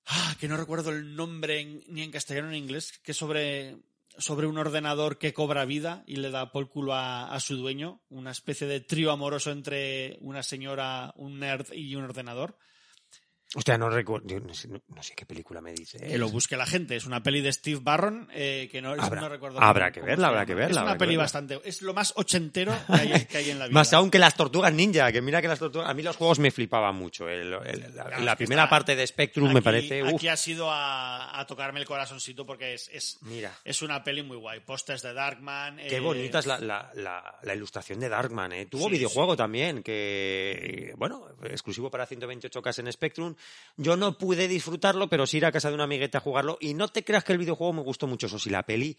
[0.06, 3.76] Ah, que no recuerdo el nombre ni en castellano ni en inglés, que sobre,
[4.18, 8.00] sobre un ordenador que cobra vida y le da por culo a, a su dueño,
[8.08, 12.56] una especie de trío amoroso entre una señora, un nerd y un ordenador.
[13.54, 15.98] Hostia, no recuerdo, no sé, no- sé qué película me dice.
[15.98, 16.96] Que lo busque la gente.
[16.96, 19.60] Es una peli de Steve Barron eh, que no, Habrá- no recuerdo.
[19.60, 21.24] habrá cómo- que verla, habrá que verla, Es una peli verla.
[21.24, 21.60] bastante.
[21.64, 23.74] Es lo más ochentero que hay, que hay en la vida.
[23.74, 25.88] Más aún que las tortugas ninja, que mira que las tortugas.
[25.90, 27.28] A mí los juegos me flipaban mucho.
[27.28, 30.02] el- el- la, Claro, primera está- parte de Spectrum me parece.
[30.02, 33.52] uf, Aquí ha sido a, a tocarme el corazoncito porque es, es, Mira.
[33.64, 34.60] es una peli muy guay.
[34.60, 35.76] Pósters de Darkman.
[35.76, 38.66] Qué eh, bonita es la, la, ilustración de Darkman, ¿eh?
[38.66, 43.34] Tuvo Sí, videojuego también, que, bueno, exclusivo para 128K en Spectrum.
[43.76, 46.58] Yo no pude disfrutarlo, pero sí ir a casa de un amiguete a jugarlo.
[46.60, 48.96] Y no te creas que el videojuego me gustó mucho, eso sí, la peli,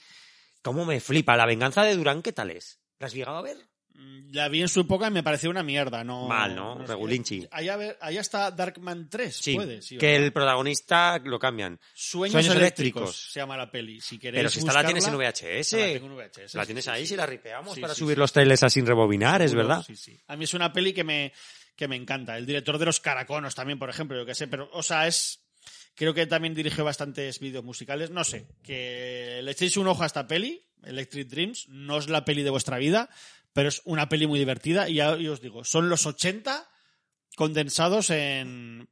[0.61, 1.37] cómo me flipa.
[1.37, 2.79] La venganza de Durán, ¿qué tal es?
[2.99, 3.57] ¿La has llegado a ver?
[3.95, 6.03] Mm, La vi en su época y me pareció una mierda.
[6.03, 6.79] No, Mal, ¿no?
[6.79, 6.87] sé.
[6.93, 7.47] Regulinchi.
[7.51, 7.77] Allá,
[8.19, 9.83] está Darkman 3, Sí, puede.
[9.83, 11.79] sí, que el protagonista lo cambian.
[11.93, 13.31] Sueños, Sueños eléctricos, eléctricos.
[13.31, 14.01] se llama la peli.
[14.01, 15.73] Si queréis Pero si esta la tienes en VHS.
[15.73, 18.63] La tengo en VHS, La tienes sí, ahí si la ripeamos para subir los trailers
[18.63, 19.83] así sin rebobinar, es verdad.
[19.85, 20.19] sí, sí.
[20.27, 21.31] A mí es una peli que me,
[21.75, 22.37] que me encanta.
[22.37, 24.47] El director de Los Caraconos también, por ejemplo, yo que sé.
[24.47, 25.39] Pero, o sea, es...
[25.95, 28.09] Creo que también dirigió bastantes vídeos musicales.
[28.09, 31.67] No sé, que le echéis un ojo a esta peli, Electric Dreams.
[31.69, 33.09] No es la peli de vuestra vida,
[33.53, 34.89] pero es una peli muy divertida.
[34.89, 36.67] Y ya y os digo, son los 80
[37.35, 38.89] condensados en,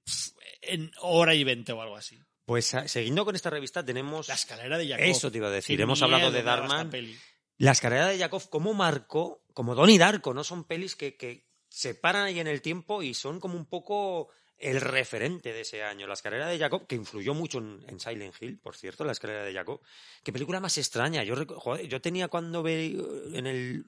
[0.61, 2.19] en hora y 20 o algo así.
[2.45, 5.05] Pues a- siguiendo con esta revista tenemos La escalera de Jacob.
[5.05, 5.77] Eso te iba a decir.
[5.77, 6.43] Qué Hemos hablado de
[6.89, 7.17] peli.
[7.57, 10.43] La escalera de Yakov, cómo marcó, como Donnie Darko, ¿no?
[10.43, 14.29] Son pelis que, que se paran ahí en el tiempo y son como un poco
[14.57, 16.05] el referente de ese año.
[16.05, 19.43] La escalera de Jacob, que influyó mucho en, en Silent Hill, por cierto, la escalera
[19.43, 19.79] de Jacob.
[20.21, 21.23] Qué película más extraña.
[21.23, 21.35] Yo,
[21.81, 22.97] yo tenía cuando ve
[23.33, 23.85] en el.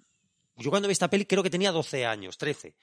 [0.56, 2.74] Yo cuando vi esta peli creo que tenía 12 años, 13.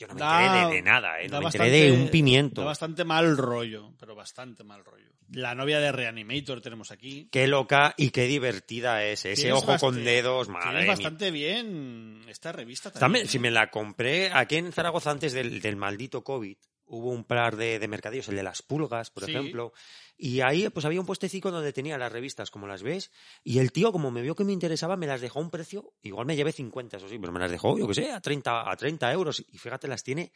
[0.00, 1.28] Yo no me Da- enteré de, de nada, ¿eh?
[1.28, 2.60] No me enteré de bastante- un pimiento.
[2.62, 5.10] Da bastante mal rollo, pero bastante mal rollo.
[5.32, 7.28] La novia de Reanimator tenemos aquí.
[7.30, 9.26] Qué loca y qué divertida es.
[9.26, 10.86] Ese ojo con dedos, madre mía.
[10.88, 13.00] bastante bien esta revista también.
[13.00, 13.28] También, ¿eh?
[13.28, 16.56] si me la compré aquí en Zaragoza antes del, del maldito COVID,
[16.92, 19.30] hubo un par de, de mercadillos, el de las pulgas, por Sí.
[19.30, 19.72] ejemplo,
[20.18, 23.10] y ahí pues había un puestecico donde tenía las revistas como las ves,
[23.44, 25.94] y el tío, como me vio que me interesaba, me las dejó a un precio,
[26.02, 28.70] igual me llevé 50, eso sí, pero me las dejó, yo que sé, a 30,
[28.70, 30.32] a 30 euros, y fíjate, las tiene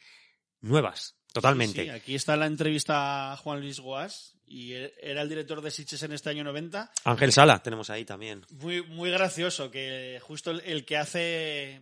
[0.61, 1.81] nuevas, totalmente.
[1.81, 5.61] Sí, sí, aquí está la entrevista a Juan Luis Goas y e- era el director
[5.61, 6.91] de Sitges en este año 90.
[7.03, 8.45] Ángel Sala tenemos ahí también.
[8.51, 11.81] Muy, muy gracioso que justo el, el que hace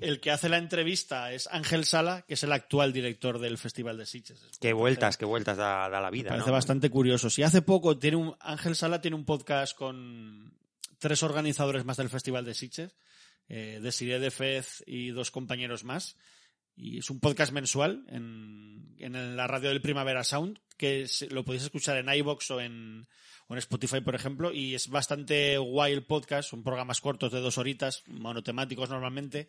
[0.00, 3.98] el que hace la entrevista es Ángel Sala, que es el actual director del Festival
[3.98, 4.44] de Sitges.
[4.60, 6.54] Qué vueltas, qué vueltas da, da la vida, Me parece ¿no?
[6.54, 7.30] bastante curioso.
[7.30, 10.54] Si hace poco tiene un, Ángel Sala tiene un podcast con
[10.98, 12.96] tres organizadores más del Festival de Sitges,
[13.48, 16.16] eh, Desiree de Fez y dos compañeros más.
[16.74, 21.64] Y es un podcast mensual en, en la radio del Primavera Sound, que lo podéis
[21.64, 23.06] escuchar en iBox o en,
[23.48, 27.40] o en Spotify, por ejemplo, y es bastante guay el podcast, son programas cortos de
[27.40, 29.48] dos horitas, monotemáticos normalmente,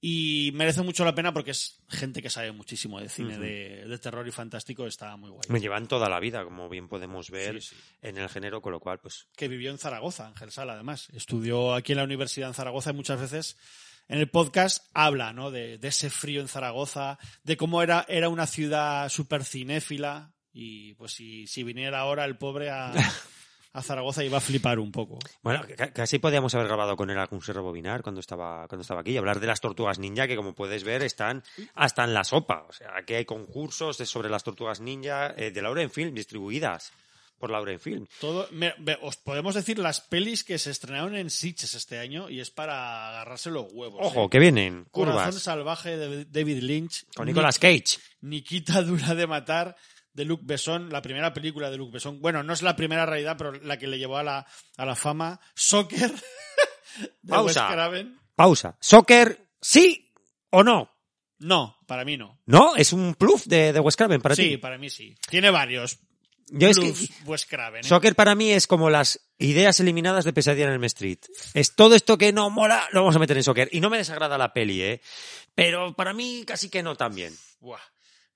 [0.00, 3.98] y merece mucho la pena porque es gente que sabe muchísimo de cine, de, de
[3.98, 5.42] terror y fantástico, está muy guay.
[5.48, 7.76] Me llevan toda la vida, como bien podemos ver Sí, sí.
[8.02, 11.08] en el género, con lo cual, pues, que vivió en Zaragoza, Ángel Sala, además.
[11.12, 13.56] Estudió aquí en la universidad en Zaragoza y muchas veces
[14.08, 15.50] en el podcast habla ¿no?
[15.50, 20.94] de, de ese frío en Zaragoza, de cómo era, era una ciudad súper cinéfila y
[20.94, 22.92] pues si, si viniera ahora el pobre a,
[23.72, 25.18] a Zaragoza iba a flipar un poco.
[25.42, 29.00] Bueno, ca- casi podíamos haber grabado con él algún ser rebobinar cuando estaba, cuando estaba
[29.02, 31.42] aquí y hablar de las tortugas ninja, que como puedes ver están
[31.74, 32.66] hasta en la sopa.
[32.68, 36.92] O sea, aquí hay concursos sobre las tortugas ninja eh, de Lauren Film, distribuidas
[37.38, 38.06] por Lauren Film.
[38.20, 42.28] Todo, me- ve- os podemos decir las pelis que se estrenaron en Sitges este año
[42.28, 44.00] y es para agarrarse los huevos.
[44.02, 44.28] Ojo, ¿eh?
[44.30, 45.42] que vienen, Corazón curvas.
[45.42, 47.06] salvaje de David Lynch.
[47.16, 47.98] Con Nicolas Cage.
[48.20, 49.74] Nikita dura de matar
[50.12, 52.20] de Luc Besson, la primera película de Luc Besson.
[52.20, 54.46] Bueno, no es la primera realidad, pero la que le llevó a la,
[54.76, 55.40] a la fama.
[55.54, 56.12] Soccer.
[57.22, 57.66] de Pausa.
[57.66, 58.20] Wes Craven.
[58.34, 58.76] Pausa.
[58.80, 60.12] ¿Soccer sí
[60.50, 60.90] o no?
[61.38, 62.38] No, para mí no.
[62.46, 62.76] ¿No?
[62.76, 64.56] ¿Es un plus de, de Wes Craven para sí, ti?
[64.58, 65.16] para mí sí.
[65.28, 65.98] Tiene varios.
[66.52, 67.80] Yo es que plus Wes Craven.
[67.80, 67.88] ¿eh?
[67.88, 71.20] Soccer para mí es como las ideas eliminadas de Pesadilla en el Street.
[71.54, 73.68] Es todo esto que no mola, lo vamos a meter en Soccer.
[73.72, 75.00] Y no me desagrada la peli, ¿eh?
[75.54, 77.34] Pero para mí casi que no también.
[77.60, 77.80] Buah.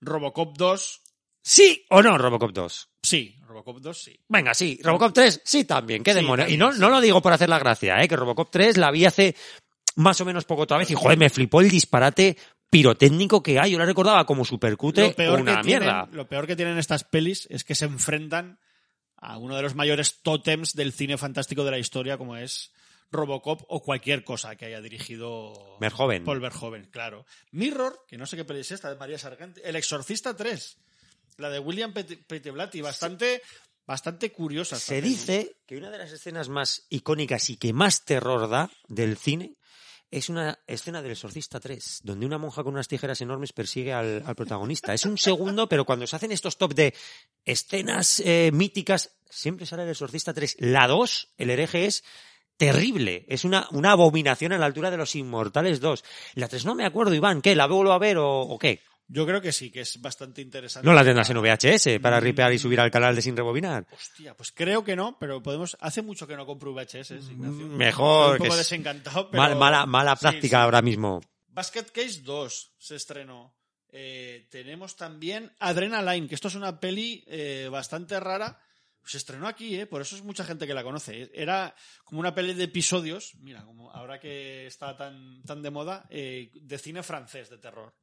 [0.01, 1.01] Robocop 2,
[1.47, 2.89] ¿Sí o no, Robocop 2?
[3.03, 3.37] sí.
[3.47, 4.19] Robocop 2, sí.
[4.29, 4.81] Venga, sí.
[4.83, 6.03] Robocop 3, sí también.
[6.03, 6.51] Qué Sí, demonios.
[6.51, 6.81] Y no, sí.
[6.81, 8.09] no lo digo por hacer la gracia, ¿eh?
[8.09, 9.37] Que Robocop 3 la vi hace
[9.95, 12.37] más o menos poco otra vez y, joder, me flipó el disparate
[12.69, 13.71] pirotécnico que hay.
[13.73, 16.09] Yo la recordaba como supercutre Lo peor, una que tienen, mierda.
[16.11, 18.59] lo peor que tienen estas pelis es que se enfrentan
[19.17, 22.73] a uno de los mayores tótems del cine fantástico de la historia, como es
[23.13, 26.25] Robocop o cualquier cosa que haya dirigido Verhoeven.
[26.25, 27.25] Paul Verhoeven, claro.
[27.53, 29.59] Mirror, que no sé qué peli es esta, de María Sargent.
[29.63, 30.79] El Exorcista 3,
[31.39, 33.43] la de William Pet- Peteblati, bastante,
[33.87, 34.79] bastante curiosa.
[34.79, 39.17] Se dice que una de las escenas más icónicas y que más terror da del
[39.17, 39.57] cine
[40.11, 44.23] es una escena del Exorcista 3, donde una monja con unas tijeras enormes persigue al,
[44.25, 44.95] al protagonista.
[44.95, 46.95] Es un segundo, pero cuando se hacen estos top de
[47.45, 50.57] escenas eh, míticas, siempre sale el Exorcista 3.
[50.61, 52.05] La 2, el hereje, es
[52.57, 53.25] terrible.
[53.29, 56.05] Es una, una abominación a la altura de los Inmortales 2.
[56.35, 57.43] La 3 no me acuerdo, Iván.
[57.43, 57.57] ¿Qué?
[57.57, 58.83] ¿La vuelvo a ver o, o qué?
[59.07, 60.87] Yo creo que sí, que es bastante interesante.
[60.89, 63.87] No la tendrás en VHS para ripear y subir al canal de Sin Rebobinar.
[63.93, 65.77] Hostia, pues creo que no, pero podemos.
[65.81, 67.67] Hace mucho que no compro VHS, Ignacio.
[67.69, 69.43] Mejor, Un poco que desencantado, pero.
[69.43, 70.63] Mal- mala, mala práctica sí.
[70.63, 71.21] ahora mismo.
[71.49, 73.55] Basket Case 2 se estrenó.
[73.97, 78.59] Eh, tenemos también Adrenaline, que esto es una peli eh, bastante rara.
[79.05, 79.87] Se estrenó aquí, ¿eh?
[79.87, 81.31] por eso es mucha gente que la conoce.
[81.35, 81.75] Era
[82.05, 86.51] como una peli de episodios, mira, como ahora que está tan, tan de moda, eh,
[86.55, 87.95] de cine francés de terror.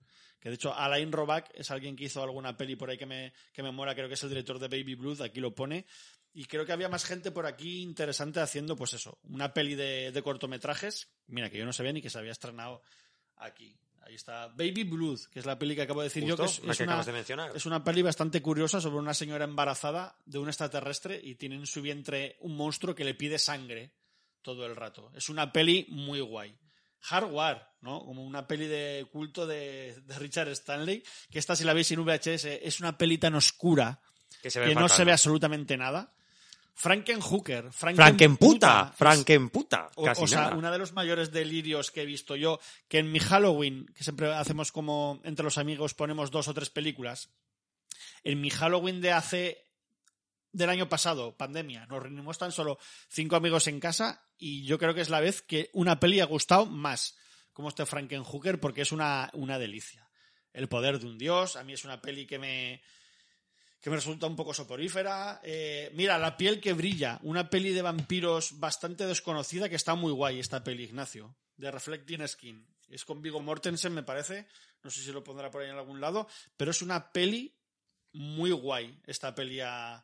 [0.42, 3.32] Que de hecho Alain Robac es alguien que hizo alguna peli por ahí que me,
[3.54, 5.86] que me mola, creo que es el director de Baby Blood, aquí lo pone.
[6.34, 10.12] Y creo que había más gente por aquí interesante haciendo, pues eso, una peli de,
[10.12, 11.10] de cortometrajes.
[11.28, 12.82] Mira, que yo no sabía ni que se había estrenado
[13.38, 13.78] aquí.
[14.02, 16.52] Ahí está Baby Blood, que es la peli que acabo de decir yo, que es,
[16.52, 17.56] Justo, la es que una, acabas de mencionar.
[17.56, 21.68] es una peli bastante curiosa sobre una señora embarazada de un extraterrestre y tiene en
[21.68, 23.94] su vientre un monstruo que le pide sangre
[24.42, 25.12] todo el rato.
[25.16, 26.58] Es una peli muy guay.
[27.02, 28.06] Hardware, ¿no?
[28.06, 32.04] Como una peli de culto de, de Richard Stanley, que esta si la veis en
[32.04, 34.00] VHS es una peli tan oscura
[34.42, 36.10] Que se ve que no se ve absolutamente nada.
[36.74, 39.92] Frankenhooker, Frankenputa, Frankenputa.
[39.96, 40.56] o, o sea, nada.
[40.56, 44.34] uno de los mayores delirios que he visto yo, que en mi Halloween, que siempre
[44.34, 47.30] hacemos como entre los amigos, ponemos dos o tres películas,
[48.24, 49.71] en mi Halloween de hace
[50.54, 54.94] del año pasado, pandemia, nos reunimos tan solo cinco amigos en casa y yo creo
[54.94, 57.18] que es la vez que una peli ha gustado más,
[57.54, 60.10] como este Frankenhooker, porque es una, una delicia.
[60.54, 62.82] El poder de un dios, a mí es una peli que me,
[63.80, 65.40] que me resulta un poco soporífera.
[65.44, 70.12] Eh, mira, La piel que brilla, una peli de vampiros bastante desconocida que está muy
[70.12, 72.68] guay esta peli, Ignacio, de Reflecting Skin.
[72.90, 74.48] Es con Vigo Mortensen, me parece.
[74.84, 77.58] No sé si lo pondrá por ahí en algún lado, pero es una peli
[78.14, 80.04] muy guay, esta peli a,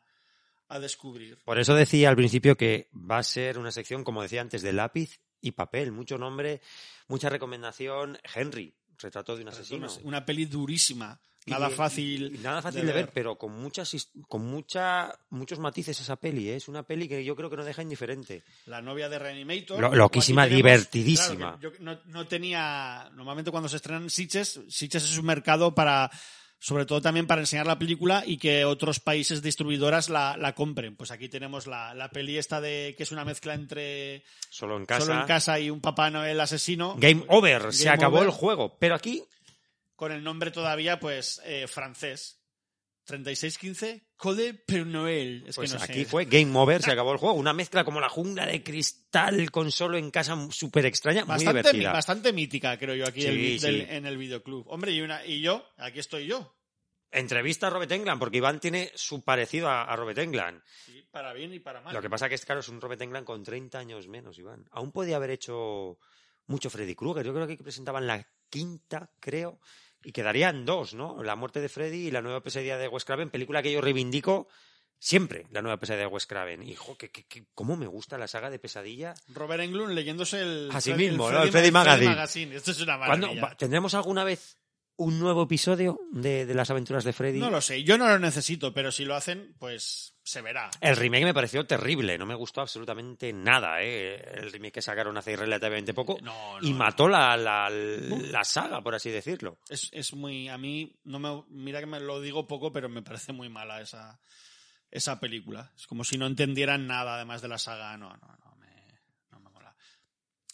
[0.69, 1.37] a descubrir.
[1.45, 4.73] Por eso decía al principio que va a ser una sección, como decía antes, de
[4.73, 5.91] lápiz y papel.
[5.91, 6.61] Mucho nombre,
[7.07, 8.17] mucha recomendación.
[8.35, 9.87] Henry, retrato de un asesino.
[10.03, 12.35] Una peli durísima, Y- nada fácil.
[12.35, 13.95] y nada fácil de, ver, pero con muchas
[14.27, 16.55] con mucha muchos matices esa peli, ¿eh?
[16.57, 18.43] es una peli que yo creo que no deja indiferente.
[18.65, 19.79] La novia de Reanimator.
[19.79, 21.57] Lo- loquísima, tenemos- divertidísima.
[21.57, 23.09] claro, que yo no, no tenía.
[23.13, 26.11] Normalmente cuando se estrenan Sitches, Sitches es un mercado para.
[26.59, 30.95] Sobre todo también para enseñar la película y que otros países distribuidoras la, la compren.
[30.95, 34.85] Pues aquí tenemos la, la peli esta de que es una mezcla entre Solo en
[34.85, 35.05] casa.
[35.05, 36.95] Solo en casa y un Papá Noel asesino.
[36.97, 38.29] Game over, se acabó over.
[38.29, 38.75] el juego.
[38.79, 39.23] Pero aquí
[39.95, 42.36] Con el nombre todavía, pues, eh, francés.
[43.07, 45.43] 3615, Code Père Noël.
[45.47, 46.05] Es Pues que no aquí sé.
[46.05, 47.35] fue Game Over, se acabó el juego.
[47.35, 51.53] Una mezcla como la jungla de cristal con solo en casa súper extraña, muy Bastante,
[51.53, 51.91] mi- divertida.
[51.93, 53.65] bastante mítica, creo yo, aquí Sí, el- sí.
[53.65, 54.67] del- en el videoclub.
[54.67, 56.53] Hombre, y, una, y yo, aquí estoy yo.
[57.09, 60.61] Entrevista a Robert Englund, porque Iván tiene su parecido a, a Robert Englund.
[60.85, 61.93] Sí, para bien y para mal.
[61.93, 64.65] Lo que pasa que es claro, es un Robert Englund con 30 años menos, Iván.
[64.71, 65.97] Aún podía haber hecho
[66.47, 67.25] mucho Freddy Krueger.
[67.25, 69.59] Yo creo que presentaban la quinta, creo,
[70.03, 71.21] y quedarían dos, ¿no?
[71.23, 74.47] La muerte de Freddy y la nueva pesadilla de Wes Craven, película que yo reivindico
[74.99, 76.63] siempre, la nueva pesadilla de Wes Craven.
[76.63, 79.13] Hijo, que, que, que- cómo me gusta la saga de pesadilla.
[79.27, 81.43] Robert Englund leyéndose el, Así Freddy- mismo, ¿no?
[81.43, 82.55] El Freddy Ma- Magazine.
[82.55, 83.55] Esto es una ¿Cuándo- maravilla.
[83.57, 84.57] ¿Tendremos alguna vez
[84.99, 87.39] un nuevo episodio de, de las aventuras de Freddy.
[87.39, 90.69] No lo sé, yo no lo necesito, pero si lo hacen, pues se verá.
[90.81, 94.15] El remake me pareció terrible, no me gustó absolutamente nada, ¿eh?
[94.35, 98.81] El remake que sacaron hace relativamente poco No, no, y mató la, la, la saga,
[98.81, 99.59] por así decirlo.
[99.69, 100.49] Es, es muy.
[100.49, 103.79] A mí, no me, mira que me lo digo poco, pero me parece muy mala
[103.79, 104.19] esa,
[104.91, 105.71] esa película.
[105.77, 107.95] Es como si no entendieran nada además de la saga.
[107.95, 108.99] No, no, no me,
[109.31, 109.75] no me mola.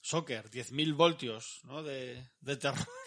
[0.01, 1.81] Soccer, 10.000 voltios ¿no?
[1.81, 2.87] de, de terror.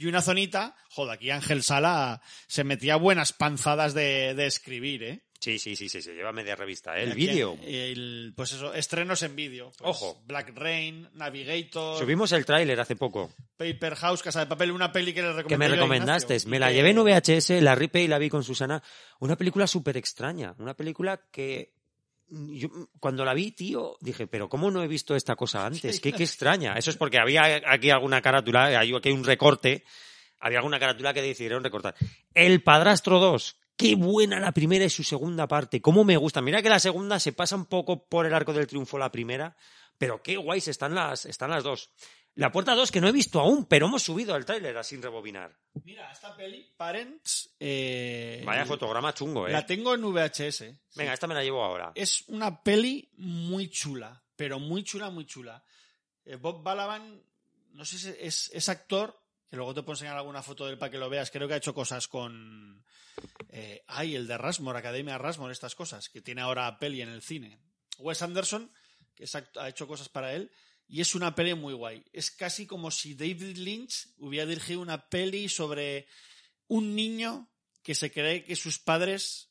[0.00, 5.24] Y una zonita, joder, aquí Ángel Sala se metía buenas panzadas de, de escribir, ¿eh?
[5.40, 7.04] Sí, sí, sí, sí, se lleva media revista, ¿eh?
[7.04, 7.56] El vídeo.
[7.64, 9.70] el- Pues eso, estrenos en vídeo.
[9.78, 10.20] Pues Ojo.
[10.26, 15.12] Black Rain, Navigator, Subimos el tráiler hace poco, Paper House, Casa de Papel, una peli
[15.14, 16.34] que le recomendé que me recomendaste.
[16.34, 18.82] Ignacio, Me la llevé en VHS, la ripé y la vi con Susana.
[19.20, 21.72] Una película súper extraña, una película que...
[22.30, 22.68] Yo,
[23.00, 25.98] cuando la vi, tío, dije, pero ¿cómo no he visto esta cosa antes?
[26.00, 26.74] Qué, qué extraña.
[26.74, 29.82] Eso es porque había aquí alguna carátula, hay aquí un recorte,
[30.38, 31.94] había alguna carátula que decidieron recortar.
[32.34, 33.56] El Padrastro 2.
[33.78, 35.80] Qué buena la primera y su segunda parte.
[35.80, 36.42] Cómo me gusta.
[36.42, 39.56] Mira que la segunda se pasa un poco por el arco del triunfo la primera,
[39.96, 41.90] pero qué guays están las, están las dos.
[42.34, 45.02] La puerta 2 que no he visto aún, pero hemos subido al tráiler así sin
[45.02, 45.56] rebobinar.
[45.84, 47.56] Mira, esta peli, Parents.
[47.58, 49.52] eh, Vaya fotograma chungo, eh.
[49.52, 50.64] La tengo en VHS.
[50.94, 51.90] Venga, esta me la llevo ahora.
[51.96, 55.64] Es una peli muy chula, pero muy chula, muy chula.
[56.24, 57.20] Eh, Bob Balaban,
[57.72, 59.18] no sé si es, es actor,
[59.48, 61.30] que luego te puedo enseñar alguna foto de él para que lo veas.
[61.30, 62.84] Creo que ha hecho cosas con.
[63.48, 67.22] Eh, ay, el de Rasmore, Academia Rasmore, estas cosas, que tiene ahora peli en el
[67.22, 67.58] cine.
[67.98, 68.70] Wes Anderson,
[69.14, 69.24] que
[69.56, 70.50] ha hecho cosas para él,
[70.86, 72.04] y es una peli muy guay.
[72.12, 76.06] Es casi como si David Lynch hubiera dirigido una peli sobre
[76.68, 77.48] un niño
[77.82, 79.50] que se cree que sus padres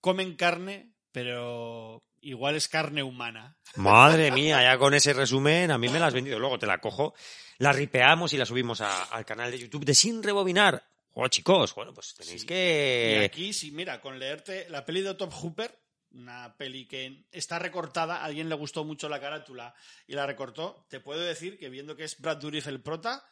[0.00, 3.56] comen carne, pero igual es carne humana.
[3.76, 6.38] Madre mía, ya con ese resumen a mí me la has vendido.
[6.38, 7.14] Luego te la cojo,
[7.58, 10.82] la ripeamos y la subimos a- al canal de YouTube de Sin Rebobinar.
[11.14, 12.46] Oh, chicos, bueno, pues tenéis Sí.
[12.46, 13.22] Y que...
[13.24, 15.76] aquí, sí, mira, con leerte la peli de Top Hooper,
[16.12, 19.74] una peli que está recortada, a alguien le gustó mucho la carátula
[20.06, 23.24] y la recortó, te puedo decir que viendo que es Brad Dourif el prota,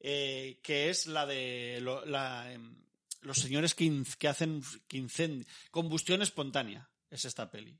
[0.00, 2.76] eh, que es la de lo- la, em,
[3.22, 5.04] los señores que, que hacen que
[5.70, 6.88] combustión espontánea.
[7.10, 7.76] Es esta peli.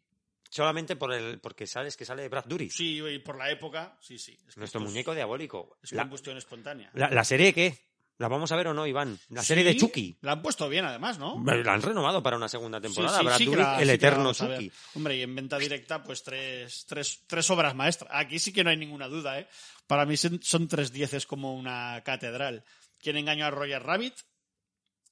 [0.51, 4.19] Solamente por el, porque sabes que sale Brad Dourif, Sí, y por la época, sí,
[4.19, 4.39] sí.
[4.47, 5.79] Es que nuestro es- muñeco diabólico.
[5.83, 6.91] Es La, combustión espontánea.
[6.95, 7.77] la- la serie qué?
[8.19, 9.19] ¿La vamos a ver o no, Iván?
[9.31, 10.17] La serie de Chucky.
[10.21, 11.43] La han puesto bien, además, ¿no?
[11.45, 13.19] La han renovado para una segunda temporada.
[13.19, 14.33] Sí, sí, Brad Dourif, la- el eterno.
[14.33, 14.71] Chucky.
[14.95, 18.09] Hombre, y en venta directa, pues tres, tres, tres obras maestras.
[18.15, 19.49] Aquí sí que no hay ninguna duda, ¿eh?
[19.89, 22.63] Para mí son, son tres dieces como una catedral.
[23.01, 24.15] ¿Quién engañó a Roger Rabbit?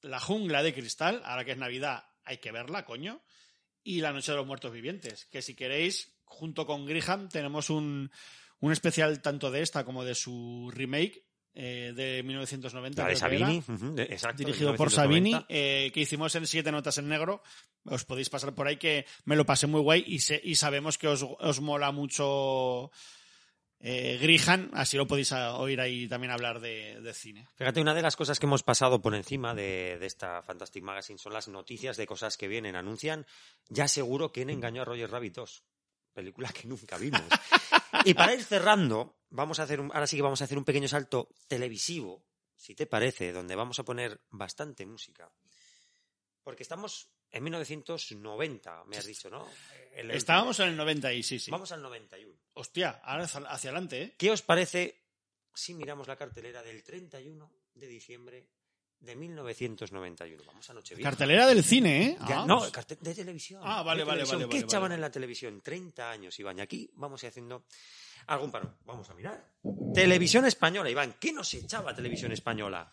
[0.02, 3.20] La jungla de cristal, ahora que es Navidad, hay que verla, coño.
[3.84, 8.10] Y La noche de los muertos vivientes, que si queréis, junto con Griham, tenemos un,
[8.60, 13.02] un especial tanto de esta como de su remake eh, de 1990.
[13.02, 13.62] La de Sabini.
[13.94, 15.38] de- exacto, de dirigido por 1990.
[15.40, 17.42] Sabini, eh, que hicimos en Siete Notas en Negro.
[17.84, 20.96] Os podéis pasar por ahí, que me lo pasé muy guay y, sé- y sabemos
[20.96, 22.90] que os, os mola mucho
[23.84, 27.48] eh, Grihan, así lo podéis a- oír ahí también hablar de, de cine.
[27.56, 31.18] Fíjate, una de las cosas que hemos pasado por encima de, de esta Fantastic Magazine
[31.18, 32.76] son las noticias de cosas que vienen.
[32.76, 33.26] Anuncian
[33.68, 35.64] ya seguro quién engañó a Roger Rabbit 2.
[36.12, 37.22] Película que nunca vimos.
[38.04, 40.64] y para ir cerrando, vamos a hacer un, ahora sí que vamos a hacer un
[40.64, 42.24] pequeño salto televisivo,
[42.56, 45.32] si te parece, donde vamos a poner bastante música.
[46.44, 49.48] Porque estamos en 1990, me has dicho, ¿no?
[49.94, 51.50] El- Estábamos en el 90 y sí, sí.
[51.50, 52.34] Vamos al 91.
[52.54, 54.14] Hostia, ahora hacia hacia adelante, ¿eh?
[54.16, 54.96] ¿Qué os parece
[55.54, 58.46] si miramos la cartelera del 31 de diciembre
[59.00, 60.42] de 1991?
[60.46, 61.10] Vamos a Nochevieja.
[61.10, 62.16] Cartelera del cine, ¿eh?
[62.28, 63.60] Ya- Ah, no, pues- de televisión.
[63.64, 64.38] Ah, vale, vale, televisión.
[64.40, 64.94] vale, ¿Qué vale, echaban vale.
[64.94, 65.60] en la televisión?
[65.60, 66.59] 30 años, Iván.
[66.59, 67.64] Y aquí vamos a ir haciendo
[68.26, 68.78] algún paro.
[68.84, 69.44] Vamos a mirar.
[69.94, 71.16] Televisión española, Iván.
[71.20, 72.92] ¿Qué nos echaba televisión española?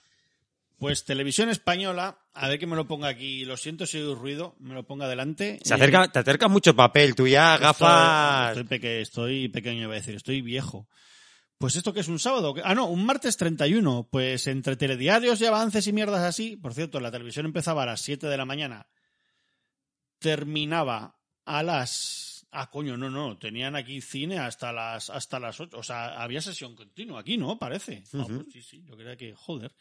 [0.79, 4.55] Pues televisión española, a ver que me lo ponga aquí, lo siento si hay ruido,
[4.59, 5.59] me lo ponga adelante.
[5.63, 8.49] Se Eh, acerca, te acerca mucho papel, tú ya, gafas.
[8.51, 10.87] Estoy, estoy, peque- estoy pequeño, iba a decir, estoy viejo.
[11.57, 12.55] Pues esto que es un sábado.
[12.63, 14.07] Ah, no, un martes 31.
[14.09, 16.55] Pues entre telediarios y avances y mierdas así.
[16.55, 18.87] Por cierto, la televisión empezaba a las 7 de la mañana.
[20.19, 22.47] Terminaba a las.
[22.51, 23.37] Ah, coño, no, no.
[23.37, 25.77] Tenían aquí cine hasta las, hasta las 8.
[25.77, 27.59] O sea, había sesión continua aquí, ¿no?
[27.59, 28.03] Parece.
[28.13, 28.43] Ah, Ujú.
[28.43, 28.83] pues sí, sí.
[28.85, 29.33] Yo creía que.
[29.35, 29.75] Joder.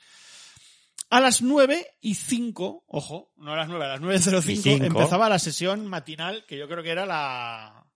[1.11, 4.85] A las 9 y 5, ojo, no a las 9, a las 9.05 Y cinco.
[4.85, 7.87] empezaba la sesión matinal, que yo creo que era la...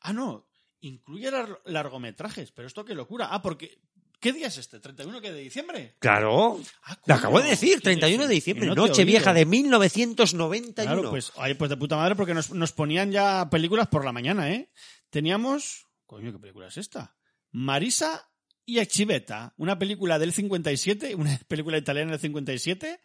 [0.00, 0.46] Ah, no,
[0.80, 3.28] incluye lar- largometrajes, pero esto qué locura.
[3.30, 3.80] Ah, porque...
[4.20, 4.80] ¿Qué día es este?
[4.80, 5.94] ¿31 que de diciembre?
[6.00, 6.60] Claro.
[6.82, 10.92] Ah, Lo acabo de decir, ¿qué 31 de diciembre, no noche vieja de 1991.
[11.00, 14.10] Claro, pues, ay, pues de puta madre, porque nos, nos ponían ya películas por la
[14.12, 14.70] mañana, ¿eh?
[15.10, 15.86] Teníamos...
[16.04, 17.16] Coño, ¿qué película es esta?
[17.52, 18.27] Marisa
[18.68, 23.00] y Chiveta, una película del 57, una película italiana del 57,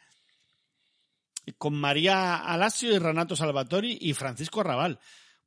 [1.57, 4.99] con María Alasio y Renato Salvatori y Francisco Raval.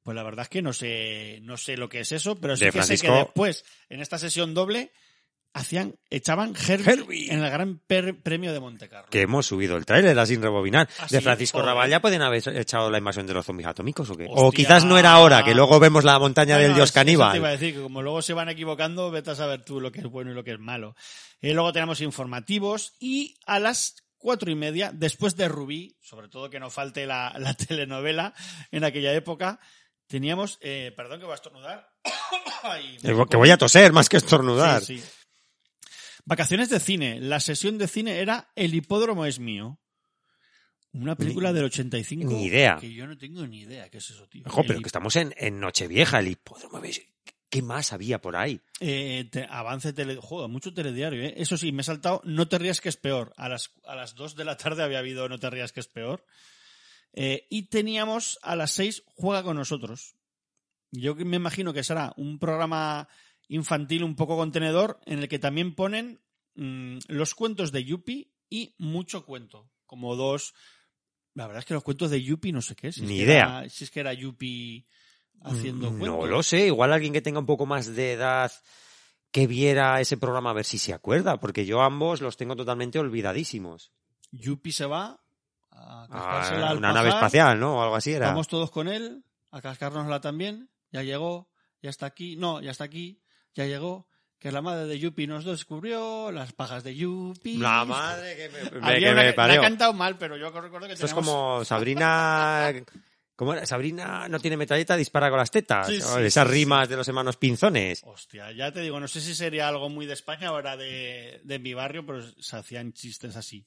[0.03, 2.65] Pues la verdad es que no sé, no sé lo que es eso, pero sí
[2.65, 4.91] De que sé que después, en esta sesión doble,
[5.57, 7.33] hacían, echaban Herbie, Herbie.
[7.33, 9.09] en el Gran Per- Premio de Monte Carlo.
[9.11, 10.89] Que hemos subido el tráiler sin rebobinar.
[10.99, 11.25] ¿Ah, de sí?
[11.25, 11.69] Francisco Joder.
[11.75, 14.27] Rabal ya pueden haber echado la invasión de los zombies atómicos o qué.
[14.29, 17.29] o quizás no era ahora, que luego vemos la montaña del dios eso te iba
[17.29, 17.53] a caníbal.
[17.59, 20.31] decir, que como luego se van equivocando, vete a saber tú lo que es bueno
[20.31, 20.95] y lo que es malo.
[21.41, 26.51] Eh, luego tenemos informativos y a las cuatro y media, después de Rubí, sobre todo
[26.51, 28.35] que no falte la, la telenovela
[28.73, 29.61] en aquella época,
[30.09, 31.89] teníamos, eh, perdón que voy a estornudar.
[32.63, 34.83] Ay, Eh, Que voy a toser más que estornudar.
[34.83, 35.05] Sí, sí.
[36.27, 37.21] Vacaciones de cine.
[37.21, 39.81] La sesión de cine era El hipódromo es mío.
[40.93, 42.25] Una película del 85.
[42.31, 42.79] ni idea.
[42.81, 44.43] Que yo no tengo ni idea qué es eso, tío.
[44.47, 46.81] Ojo, El pero que estamos en, en Nochevieja, el hipódromo.
[47.49, 48.61] ¿Qué más había por ahí?
[48.81, 50.17] Eh, te- avance tele...
[50.21, 51.35] Joder, mucho telediario, ¿eh?
[51.37, 53.33] Eso sí, me he saltado No te rías que es peor.
[53.37, 55.87] A las, a las 2 de la tarde había habido No te rías que es
[55.87, 56.25] peor.
[57.13, 60.17] Eh, y teníamos a las 6 Juega con nosotros.
[60.91, 63.07] Yo me imagino que será un programa
[63.49, 66.21] infantil un poco contenedor en el que también ponen
[66.55, 69.71] mm, los cuentos de Yuppie y mucho cuento.
[69.87, 70.55] Como dos...
[71.35, 72.91] La verdad es que los cuentos de Yuppie no sé qué.
[72.93, 73.61] Si es Ni idea.
[73.61, 74.87] era- si es que era Yuppie
[75.43, 76.31] haciendo no cuentos.
[76.31, 78.51] lo sé, igual alguien que tenga un poco más de edad
[79.31, 82.99] que viera ese programa a ver si se acuerda, porque yo ambos los tengo totalmente
[82.99, 83.93] olvidadísimos.
[84.33, 85.21] Yuppie se va
[85.71, 87.77] a Ah, cascársela al una nave espacial, ¿no?
[87.77, 88.29] O algo así era.
[88.29, 90.71] Vamos todos con él a cascárnosla también.
[90.91, 91.51] Ya llegó,
[91.83, 92.37] ya está aquí.
[92.37, 93.21] No, ya está aquí,
[93.57, 94.07] ya llegó.
[94.39, 97.59] Que la madre de Yuppie nos descubrió, las pajas de Yuppie.
[97.59, 100.51] La madre que me, me- Había que una me la he cantado mal, pero yo
[100.51, 102.73] recuerdo que Esto es como Sabrina...
[103.65, 105.87] Sabrina no tiene metralleta, dispara con las tetas.
[105.89, 108.03] Sí, O sí, Esas sí, rimas de los hermanos Pinzones.
[108.05, 111.41] Hostia, ya te digo, no sé si sería algo muy de España o era de,
[111.45, 113.67] de mi barrio, pero se hacían chistes así.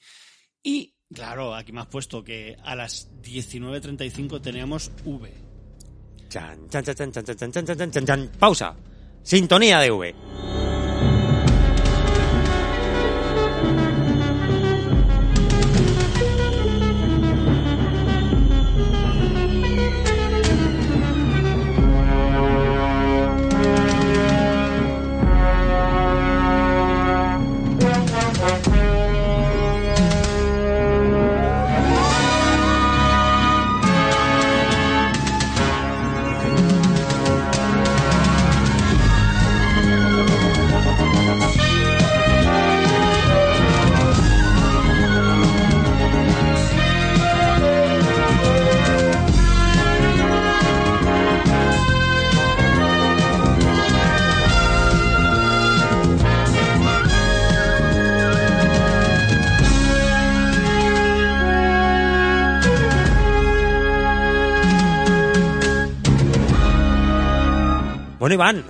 [0.64, 5.32] Y, claro, aquí me has puesto que a las 19.35 teníamos V.
[6.30, 8.32] Chan, chan, chan, chan, chan, chan, chan, chan, chan, chan, chan.
[8.40, 8.76] Pausa.
[9.24, 10.16] Sintonía de V.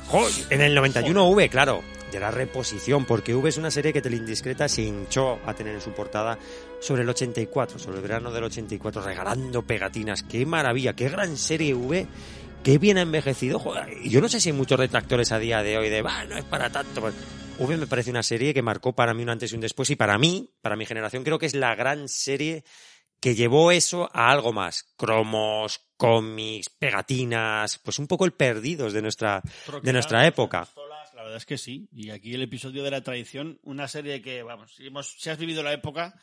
[0.07, 4.01] Jo, en el 91 V, claro, de la reposición, porque V es una serie que
[4.01, 6.37] Teleindiscreta se hinchó a tener en su portada
[6.79, 10.23] sobre el 84, sobre el verano del 84, regalando pegatinas.
[10.23, 10.93] ¡Qué maravilla!
[10.93, 12.07] ¡Qué gran serie V!
[12.63, 13.59] ¡Qué bien ha envejecido!
[13.59, 16.35] Joder, yo no sé si hay muchos detractores a día de hoy de, va, no
[16.35, 17.01] es para tanto.
[17.01, 17.13] Pues,
[17.59, 19.95] V me parece una serie que marcó para mí un antes y un después, y
[19.95, 22.63] para mí, para mi generación, creo que es la gran serie
[23.19, 24.85] que llevó eso a algo más.
[24.97, 29.41] Cromos, cómics, pegatinas, pues un poco el perdidos de nuestra,
[29.84, 30.63] de nuestra época.
[30.65, 31.89] Pistolas, La verdad es que sí.
[31.91, 35.38] Y aquí el episodio de la tradición, una serie que, vamos, si, hemos- si has
[35.38, 36.15] vivido la época,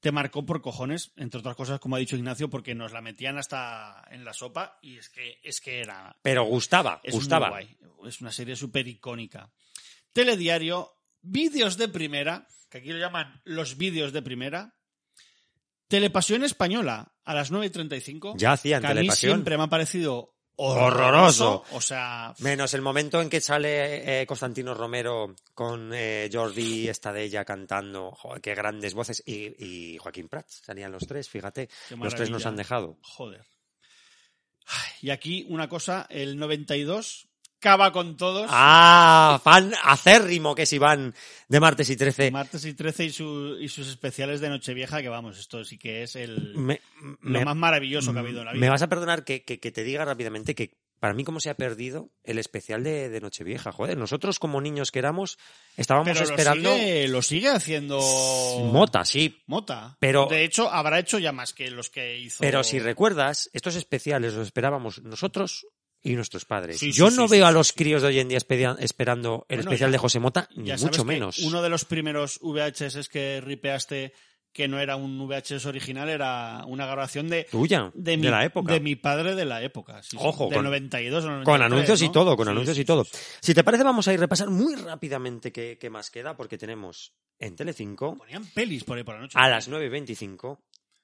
[0.00, 3.38] te marcó por cojones, entre otras cosas, como ha dicho Ignacio, porque nos la metían
[3.38, 7.50] hasta en la sopa y es que, es que era, Pero gustaba, es gustaba.
[7.50, 7.76] guay.
[8.04, 9.52] Es una serie súper icónica.
[10.12, 10.90] Telediario,
[11.20, 14.74] vídeos de primera, que aquí lo llaman los vídeos de primera.
[15.86, 18.34] Telepasión española, a las 9.35.
[18.36, 21.64] Ya hacían que a mí siempre me ha parecido Horroroso.
[21.72, 27.44] O sea, Menos el momento en que sale eh, Constantino Romero con eh, Jordi Estadella
[27.44, 32.30] cantando, joder, qué grandes voces, y, y Joaquín Prats, salían los tres, fíjate, los tres
[32.30, 32.98] nos han dejado.
[33.02, 33.44] Joder.
[35.00, 37.28] Y aquí una cosa, el 92
[37.62, 38.46] cava con todos.
[38.50, 41.14] Ah, fan acérrimo que es Iván
[41.48, 42.30] de martes y 13.
[42.30, 46.02] Martes y 13 y, su- y sus especiales de Nochevieja, que vamos, esto sí que
[46.02, 46.80] es el, Me,
[47.22, 48.60] lo más maravilloso que ha habido en la vida.
[48.60, 51.50] me vas a perdonar que, que- que te diga rápidamente que para mí como se
[51.50, 53.72] ha perdido el especial de, de Nochevieja.
[53.72, 55.36] Joder, nosotros como niños que éramos
[55.76, 57.98] estábamos Pero esperando lo sigue, lo sigue haciendo
[58.72, 59.42] Mota, sí.
[59.46, 59.96] Mota.
[59.98, 62.38] Pero- de hecho habrá hecho ya más que los que hizo.
[62.40, 65.66] Pero si recuerdas, estos especiales los esperábamos nosotros
[66.02, 66.78] y nuestros padres.
[66.78, 69.58] Sí, Yo sí, no sí, veo a los críos de hoy en día esperando el
[69.58, 71.38] Bueno, especial ya- de José Mota, ni Ya sabes mucho que menos.
[71.38, 74.12] Uno de los primeros VHS que ripeaste
[74.52, 78.44] que no era un VHS original era una grabación de Tuya, de, de mi, la
[78.44, 78.70] época.
[78.74, 80.02] de mi padre de la época.
[80.02, 82.82] sí, Ojo, del con- 92 o 93, Con anuncios y todo, con Sí, anuncios sí,
[82.82, 83.06] y todo.
[83.40, 86.58] Si te parece, vamos a ir a repasar muy rápidamente qué, qué más queda, porque
[86.58, 89.38] tenemos en Telecinco Ponían pelis por ahí por la noche.
[89.38, 90.58] a las 9.25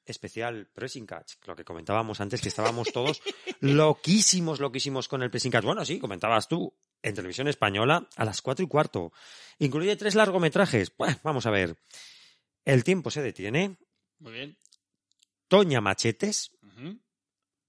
[0.09, 3.23] especial Pressing Catch, lo que comentábamos antes, que estábamos todos
[3.61, 5.65] loquísimos, loquísimos con el Pressing Catch.
[5.65, 9.13] Bueno, sí, comentabas tú, en televisión española a las 4 y cuarto.
[9.59, 10.91] Incluye tres largometrajes.
[10.91, 11.77] Pues, vamos a ver.
[12.65, 13.79] El tiempo se detiene,
[14.19, 14.59] Muy bien.
[15.49, 16.53] Toña Machetes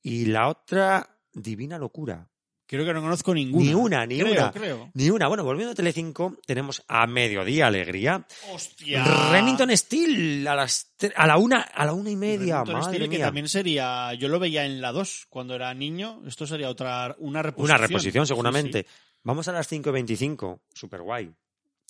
[0.01, 2.29] y la otra Divina Locura.
[2.69, 3.65] Creo que no conozco ninguna.
[3.65, 4.51] Ni una, ni Creo, una.
[4.51, 4.91] Creo.
[4.93, 5.27] Ni una.
[5.27, 8.27] Bueno, volviendo a Telecinco, tenemos a mediodía alegría.
[8.53, 9.03] Hostia.
[9.31, 12.57] Remington Steel a las a la una a la una y media.
[12.63, 16.45] Remington Madre que también sería, yo lo veía en la 2 cuando era niño, esto
[16.45, 17.75] sería otra una reposición.
[17.75, 18.83] Una reposición, seguramente.
[18.87, 18.95] sí.
[19.23, 20.59] Vamos a las 5.25.
[20.71, 21.31] Super guay.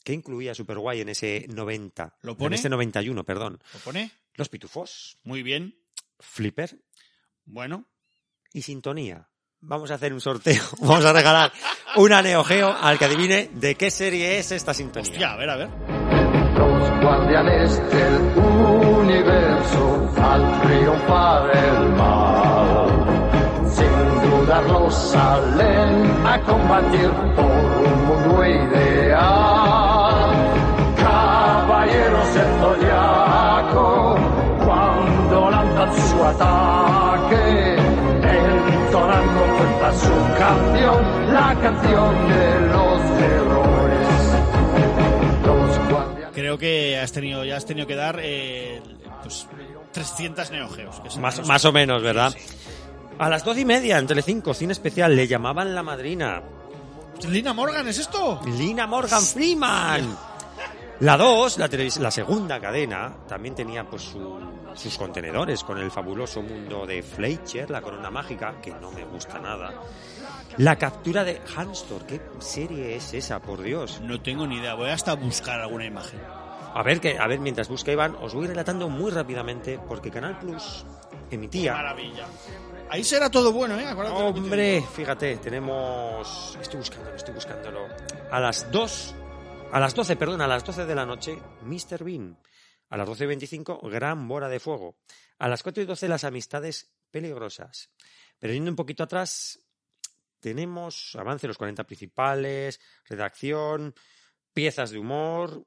[0.06, 2.15] ¿Qué incluía Super guay en ese 90?
[2.22, 2.56] ¿Lo En pone?
[2.56, 3.61] ese 91, perdón.
[3.73, 4.11] ¿Lo pone?
[4.35, 5.77] Los pitufos, Muy bien.
[6.19, 6.80] Flipper
[7.43, 7.85] Bueno,
[8.53, 9.28] y sintonía.
[9.61, 10.64] Vamos a hacer un sorteo.
[10.81, 11.52] Vamos a regalar
[11.98, 15.11] una Neo Geo al que adivine de qué serie es esta sintonía.
[15.11, 15.69] hostia, a ver, a ver.
[16.57, 28.06] Los guardianes del universo al triunfar el mal, sin dudarlo salen a combatir por un
[28.07, 29.49] mundo ideal.
[39.60, 44.07] Contra su canción, la canción de los héroes.
[45.45, 46.30] Los guardianes.
[46.34, 48.81] Creo que has tenido, ya has tenido que dar eh,
[49.23, 49.48] pues,
[49.91, 50.99] 300 neogeos.
[51.02, 52.31] que Más, los- más o menos, ¿verdad?
[52.31, 52.40] Sí,
[53.19, 56.41] A las doce y media en Telecinco, cine especial, le llamaban la madrina.
[57.27, 58.40] Lina Morgan, ¿es esto?
[58.45, 60.18] Lina Morgan Freeman.
[61.02, 64.40] La 2, la, televis- la segunda cadena, también tenía pues su-
[64.76, 69.40] sus contenedores con el fabuloso mundo de Fleischer, la corona mágica, que no me gusta
[69.40, 69.74] nada.
[70.58, 74.02] La captura de Hanstor, ¿qué serie es esa, por Dios?
[74.02, 76.20] No tengo ni idea, voy hasta a buscar alguna imagen.
[76.74, 80.38] A ver, que, a ver, mientras busca Iván, os voy relatando muy rápidamente, porque Canal
[80.38, 80.86] Plus
[81.32, 82.26] emitía Maravilla.
[82.90, 83.86] Ahí será todo bueno, ¿eh?
[83.86, 86.58] Acuérdate Hombre, fíjate, tenemos.
[86.60, 87.88] Estoy buscándolo, estoy buscándolo.
[88.32, 89.16] A las 2.
[89.72, 92.04] A las 12, perdón, a las 12 de la noche, Mr.
[92.04, 92.36] Bean.
[92.90, 94.98] A las 12 y 25, Gran Bora de Fuego.
[95.38, 97.90] A las 4 y 12, Las Amistades Peligrosas.
[98.40, 99.60] Pero yendo un poquito atrás,
[100.40, 103.94] tenemos avance los 40 principales, redacción,
[104.53, 105.66] piezas de humor.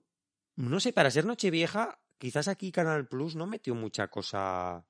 [0.56, 4.84] No sé, para ser Nochevieja, quizás aquí Canal Plus no metió mucha cosa.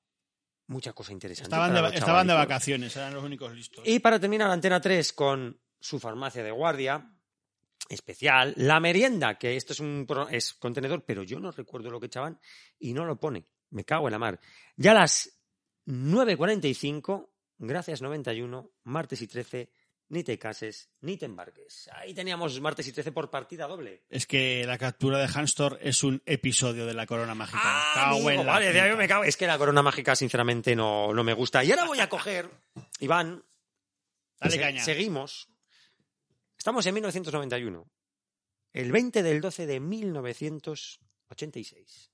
[0.68, 1.54] Mucha cosa interesante.
[1.54, 3.84] Estaban, de, estaban de vacaciones, eran los únicos listos.
[3.86, 7.10] Y para terminar, Antena 3 con su farmacia de guardia
[7.88, 12.06] especial, la merienda, que esto es un es contenedor, pero yo no recuerdo lo que
[12.06, 12.38] echaban
[12.78, 13.46] y no lo pone.
[13.70, 14.40] Me cago en la mar.
[14.76, 15.38] Ya a las
[15.86, 17.28] 9.45,
[17.58, 19.70] gracias 91, martes y 13,
[20.08, 21.88] ni te cases ni te embarques.
[21.94, 24.04] Ahí teníamos martes y 13 por partida doble.
[24.10, 27.60] Es que la captura de Hanstor es un episodio de la corona mágica.
[27.62, 29.24] Ah, Cago en amigo, la vale, de ahí me cago.
[29.24, 31.64] Es que la corona mágica, sinceramente, no, no me gusta.
[31.64, 32.50] Y ahora voy a coger,
[33.00, 33.42] Iván,
[34.40, 34.82] Dale Se- caña.
[34.84, 35.48] Seguimos.
[36.62, 37.90] Estamos en 1991.
[38.72, 42.12] El 20 del 12 de 1986.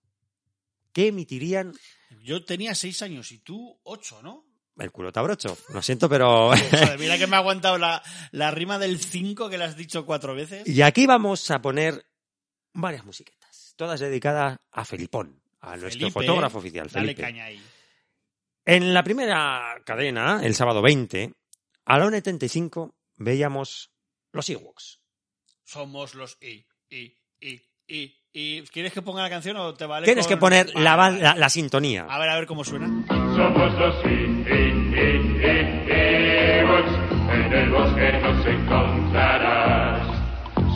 [0.91, 1.75] ¿Qué emitirían
[2.23, 4.47] Yo tenía seis años y tú ocho, ¿no?
[4.79, 5.59] el culo tabrocho?
[5.75, 6.53] Lo siento, pero...
[6.71, 10.07] Joder, mira que me ha aguantado la, la rima del 5 que le has dicho
[10.07, 10.67] cuatro veces.
[10.67, 12.07] y aquí vamos a poner
[12.73, 13.75] varias musiquetas.
[13.77, 17.21] Todas dedicadas a Felipón, a nuestro Felipe, fotógrafo oficial, Dale Felipe.
[17.21, 17.63] caña ahí.
[18.65, 21.35] En la primera cadena, el sábado 20,
[21.85, 23.91] a la 1.75 veíamos
[24.33, 25.01] los Ewoks.
[25.65, 28.63] Somos los I, I, I, I, I.
[28.73, 30.05] ¿Quieres que ponga la canción o te vale?
[30.07, 32.07] Tienes con- que poner la, la- la sintonía.
[32.09, 32.87] A ver, a ver cómo suena.
[33.09, 34.15] Somos los I, I,
[34.95, 34.99] I,
[35.45, 35.89] I,
[36.61, 36.93] Ewoks,
[37.33, 40.07] en el bosque nos encontrarás.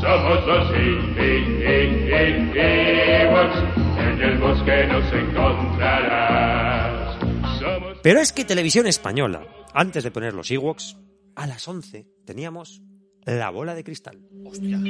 [0.01, 0.81] Somos los I,
[1.20, 1.23] I,
[1.62, 3.57] I, I, Ewoks,
[3.99, 7.19] en el bosque nos encontrarás.
[7.61, 10.97] Somos Pero es que Televisión Española, antes de poner los Ewoks,
[11.37, 12.83] a las 11 teníamos
[13.27, 14.19] la bola de cristal.
[14.44, 14.81] Hostia.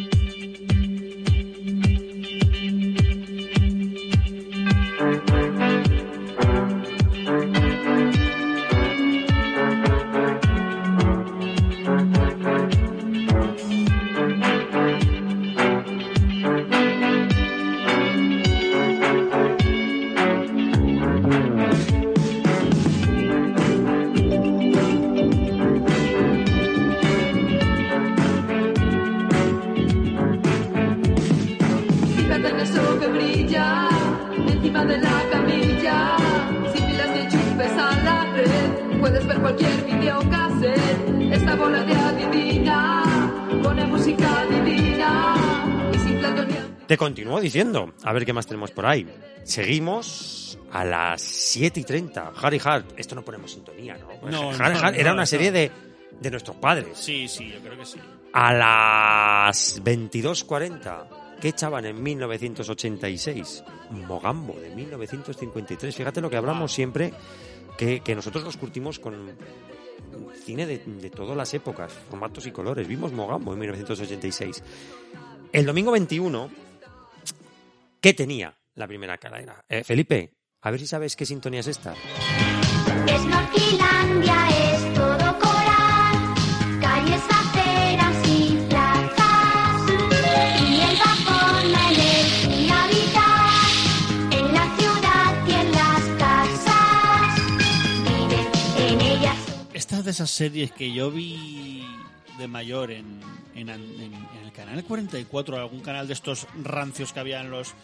[47.40, 49.06] Diciendo, a ver qué más tenemos por ahí.
[49.44, 52.32] Seguimos a las 7 y 30.
[52.40, 54.30] Harry Hart, esto no ponemos sintonía, ¿no?
[54.30, 55.70] No, Harry no, Hart no, era una serie de,
[56.20, 56.98] de nuestros padres.
[56.98, 57.98] Sí, sí, yo creo que sí.
[58.32, 61.06] A las 22.40,
[61.40, 63.64] ¿qué echaban en 1986?
[63.90, 65.94] Mogambo, de 1953.
[65.94, 67.12] Fíjate lo que hablamos siempre,
[67.76, 69.32] que, que nosotros nos curtimos con
[70.44, 72.88] cine de, de todas las épocas, formatos y colores.
[72.88, 74.62] Vimos Mogambo en 1986.
[75.52, 76.48] El domingo 21,
[78.02, 79.64] ¿qué tenía la primera cadena?
[79.68, 81.94] Eh, Felipe, a ver si sabes qué sintonía es esta.
[83.06, 86.34] Snorkelandia es todo coral,
[86.80, 89.90] calles, aceras y plazas.
[90.60, 93.70] Y el vapor, la energía vital,
[94.32, 97.40] en la ciudad y en las casas.
[98.04, 99.38] Viven en ellas.
[99.72, 101.86] Esta es de esas series que yo vi
[102.42, 103.20] de mayor en,
[103.54, 107.74] en, en- en el canal 44, algún canal de estos rancios que había en los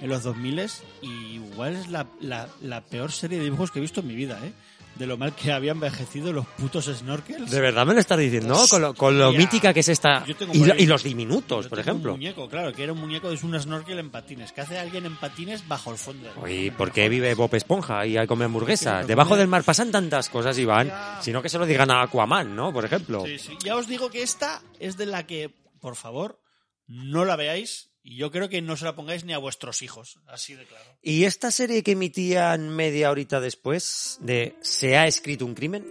[0.00, 0.60] en los 2000
[1.02, 4.14] y igual es la, la, la peor serie de dibujos que he visto en mi
[4.14, 4.52] vida, ¿eh?
[4.98, 7.50] De lo mal que había envejecido los putos snorkels.
[7.50, 8.54] ¿De verdad me lo estás diciendo?
[8.54, 8.66] ¿no?
[8.66, 9.38] Con lo, con lo Hostia.
[9.38, 10.24] mítica que es esta.
[10.52, 12.12] Y, lo- y los diminutos, Yo por tengo ejemplo.
[12.14, 14.50] Un muñeco, claro, que era un muñeco, es un snorkel en patines.
[14.52, 16.28] que hace alguien en patines bajo el fondo?
[16.42, 19.06] Oye, ¿por qué vive Bob Esponja y come hamburguesas?
[19.06, 20.88] Debajo del mar pasan tantas cosas, Iván.
[20.88, 21.18] Ya.
[21.22, 22.72] Sino que se lo digan a Aquaman, ¿no?
[22.72, 23.22] Por ejemplo.
[23.24, 23.56] Sí, sí.
[23.64, 26.40] Ya os digo que esta es de la que, por favor,
[26.88, 30.18] no la veáis y yo creo que no se la pongáis ni a vuestros hijos,
[30.26, 30.98] así de claro.
[31.02, 35.86] ¿Y esta serie que emitían media horita después de Se ha escrito un crimen?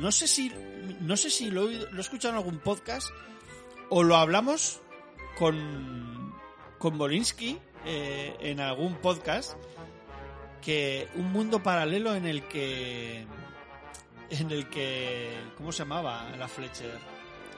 [0.00, 0.52] No sé si,
[1.00, 3.08] no sé si lo, he lo he escuchado en algún podcast
[3.88, 4.80] o lo hablamos
[5.38, 6.34] con,
[6.78, 9.54] con Bolinsky eh, en algún podcast
[10.60, 13.26] que un mundo paralelo en el que
[14.30, 16.90] en el que ¿cómo se llamaba la Fletcher?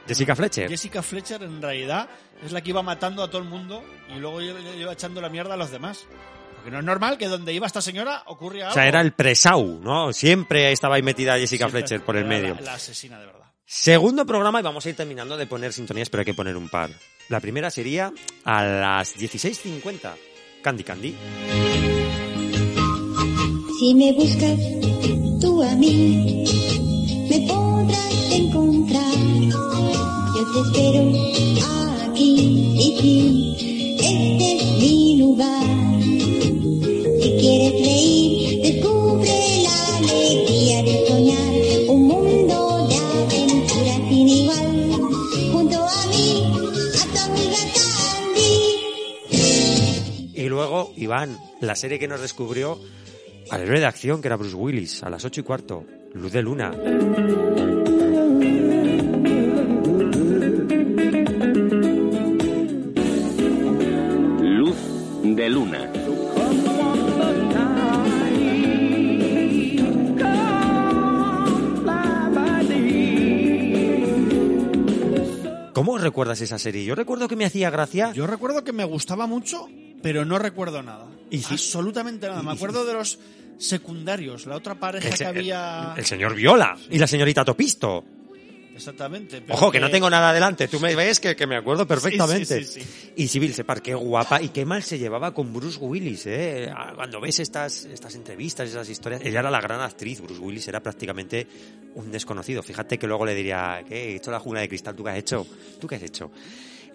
[0.06, 0.68] Jessica Fletcher.
[0.68, 2.08] Jessica Fletcher en realidad
[2.44, 3.82] es la que iba matando a todo el mundo
[4.14, 6.06] y luego iba, iba echando la mierda a los demás.
[6.56, 8.74] Porque no es normal que donde iba esta señora ocurría O algo.
[8.74, 10.12] sea, era el presau, ¿no?
[10.12, 12.54] Siempre estaba ahí metida Jessica Siempre Fletcher por el medio.
[12.56, 13.52] La, la asesina de verdad.
[13.66, 16.68] Segundo programa y vamos a ir terminando de poner sintonías, pero hay que poner un
[16.68, 16.90] par.
[17.28, 18.12] La primera sería
[18.44, 20.14] a las 16.50.
[20.62, 21.14] Candy Candy.
[23.78, 24.58] Si me buscas
[25.40, 26.44] tú a mí,
[27.30, 29.14] me podrás encontrar.
[30.34, 31.02] Yo te espero
[32.10, 32.30] aquí
[32.74, 33.96] y aquí.
[34.00, 36.00] Este es mi lugar.
[37.20, 41.33] Si quieres reír, descubre la alegría de soñar.
[50.54, 52.78] Luego, Iván, la serie que nos descubrió
[53.50, 55.84] al héroe de acción, que era Bruce Willis, a las 8 y cuarto.
[56.14, 56.70] Luz de Luna.
[64.40, 64.76] Luz
[65.24, 65.90] de luna.
[75.72, 76.84] ¿Cómo recuerdas esa serie?
[76.84, 78.12] Yo recuerdo que me hacía gracia.
[78.12, 79.68] Yo recuerdo que me gustaba mucho,
[80.04, 81.06] pero no recuerdo nada.
[81.30, 81.54] Y sí.
[81.54, 82.42] Absolutamente nada.
[82.42, 83.18] Me acuerdo de los
[83.58, 85.92] secundarios, la otra pareja el, que había...
[85.94, 88.04] el- el señor Viola y la señorita Topisto.
[88.74, 89.40] Exactamente.
[89.40, 90.66] pero Ojo, que no tengo nada adelante.
[90.66, 92.64] Tú me ves que, que me acuerdo perfectamente.
[92.64, 96.26] sí, sí, Y Civil Separ, qué guapa y qué mal se llevaba con Bruce Willis,
[96.26, 96.68] ¿eh?
[96.74, 100.66] Ah, Cuando ves estas, estas entrevistas, esas historias, ella era la gran actriz, Bruce Willis
[100.66, 101.46] era prácticamente
[101.94, 102.64] un desconocido.
[102.64, 104.10] Fíjate que luego le diría, ¿qué?
[104.10, 105.46] He hecho la jungla de cristal, ¿tú qué has hecho?
[105.80, 106.32] ¿Tú qué has hecho?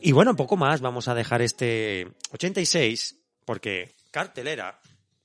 [0.02, 4.80] Y bueno, poco más, vamos a dejar este 86, porque cartelera,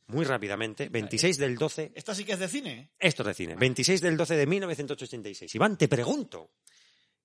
[0.08, 2.90] muy rápidamente, 26 del 12, ¿Esta sí que es de cine?
[2.98, 3.54] esto es de cine.
[3.54, 5.54] 26 del 12 de 1986.
[5.54, 6.50] Iván, te pregunto,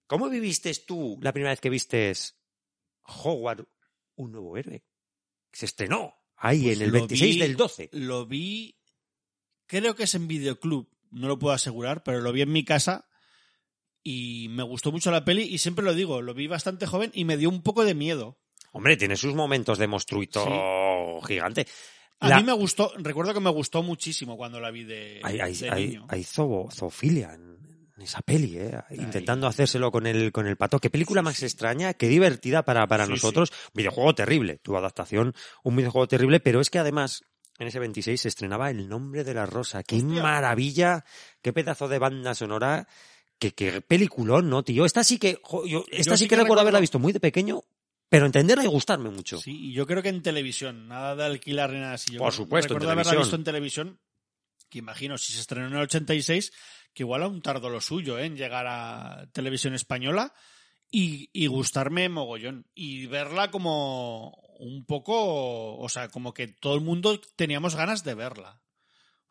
[0.05, 2.35] ¿cómo viviste tú la primera vez que vistes
[3.23, 3.65] Howard,
[4.15, 4.83] un nuevo héroe?
[5.51, 7.89] Se estrenó ahí Pues en el lo 26 vi- del 12.
[7.93, 8.77] Lo vi,
[9.65, 13.08] creo que es en videoclub, no lo puedo asegurar, pero lo vi en mi casa
[14.03, 17.25] y me gustó mucho la peli y siempre lo digo, lo vi bastante joven y
[17.25, 18.37] me dio un poco de miedo.
[18.71, 21.65] Hombre, tiene sus momentos de monstruito gigante.
[22.19, 25.53] A mí me gustó, recuerdo que me gustó muchísimo cuando la vi de, Hay, hay,
[25.55, 26.05] de niño.
[26.09, 27.57] hay zoofilia en,
[27.95, 28.77] en esa peli, ¿eh?
[28.91, 30.79] intentando hacérselo con el, con el pato.
[30.79, 33.51] Qué película más extraña, qué divertida para, para Sí, nosotros.
[33.73, 37.21] Videojuego terrible, tu adaptación, un videojuego terrible, pero es que además
[37.57, 39.83] en ese 26 se estrenaba El nombre de la rosa.
[39.83, 41.05] ¡Qué maravilla!
[41.41, 42.87] ¡Qué pedazo de banda sonora!
[43.39, 44.85] ¡Qué, qué peliculón, no, tío!
[44.85, 47.21] Esta sí que, jo, yo, esta sí, sí que, que recuerdo haberla visto muy de
[47.21, 47.63] pequeño,
[48.09, 49.37] pero entenderla y gustarme mucho.
[49.37, 52.13] Sí, y yo creo que en televisión, nada de alquilar ni nada así.
[52.13, 53.21] Yo Por supuesto, en recuerdo haberla televisión.
[53.21, 53.99] visto en televisión,
[54.69, 56.51] que imagino, si se estrenó en el 86,
[56.93, 58.25] que igual aún tardó lo suyo ¿eh?
[58.25, 60.33] en llegar a televisión española
[60.91, 62.65] y, y gustarme mogollón.
[62.73, 68.15] Y verla como un poco, o sea, como que todo el mundo teníamos ganas de
[68.15, 68.61] verla.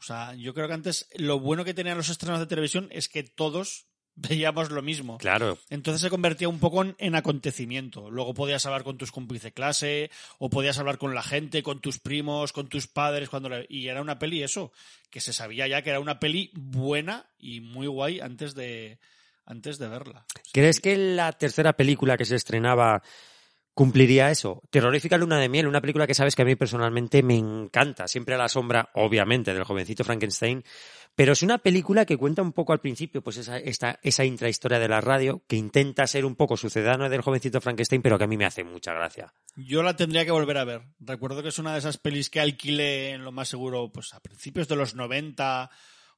[0.01, 3.09] O sea, yo creo que antes lo bueno que tenían los estrenos de televisión es
[3.09, 3.88] que todos
[4.29, 5.19] veíamos lo mismo.
[5.19, 5.59] Claro.
[5.71, 8.11] Entonces se convertía un poco en, en acontecimiento.
[8.11, 11.81] Luego podías hablar con tus compis de clase, o podías hablar con la gente, con
[11.81, 14.73] tus primos, con tus padres, cuando la- y era una peli eso,
[15.11, 18.99] que se sabía ya que era una peli buena y muy guay antes de
[19.47, 20.27] antes de verla.
[20.53, 23.03] ¿Crees que la tercera película que se estrenaba
[23.73, 24.63] cumpliría eso?
[24.71, 28.35] Terrorífica Luna de Miel, una película que sabes que a mí personalmente me encanta, siempre
[28.35, 30.63] a la sombra, obviamente, del jovencito Frankenstein,
[31.19, 34.79] pero es una película que cuenta un poco al principio, pues esa, esta, esa intrahistoria
[34.79, 38.29] de la radio, que intenta ser un poco sucedáneo del jovencito Frankenstein, pero que a
[38.29, 39.35] mí me hace mucha gracia.
[39.57, 40.83] Yo la tendría que volver a ver.
[41.01, 44.21] Recuerdo que es una de esas pelis que alquilé en lo más seguro, pues a
[44.21, 45.69] principios de los 90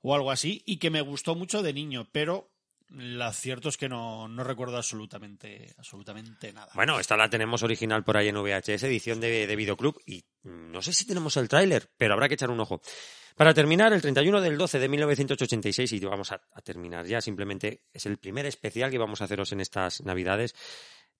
[0.02, 2.51] o algo así, y que me gustó mucho de niño, pero
[2.90, 6.72] lo cierto es que no, no recuerdo absolutamente, absolutamente nada.
[6.74, 10.82] Bueno, esta la tenemos original por ahí en VHS, edición de, de Videoclub, y no
[10.82, 12.80] sé si tenemos el tráiler, pero habrá que echar un ojo.
[13.36, 17.84] Para terminar, el 31 del 12 de 1986, y vamos a, a terminar ya, simplemente
[17.92, 20.54] es el primer especial que vamos a haceros en estas navidades.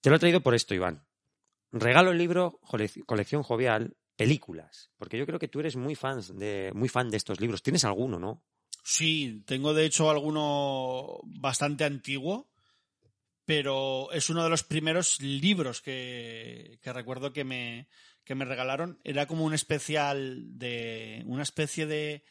[0.01, 1.07] Te lo he traído por esto, Iván.
[1.73, 2.61] Regalo el libro
[3.07, 7.17] Colección Jovial, películas, porque yo creo que tú eres muy fan de, muy fan de
[7.17, 7.63] estos libros.
[7.63, 8.45] ¿Tienes alguno, no?
[8.83, 12.51] Sí, tengo de hecho alguno bastante antiguo,
[13.45, 17.89] pero es uno de los primeros libros que, recuerdo que me,
[18.25, 19.01] que me regalaron.
[19.05, 21.23] Era como un especial de.
[21.27, 22.25] una especie de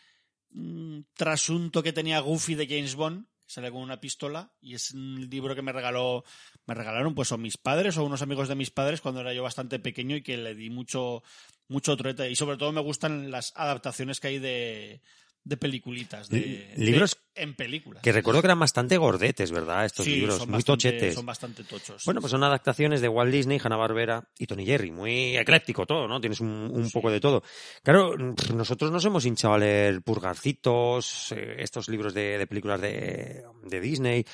[0.52, 4.92] mm, trasunto que tenía Goofy de James Bond, que sale con una pistola, y es
[4.92, 6.24] un libro que me regaló,
[6.66, 9.44] me regalaron pues o mis padres o unos amigos de mis padres cuando era yo
[9.44, 11.22] bastante pequeño y que le di mucho,
[11.68, 11.98] mucho.
[12.30, 15.02] Y sobre todo me gustan las adaptaciones que hay de,
[15.44, 16.40] de peliculitas, de,
[16.76, 18.03] Li- libros de- en películas.
[18.03, 19.86] Que recuerdo que eran bastante gordetes, ¿verdad?
[19.86, 21.16] Estos Sí, libros, son muy bastante- tochetes.
[21.16, 22.03] Son bastante tochos.
[22.06, 24.91] Bueno, pues son adaptaciones de Walt Disney, Hanna-Barbera y Tony Jerry.
[24.91, 26.20] Muy ecléctico todo, ¿no?
[26.22, 27.41] Tienes un, un poco de todo.
[27.84, 28.16] Claro,
[28.53, 33.80] nosotros nos hemos hinchado a leer Purgarcitos, eh, estos libros de, de películas de, de
[33.82, 34.26] Disney.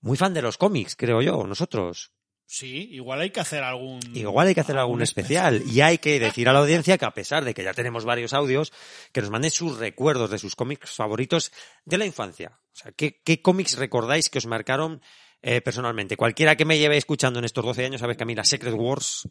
[0.00, 2.12] Muy fan de los cómics, creo yo, nosotros.
[2.46, 4.00] Sí, igual hay que hacer algún.
[4.14, 7.14] Igual hay que hacer algún especial y hay que decir a la audiencia que a
[7.14, 8.72] pesar de que ya tenemos varios audios,
[9.12, 11.52] que nos manden sus recuerdos de sus cómics favoritos
[11.84, 12.60] de la infancia.
[12.72, 15.00] O sea, ¿qué, qué cómics recordáis que os marcaron
[15.42, 16.16] eh, personalmente?
[16.16, 18.74] Cualquiera que me lleve escuchando en estos 12 años sabe que a mí las Secret
[18.74, 19.28] Wars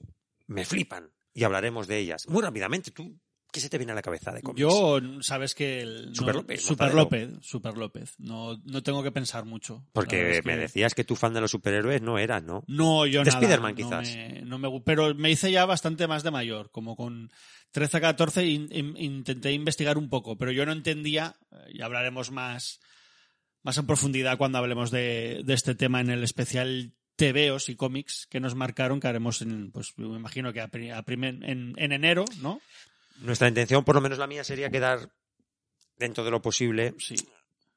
[0.48, 2.28] me flipan y hablaremos de ellas.
[2.28, 3.20] Muy rápidamente, ¿tú
[3.54, 4.60] qué se te viene a la cabeza de cómics?
[4.60, 5.80] Yo, sabes que.
[5.82, 6.94] el- no- Super López, Super.
[6.94, 7.30] López.
[7.42, 8.16] Super López.
[8.18, 9.86] No, no tengo que pensar mucho.
[9.94, 12.66] Porque me que- decías que tu fan de los superhéroes no eras, ¿no?
[12.68, 13.40] No, yo De nada.
[13.40, 14.14] Spiderman, no quizás.
[14.14, 17.32] me- no me pero me hice ya bastante más de mayor, como con
[17.72, 22.32] 13 14 in- in- intenté investigar un poco, pero yo no entendía, eh, y hablaremos
[22.32, 22.80] más,
[23.64, 28.28] más en profundidad cuando hablemos de, de este tema en el especial TVOs y cómics
[28.30, 31.74] que nos marcaron, que haremos en, pues me imagino que a pri- a primer- en,
[31.78, 32.60] en enero, ¿no?
[33.20, 35.10] Nuestra intención, por lo menos la mía, sería quedar
[35.98, 37.16] dentro de lo posible Sí.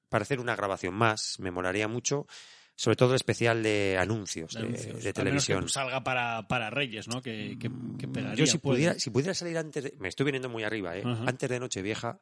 [0.08, 1.36] para hacer una grabación más.
[1.38, 2.26] Me molaría mucho,
[2.74, 4.86] sobre todo el especial de anuncios de, de anuncios.
[4.86, 5.62] de Al menos televisión.
[5.64, 7.22] que salga para, para Reyes, ¿no?
[7.22, 8.74] Que, que, que pegaría, Yo si pues.
[8.76, 9.94] pudiera, si pudiera salir antes de...
[9.98, 11.02] Me estoy viniendo muy arriba, ¿eh?
[11.04, 12.20] Antes de Nochevieja.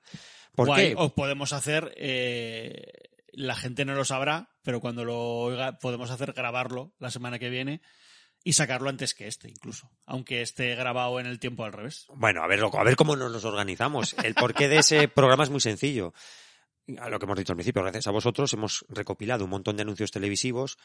[0.54, 0.94] ¿Por Guay, qué?
[0.98, 2.92] O podemos hacer, eh,
[3.32, 7.50] la gente no lo sabrá, pero cuando lo oiga podemos hacer grabarlo la semana que
[7.50, 7.80] viene
[8.44, 9.90] y sacarlo antes que este, incluso.
[10.04, 12.06] Aunque esté grabado en el tiempo al revés.
[12.14, 14.14] Bueno, a ver, a ver cómo nos los organizamos.
[14.22, 16.12] El porqué de ese programa es muy sencillo.
[16.98, 19.82] A lo que hemos dicho al principio, gracias a vosotros hemos recopilado un montón de
[19.82, 20.76] anuncios televisivos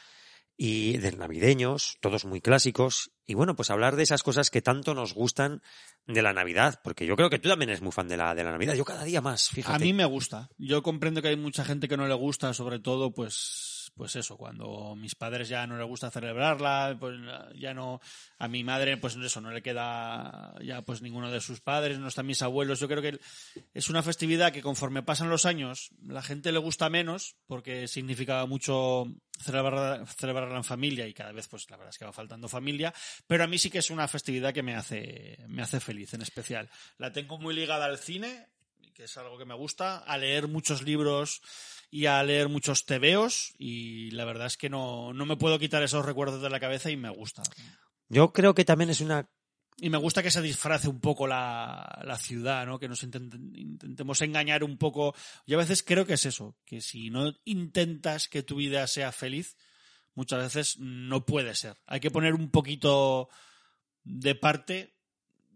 [0.55, 3.11] y de navideños, todos muy clásicos.
[3.25, 5.61] Y bueno, pues hablar de esas cosas que tanto nos gustan
[6.07, 8.43] de la Navidad, porque yo creo que tú también eres muy fan de la, de
[8.43, 8.73] la Navidad.
[8.73, 9.75] Yo cada día más, fíjate.
[9.75, 10.49] A mí me gusta.
[10.57, 14.37] Yo comprendo que hay mucha gente que no le gusta, sobre todo, pues, pues eso,
[14.37, 17.19] cuando mis padres ya no les gusta celebrarla, pues
[17.55, 17.99] ya no,
[18.37, 22.07] a mi madre, pues eso, no le queda ya pues ninguno de sus padres, no
[22.07, 22.79] están mis abuelos.
[22.79, 23.19] Yo creo que
[23.73, 28.45] es una festividad que conforme pasan los años, la gente le gusta menos, porque significa
[28.45, 29.03] mucho
[29.37, 32.93] celebrar, celebrarla en familia y cada vez, pues la verdad es que va faltando familia,
[33.27, 36.21] pero a mí sí que es una festividad que me hace, me hace feliz en
[36.21, 36.69] especial.
[36.97, 38.47] La tengo muy ligada al cine,
[38.99, 41.41] que es algo que me gusta, a leer muchos libros
[41.89, 45.81] y a leer muchos tebeos y la verdad es que no, no me puedo quitar
[45.83, 47.41] esos recuerdos de la cabeza y me gusta.
[48.09, 49.29] Yo creo que también es una
[49.77, 52.77] y me gusta que se disfrace un poco la, la ciudad, ¿no?
[52.77, 55.15] Que nos intentemos engañar un poco.
[55.47, 59.13] Yo a veces creo que es eso, que si no intentas que tu vida sea
[59.13, 59.55] feliz,
[60.13, 61.77] muchas veces no puede ser.
[61.85, 63.29] Hay que poner un poquito
[64.03, 64.98] de parte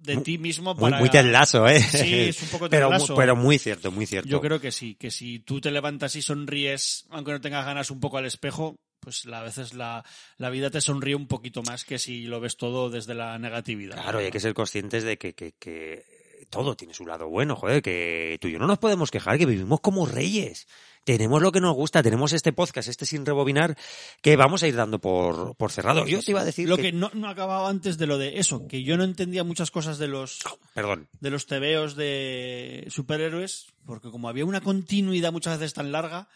[0.04, 1.00] de Muy- ti mismo Muy, para...
[1.00, 1.80] muy Ted Lasso, ¿eh?
[1.82, 4.30] Sí, es un poco Ted pero, pero muy cierto, muy cierto.
[4.30, 7.90] Yo creo que sí, que si tú te levantas y sonríes, aunque no tengas ganas
[7.92, 10.04] un poco al espejo, pues a veces la,
[10.38, 13.96] la vida te sonríe un poquito más que si lo ves todo desde la negatividad.
[14.02, 16.06] Claro, y hay que ser conscientes de que, que, que
[16.50, 19.46] todo tiene su lado bueno, joder, que tú y yo no nos podemos quejar, que
[19.46, 20.68] vivimos como reyes.
[21.04, 23.76] Tenemos lo que nos gusta, tenemos este podcast, este sin rebobinar,
[24.22, 26.06] que vamos a ir dando por, por cerrado.
[26.08, 26.84] Yo te iba a decir Lo que...
[26.84, 29.98] que no, no acababa antes de lo de eso, que yo no entendía muchas cosas
[29.98, 30.40] de los
[30.74, 31.10] Perdón.
[31.20, 36.30] de los tebeos de superhéroes, porque como había una continuidad muchas veces tan larga,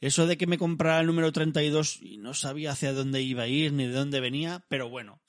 [0.00, 3.48] eso de que me comprara el número 32 y no sabía hacia dónde iba a
[3.48, 5.20] ir ni de dónde venía, pero bueno.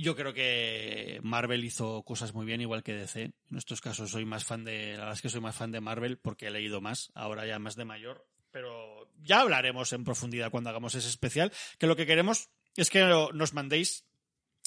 [0.00, 3.22] Yo creo que Marvel hizo cosas muy bien, igual que DC.
[3.22, 5.80] En estos casos soy más fan de, la verdad es que soy más fan de
[5.80, 8.24] Marvel porque he leído más, ahora ya más de mayor.
[8.52, 13.00] Pero ya hablaremos en profundidad cuando hagamos ese especial, que lo que queremos es que
[13.00, 14.04] nos mandéis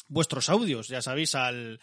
[0.09, 1.79] vuestros audios, ya sabéis, al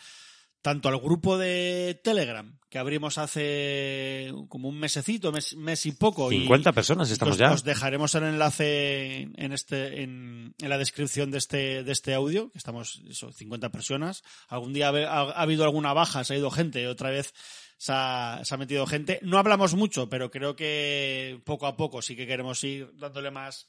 [0.62, 6.30] tanto al grupo de Telegram que abrimos hace como un mesecito, mes, mes y poco.
[6.32, 7.52] y- 50 personas estamos os, ya.
[7.52, 12.50] os dejaremos el enlace en este en, en la descripción de este de este audio,
[12.50, 14.22] que estamos eso, 50 personas.
[14.48, 17.32] Algún día ha, ha- ha habido alguna baja, se ha ido gente, otra vez
[17.78, 19.20] se ha, se ha metido gente.
[19.22, 23.68] No hablamos mucho, pero creo que poco a poco sí que queremos ir dándole más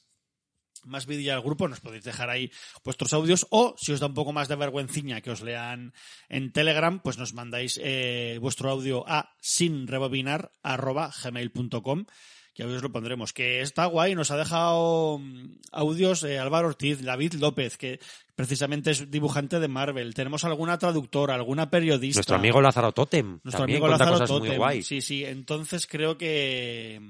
[0.84, 2.50] más vídeo al grupo, nos podéis dejar ahí
[2.84, 5.92] vuestros audios o si os da un poco más de vergüenciña que os lean
[6.28, 12.06] en Telegram, pues nos mandáis eh, vuestro audio a sinrebobinar@gmail.com
[12.54, 13.32] que hoy os lo pondremos.
[13.32, 18.00] Que está guay, nos ha dejado mm, audios eh, Álvaro Ortiz, David López, que
[18.34, 20.14] precisamente es dibujante de Marvel.
[20.14, 22.18] Tenemos alguna traductora, alguna periodista.
[22.18, 23.40] Nuestro amigo Lázaro Totem.
[23.44, 24.58] Nuestro amigo Lázaro cosas muy Totem.
[24.58, 24.86] guays.
[24.86, 25.24] Sí, sí.
[25.24, 27.00] Entonces creo que,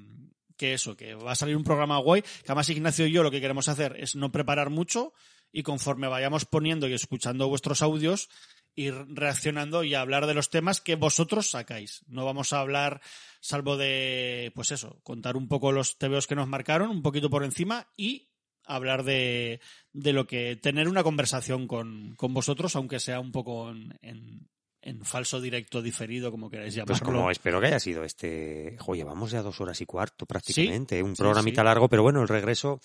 [0.61, 2.21] que eso, que va a salir un programa guay.
[2.21, 5.15] Que además Ignacio y yo lo que queremos hacer es no preparar mucho
[5.51, 8.29] y conforme vayamos poniendo y escuchando vuestros audios,
[8.77, 12.05] ir reaccionando y hablar de los temas que vosotros sacáis.
[12.09, 13.01] No vamos a hablar
[13.41, 17.43] salvo de, pues eso, contar un poco los TVOs que nos marcaron, un poquito por
[17.43, 18.29] encima y
[18.67, 19.61] hablar de,
[19.95, 23.71] de lo que tener una conversación con, con vosotros, aunque sea un poco
[24.03, 24.47] en-
[24.83, 26.92] en falso directo diferido, como queráis llamarlo.
[26.94, 28.76] Pues como espero que haya sido este...
[28.78, 31.02] Jo, llevamos ya dos horas y cuarto prácticamente.
[31.02, 31.65] Un programita sí.
[31.65, 32.81] largo, pero bueno, el regreso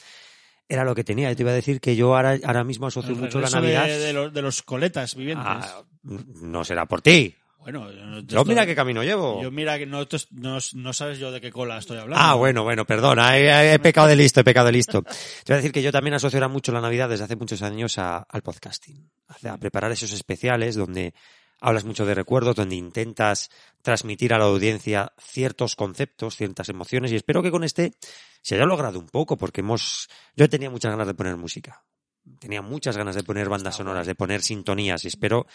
[0.68, 1.30] era lo que tenía.
[1.30, 3.54] Yo te iba a decir que yo ahora, ahora mismo asocio El mucho la de-
[3.56, 3.88] Navidad...
[3.88, 5.46] De, los, de los coletas vivientes.
[5.48, 7.34] Ah, no será por ti.
[7.60, 9.42] bueno, yo, no te Yo estoy- mira qué camino llevo.
[9.42, 12.24] Yo mira que no, no, no sabes yo de qué cola estoy hablando.
[12.26, 15.02] Ah, bueno, bueno, perdona, he, he pecado de listo, he pecado de listo.
[15.02, 15.10] Te
[15.48, 17.98] voy a decir que yo también asocio ahora mucho la Navidad desde hace muchos años
[18.00, 19.10] a- al podcasting,
[19.50, 21.14] a preparar esos especiales donde
[21.66, 23.50] hablas mucho de recuerdos, donde intentas
[23.82, 27.94] transmitir a la audiencia ciertos conceptos, ciertas emociones y espero que con este
[28.44, 31.84] se haya logrado un poco porque hemos, yo tenía muchas ganas de poner música,
[32.38, 35.48] tenía muchas ganas de poner bandas sonoras, de poner sintonías y espero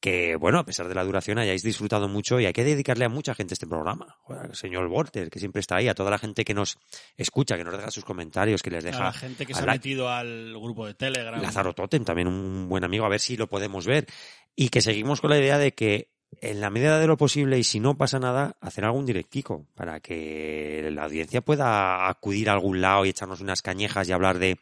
[0.00, 3.08] que, bueno, a pesar de la duración hayáis disfrutado mucho y hay que dedicarle a
[3.08, 4.18] mucha gente este programa.
[4.28, 6.78] Al señor Walter, que siempre está ahí, a toda la gente que nos
[7.16, 9.04] escucha, que nos deja sus comentarios, que les A deja...
[9.04, 11.40] la gente que se a ha metido al grupo de Telegram.
[11.40, 14.06] Lázaro Totem, también un buen amigo, a ver si lo podemos ver.
[14.54, 16.10] Y que seguimos con la idea de que
[16.40, 20.00] en la medida de lo posible y si no pasa nada, hacer algún directico para
[20.00, 24.58] que la audiencia pueda acudir a algún lado y echarnos unas cañejas y hablar de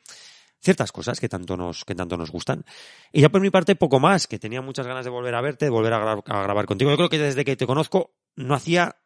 [0.67, 2.65] ciertas cosas que tanto nos que tanto nos gustan.
[3.13, 5.65] Y ya por mi parte poco más, que tenía muchas ganas de volver a verte,
[5.65, 6.91] de volver a, gra- a grabar contigo.
[6.91, 8.97] Yo creo que desde que te conozco no hacía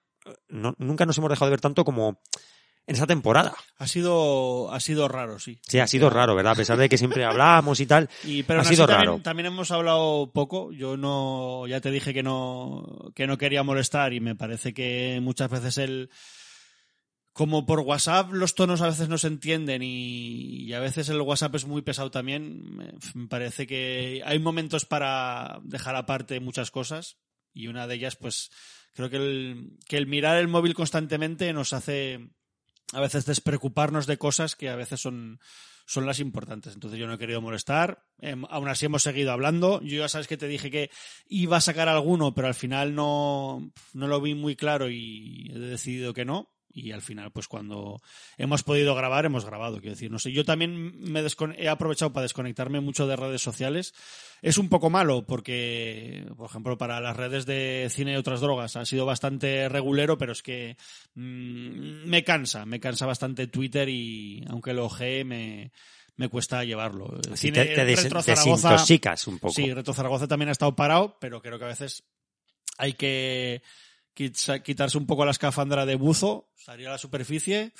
[0.48, 2.20] no- nunca nos hemos dejado de ver tanto como
[2.86, 3.54] en esa temporada.
[3.78, 5.60] Ha sido, ha sido raro, sí.
[5.68, 6.52] Sí, ha sido raro, ¿verdad?
[6.54, 9.22] A pesar de que siempre hablamos y tal, Y, pero ha sido también, raro.
[9.22, 10.72] también hemos hablado poco.
[10.72, 15.20] Yo no, ya te dije que no, que no quería molestar y me parece que
[15.22, 16.10] muchas veces el,
[17.40, 21.54] como por WhatsApp los tonos a veces no se entienden y, a veces el WhatsApp
[21.54, 22.76] es muy pesado también.
[22.76, 27.16] Me, parece que hay momentos para dejar aparte muchas cosas
[27.54, 28.50] y una de ellas, pues,
[28.92, 32.28] creo que el, que el mirar el móvil constantemente nos hace
[32.92, 35.40] a veces despreocuparnos de cosas que a veces son,
[35.86, 36.74] son las importantes.
[36.74, 38.04] Entonces yo no he querido molestar.
[38.18, 39.80] Em, aún así hemos seguido hablando.
[39.80, 40.90] Yo ya sabes que te dije que
[41.26, 45.58] iba a sacar alguno, pero al final no, no lo vi muy claro y he
[45.58, 46.50] decidido que no.
[46.72, 48.00] Y al final, pues cuando
[48.38, 49.78] hemos podido grabar, hemos grabado.
[49.80, 51.20] Quiero decir, no sé, yo también me
[51.58, 53.92] he aprovechado para desconectarme mucho de redes sociales.
[54.40, 58.76] Es un poco malo porque, por ejemplo, para las redes de cine y otras drogas
[58.76, 60.76] ha sido bastante regulero, pero es que
[61.14, 65.72] mm, me cansa, me cansa bastante Twitter y aunque lo ojee me,
[66.16, 67.18] me cuesta llevarlo.
[67.26, 69.54] El Así cine te, te des- Retro Zaragoza- desintoxicas un poco.
[69.54, 72.04] Sí, Reto Zaragoza también ha estado parado, pero creo que a veces
[72.78, 73.62] hay que
[74.62, 77.72] quitarse un poco la escafandra de buzo, salir a la superficie,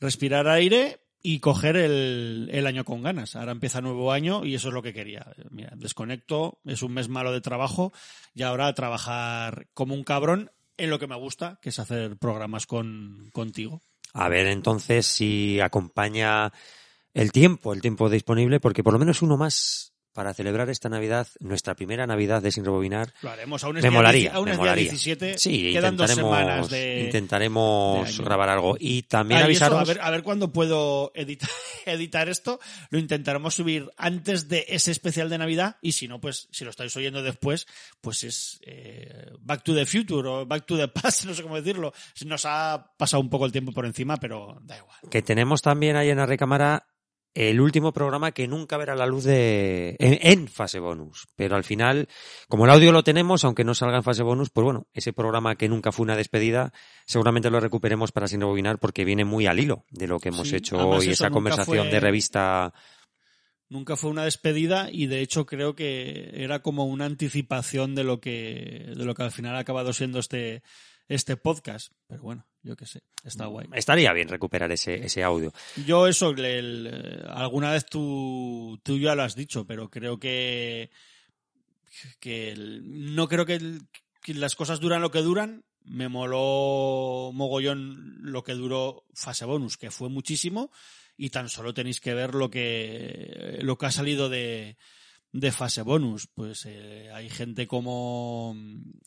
[0.00, 3.36] respirar aire y coger el, año con ganas.
[3.36, 5.26] Ahora empieza nuevo año y eso es lo que quería.
[5.50, 7.92] Mira, desconecto, es un mes malo de trabajo
[8.34, 12.66] y ahora trabajar como un cabrón en lo que me gusta, que es hacer programas
[12.66, 13.82] con, contigo.
[14.14, 16.52] A ver entonces si acompaña
[17.14, 21.28] el tiempo, el tiempo disponible, porque por lo menos uno más para celebrar esta Navidad,
[21.38, 23.14] nuestra primera Navidad de Sin Rebobinar.
[23.22, 23.62] Lo haremos.
[23.62, 24.90] Aún es Me día molaría, dieci- aún me molaría.
[24.90, 25.38] 17.
[25.38, 28.76] Sí, quedan dos semanas de, intentaremos de grabar algo.
[28.80, 29.88] Y también Ah, y eso, avisaros.
[29.88, 31.48] a ver, a ver cuándo puedo editar,
[31.86, 32.58] editar esto.
[32.90, 35.76] Lo intentaremos subir antes de ese especial de Navidad.
[35.82, 37.68] Y si no, pues si lo estáis oyendo después,
[38.00, 41.54] pues es eh, Back to the Future o Back to the Past, no sé cómo
[41.54, 41.92] decirlo.
[42.26, 44.96] Nos ha pasado un poco el tiempo por encima, pero da igual.
[45.12, 46.88] que tenemos también ahí en la recámara
[47.34, 51.28] el último programa que nunca verá la luz de en, en fase bonus.
[51.36, 52.08] Pero al final,
[52.48, 55.54] como el audio lo tenemos, aunque no salga en fase bonus, pues bueno, ese programa
[55.54, 56.72] que nunca fue una despedida,
[57.06, 60.48] seguramente lo recuperemos para sin rebobinar porque viene muy al hilo de lo que hemos
[60.48, 62.72] Sí, hecho hoy, esa conversación fue- de revista.
[63.70, 68.18] Nunca fue una despedida y de hecho creo que era como una anticipación de lo
[68.18, 70.62] que, de lo que al final ha acabado siendo este,
[71.06, 71.92] este podcast.
[72.06, 73.66] Pero bueno, yo qué sé, está guay.
[73.72, 75.52] Estaría bien recuperar ese, ese audio.
[75.86, 80.90] Yo eso, el- el- alguna vez tú, tú ya lo has dicho, pero creo que,
[82.20, 83.82] que el- no creo que, el-
[84.22, 85.64] que las cosas duran lo que duran.
[85.84, 90.70] Me moló mogollón lo que duró fase bonus, que fue muchísimo,
[91.16, 94.76] y tan solo tenéis que ver lo que, lo que ha salido de,
[95.32, 96.26] de fase bonus.
[96.34, 98.56] Pues eh, hay gente como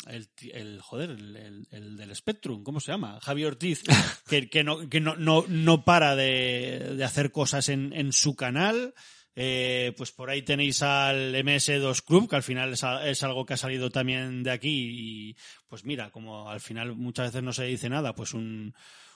[0.08, 3.20] el, ti- el joder, el, el- el del Spectrum, ¿cómo se llama?
[3.22, 3.84] Javier Ortiz,
[4.30, 8.36] que, que no, que no, no, no para de, de hacer cosas en, en su
[8.36, 8.94] canal.
[9.34, 13.46] Eh, pues por ahí tenéis al MS2 Club, que al final es, a- es algo
[13.46, 14.90] que ha salido también de aquí.
[15.32, 15.36] Y
[15.68, 18.74] pues mira, como al final muchas veces no se dice nada, pues un,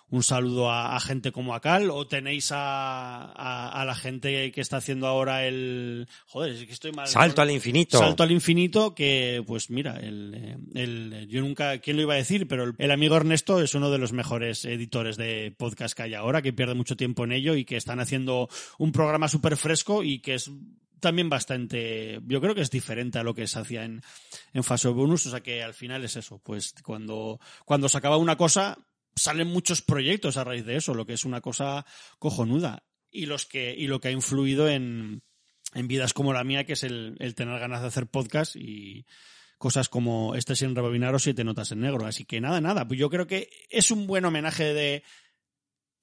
[0.10, 1.90] un saludo a, a gente como Acal.
[1.90, 6.08] O tenéis a, a, a la gente que está haciendo ahora el.
[6.28, 7.08] Joder, es que estoy mal.
[7.08, 7.98] Salto al infinito.
[7.98, 12.48] Salto al infinito, que pues mira, el, el- yo nunca, ¿quién lo iba a decir?
[12.48, 16.14] Pero el, el amigo Ernesto es uno de los mejores editores de podcast que hay
[16.14, 20.04] ahora, que pierde mucho tiempo en ello y que están haciendo un programa súper fresco
[20.04, 20.52] y que es
[21.00, 24.02] también bastante, yo creo que es diferente a lo que se hacía en,
[24.54, 28.18] en fase bonus, o sea que al final es eso, pues cuando, cuando se acaba
[28.18, 28.78] una cosa,
[29.16, 31.86] salen muchos proyectos a raíz de eso, lo que es una cosa
[32.20, 32.84] cojonuda.
[33.12, 35.24] Y los que, y lo que ha influido en,
[35.74, 39.06] en vidas como la mía, que es el, el tener ganas de hacer podcast y
[39.58, 42.06] cosas como este sin rebobinar o siete notas en negro.
[42.06, 42.86] Así que nada, nada.
[42.88, 45.04] Pues yo creo que es un buen homenaje de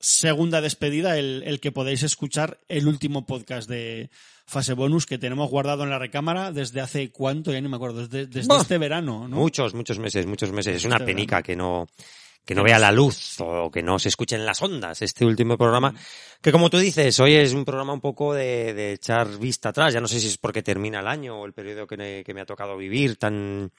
[0.00, 4.10] segunda despedida el, el que podéis escuchar el último podcast de
[4.46, 8.06] fase bonus que tenemos guardado en la recámara desde hace cuánto, ya ni me acuerdo,
[8.06, 9.36] desde, desde este verano, ¿no?
[9.36, 10.76] Muchos, muchos meses, muchos meses.
[10.76, 11.46] Es una Este penica verano.
[11.46, 11.86] que no,
[12.44, 15.56] que no vea la luz o que no se escuche en las ondas este último
[15.56, 15.94] programa.
[16.40, 19.94] Que como tú dices, hoy es un programa un poco de, de echar vista atrás.
[19.94, 22.34] Ya no sé si es porque termina el año o el periodo que me, que
[22.34, 23.70] me ha tocado vivir tan,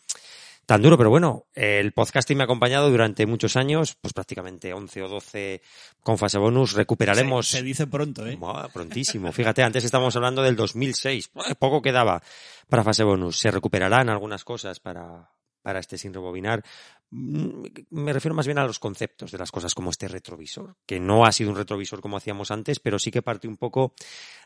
[0.65, 5.03] tan duro, pero bueno, el podcasting me ha acompañado durante muchos años, pues prácticamente 11
[5.03, 5.61] o 12
[6.01, 6.73] con fase bonus.
[6.73, 7.47] Recuperaremos.
[7.47, 8.39] Se, se dice pronto, ¿eh?
[8.71, 9.31] Prontísimo.
[9.33, 11.31] Fíjate, antes estábamos hablando del 2006.
[11.33, 12.23] Buah, Poco quedaba
[12.69, 13.39] para fase bonus.
[13.39, 15.29] Se recuperarán algunas cosas para,
[15.63, 16.63] para este sin rebobinar.
[17.09, 20.99] Mm, Me refiero más bien a los conceptos de las cosas como este retrovisor, que
[20.99, 23.93] no ha sido un retrovisor como hacíamos antes, pero sí que parte un poco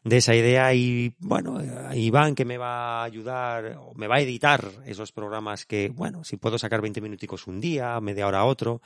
[0.04, 4.18] de esa idea y bueno, eh, Iván que me va a ayudar o me va
[4.18, 8.46] a editar esos programas que, bueno, si puedo sacar 20 minuticos un día, media hora
[8.46, 8.82] otro,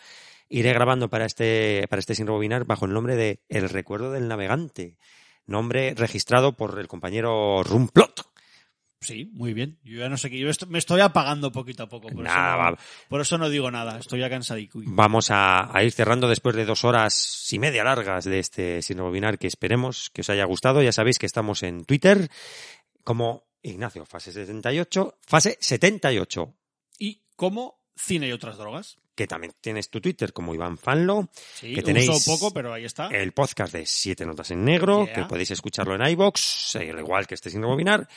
[0.49, 4.27] iré grabando para este, para este sin rebobinar bajo el nombre de El recuerdo del
[4.27, 4.97] navegante,
[5.45, 8.30] nombre registrado por el compañero Rumplot.
[9.01, 9.79] Sí, muy bien.
[9.83, 10.37] Yo ya no sé qué.
[10.37, 12.07] Yo me estoy apagando poquito a poco.
[12.09, 12.77] Por, eso, no,
[13.09, 13.97] por eso no digo nada.
[13.97, 14.79] Estoy ya cansadico.
[14.85, 18.97] Vamos a, a ir cerrando después de dos horas y media largas de este sin
[18.97, 20.83] rebobinar que esperemos que os haya gustado.
[20.83, 22.29] Ya sabéis que estamos en Twitter
[23.03, 26.53] como Ignacio, fase 78, fase 78,
[26.99, 28.97] Y como cine y otras drogas.
[29.15, 32.85] que también tienes tu Twitter como Iván Fanlo, Sí, Que tenéis uso poco, pero ahí
[32.85, 33.07] está.
[33.07, 35.13] el podcast de Siete Notas en Negro, Yeah.
[35.13, 38.07] que podéis escucharlo en iBox, al igual que este sin rebobinar.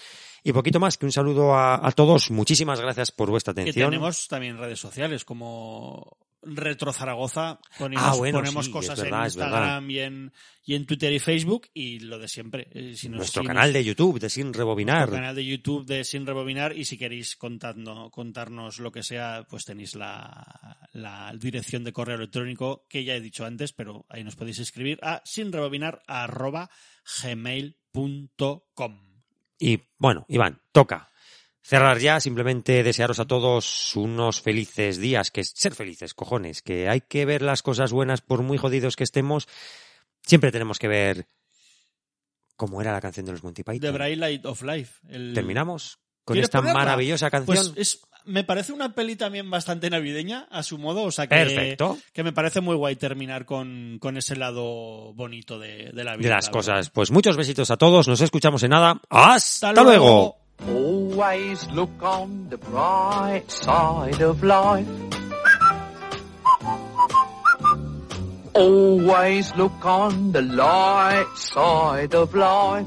[0.46, 2.30] Y poquito más que un saludo a, a todos.
[2.30, 3.90] Muchísimas gracias por vuestra que atención.
[3.90, 7.58] tenemos también redes sociales como Retro Zaragoza.
[7.78, 9.24] Ponemos, Ah, bueno, ponemos sí, cosas verdad, en.
[9.24, 10.32] Instagram y en,
[10.66, 11.68] y en Twitter y Facebook.
[11.72, 12.68] Y lo de siempre.
[12.72, 14.98] eh, si nos- Nuestro si canal nos- de YouTube de Sin Rebobinar.
[15.08, 19.46] nuestro canal de YouTube de Sin Rebobinar y si queréis contando, contarnos lo que sea,
[19.48, 24.22] pues tenéis la, la dirección de correo electrónico que ya he dicho antes, pero ahí
[24.22, 26.68] nos podéis escribir a sinrebobinar arroba
[27.22, 27.74] gmail.com.
[27.94, 29.03] www.radiomaria.com.
[29.58, 31.10] Y bueno, Iván, toca
[31.62, 36.88] cerrar ya, simplemente desearos a todos unos felices días, que es ser felices, cojones, que
[36.88, 39.48] hay que ver las cosas buenas por muy jodidos que estemos,
[40.22, 41.26] siempre tenemos que ver
[42.56, 43.80] cómo era la canción de los Monty Python.
[43.80, 45.00] The Bright Light of Life.
[45.08, 46.78] el- Terminamos con ¿Quieres esta ponerla?
[46.80, 47.72] maravillosa canción.
[47.74, 51.34] Pues es, me parece una peli también bastante navideña, a su modo, o sea que,
[51.34, 51.98] Perfecto.
[52.12, 56.28] que me parece muy guay terminar con, con ese lado bonito de, de la vida.
[56.30, 56.74] de las la cosas.
[56.76, 56.92] verdad.
[56.94, 59.00] Pues muchos besitos a todos, nos escuchamos en nada.
[59.10, 60.36] ¡Hasta, Hasta luego!
[60.66, 64.88] Always look on the bright side of life.
[68.54, 72.86] Always look on the light side of life.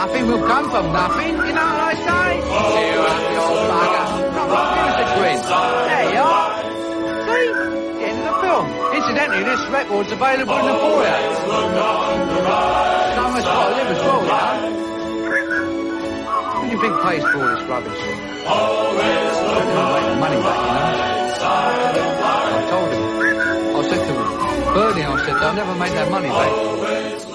[0.00, 2.40] Nothing will come from nothing, you know what I say?
[2.40, 4.32] Cheer up, you old bugger.
[4.32, 5.36] Come on, us a grin.
[5.44, 6.50] There you are.
[7.28, 7.52] See?
[8.08, 8.64] End of the film.
[8.96, 11.20] Incidentally, this record's available in the foyer.
[13.12, 14.40] Someone's got to live as well, you.
[16.48, 18.00] Who do you think pays for all this rubbish?
[18.48, 20.96] Always look make the money back, you know.
[21.44, 23.04] I told him.
[23.76, 24.28] I said to him,
[24.72, 27.29] Bernie, I said, they'll never make that money back.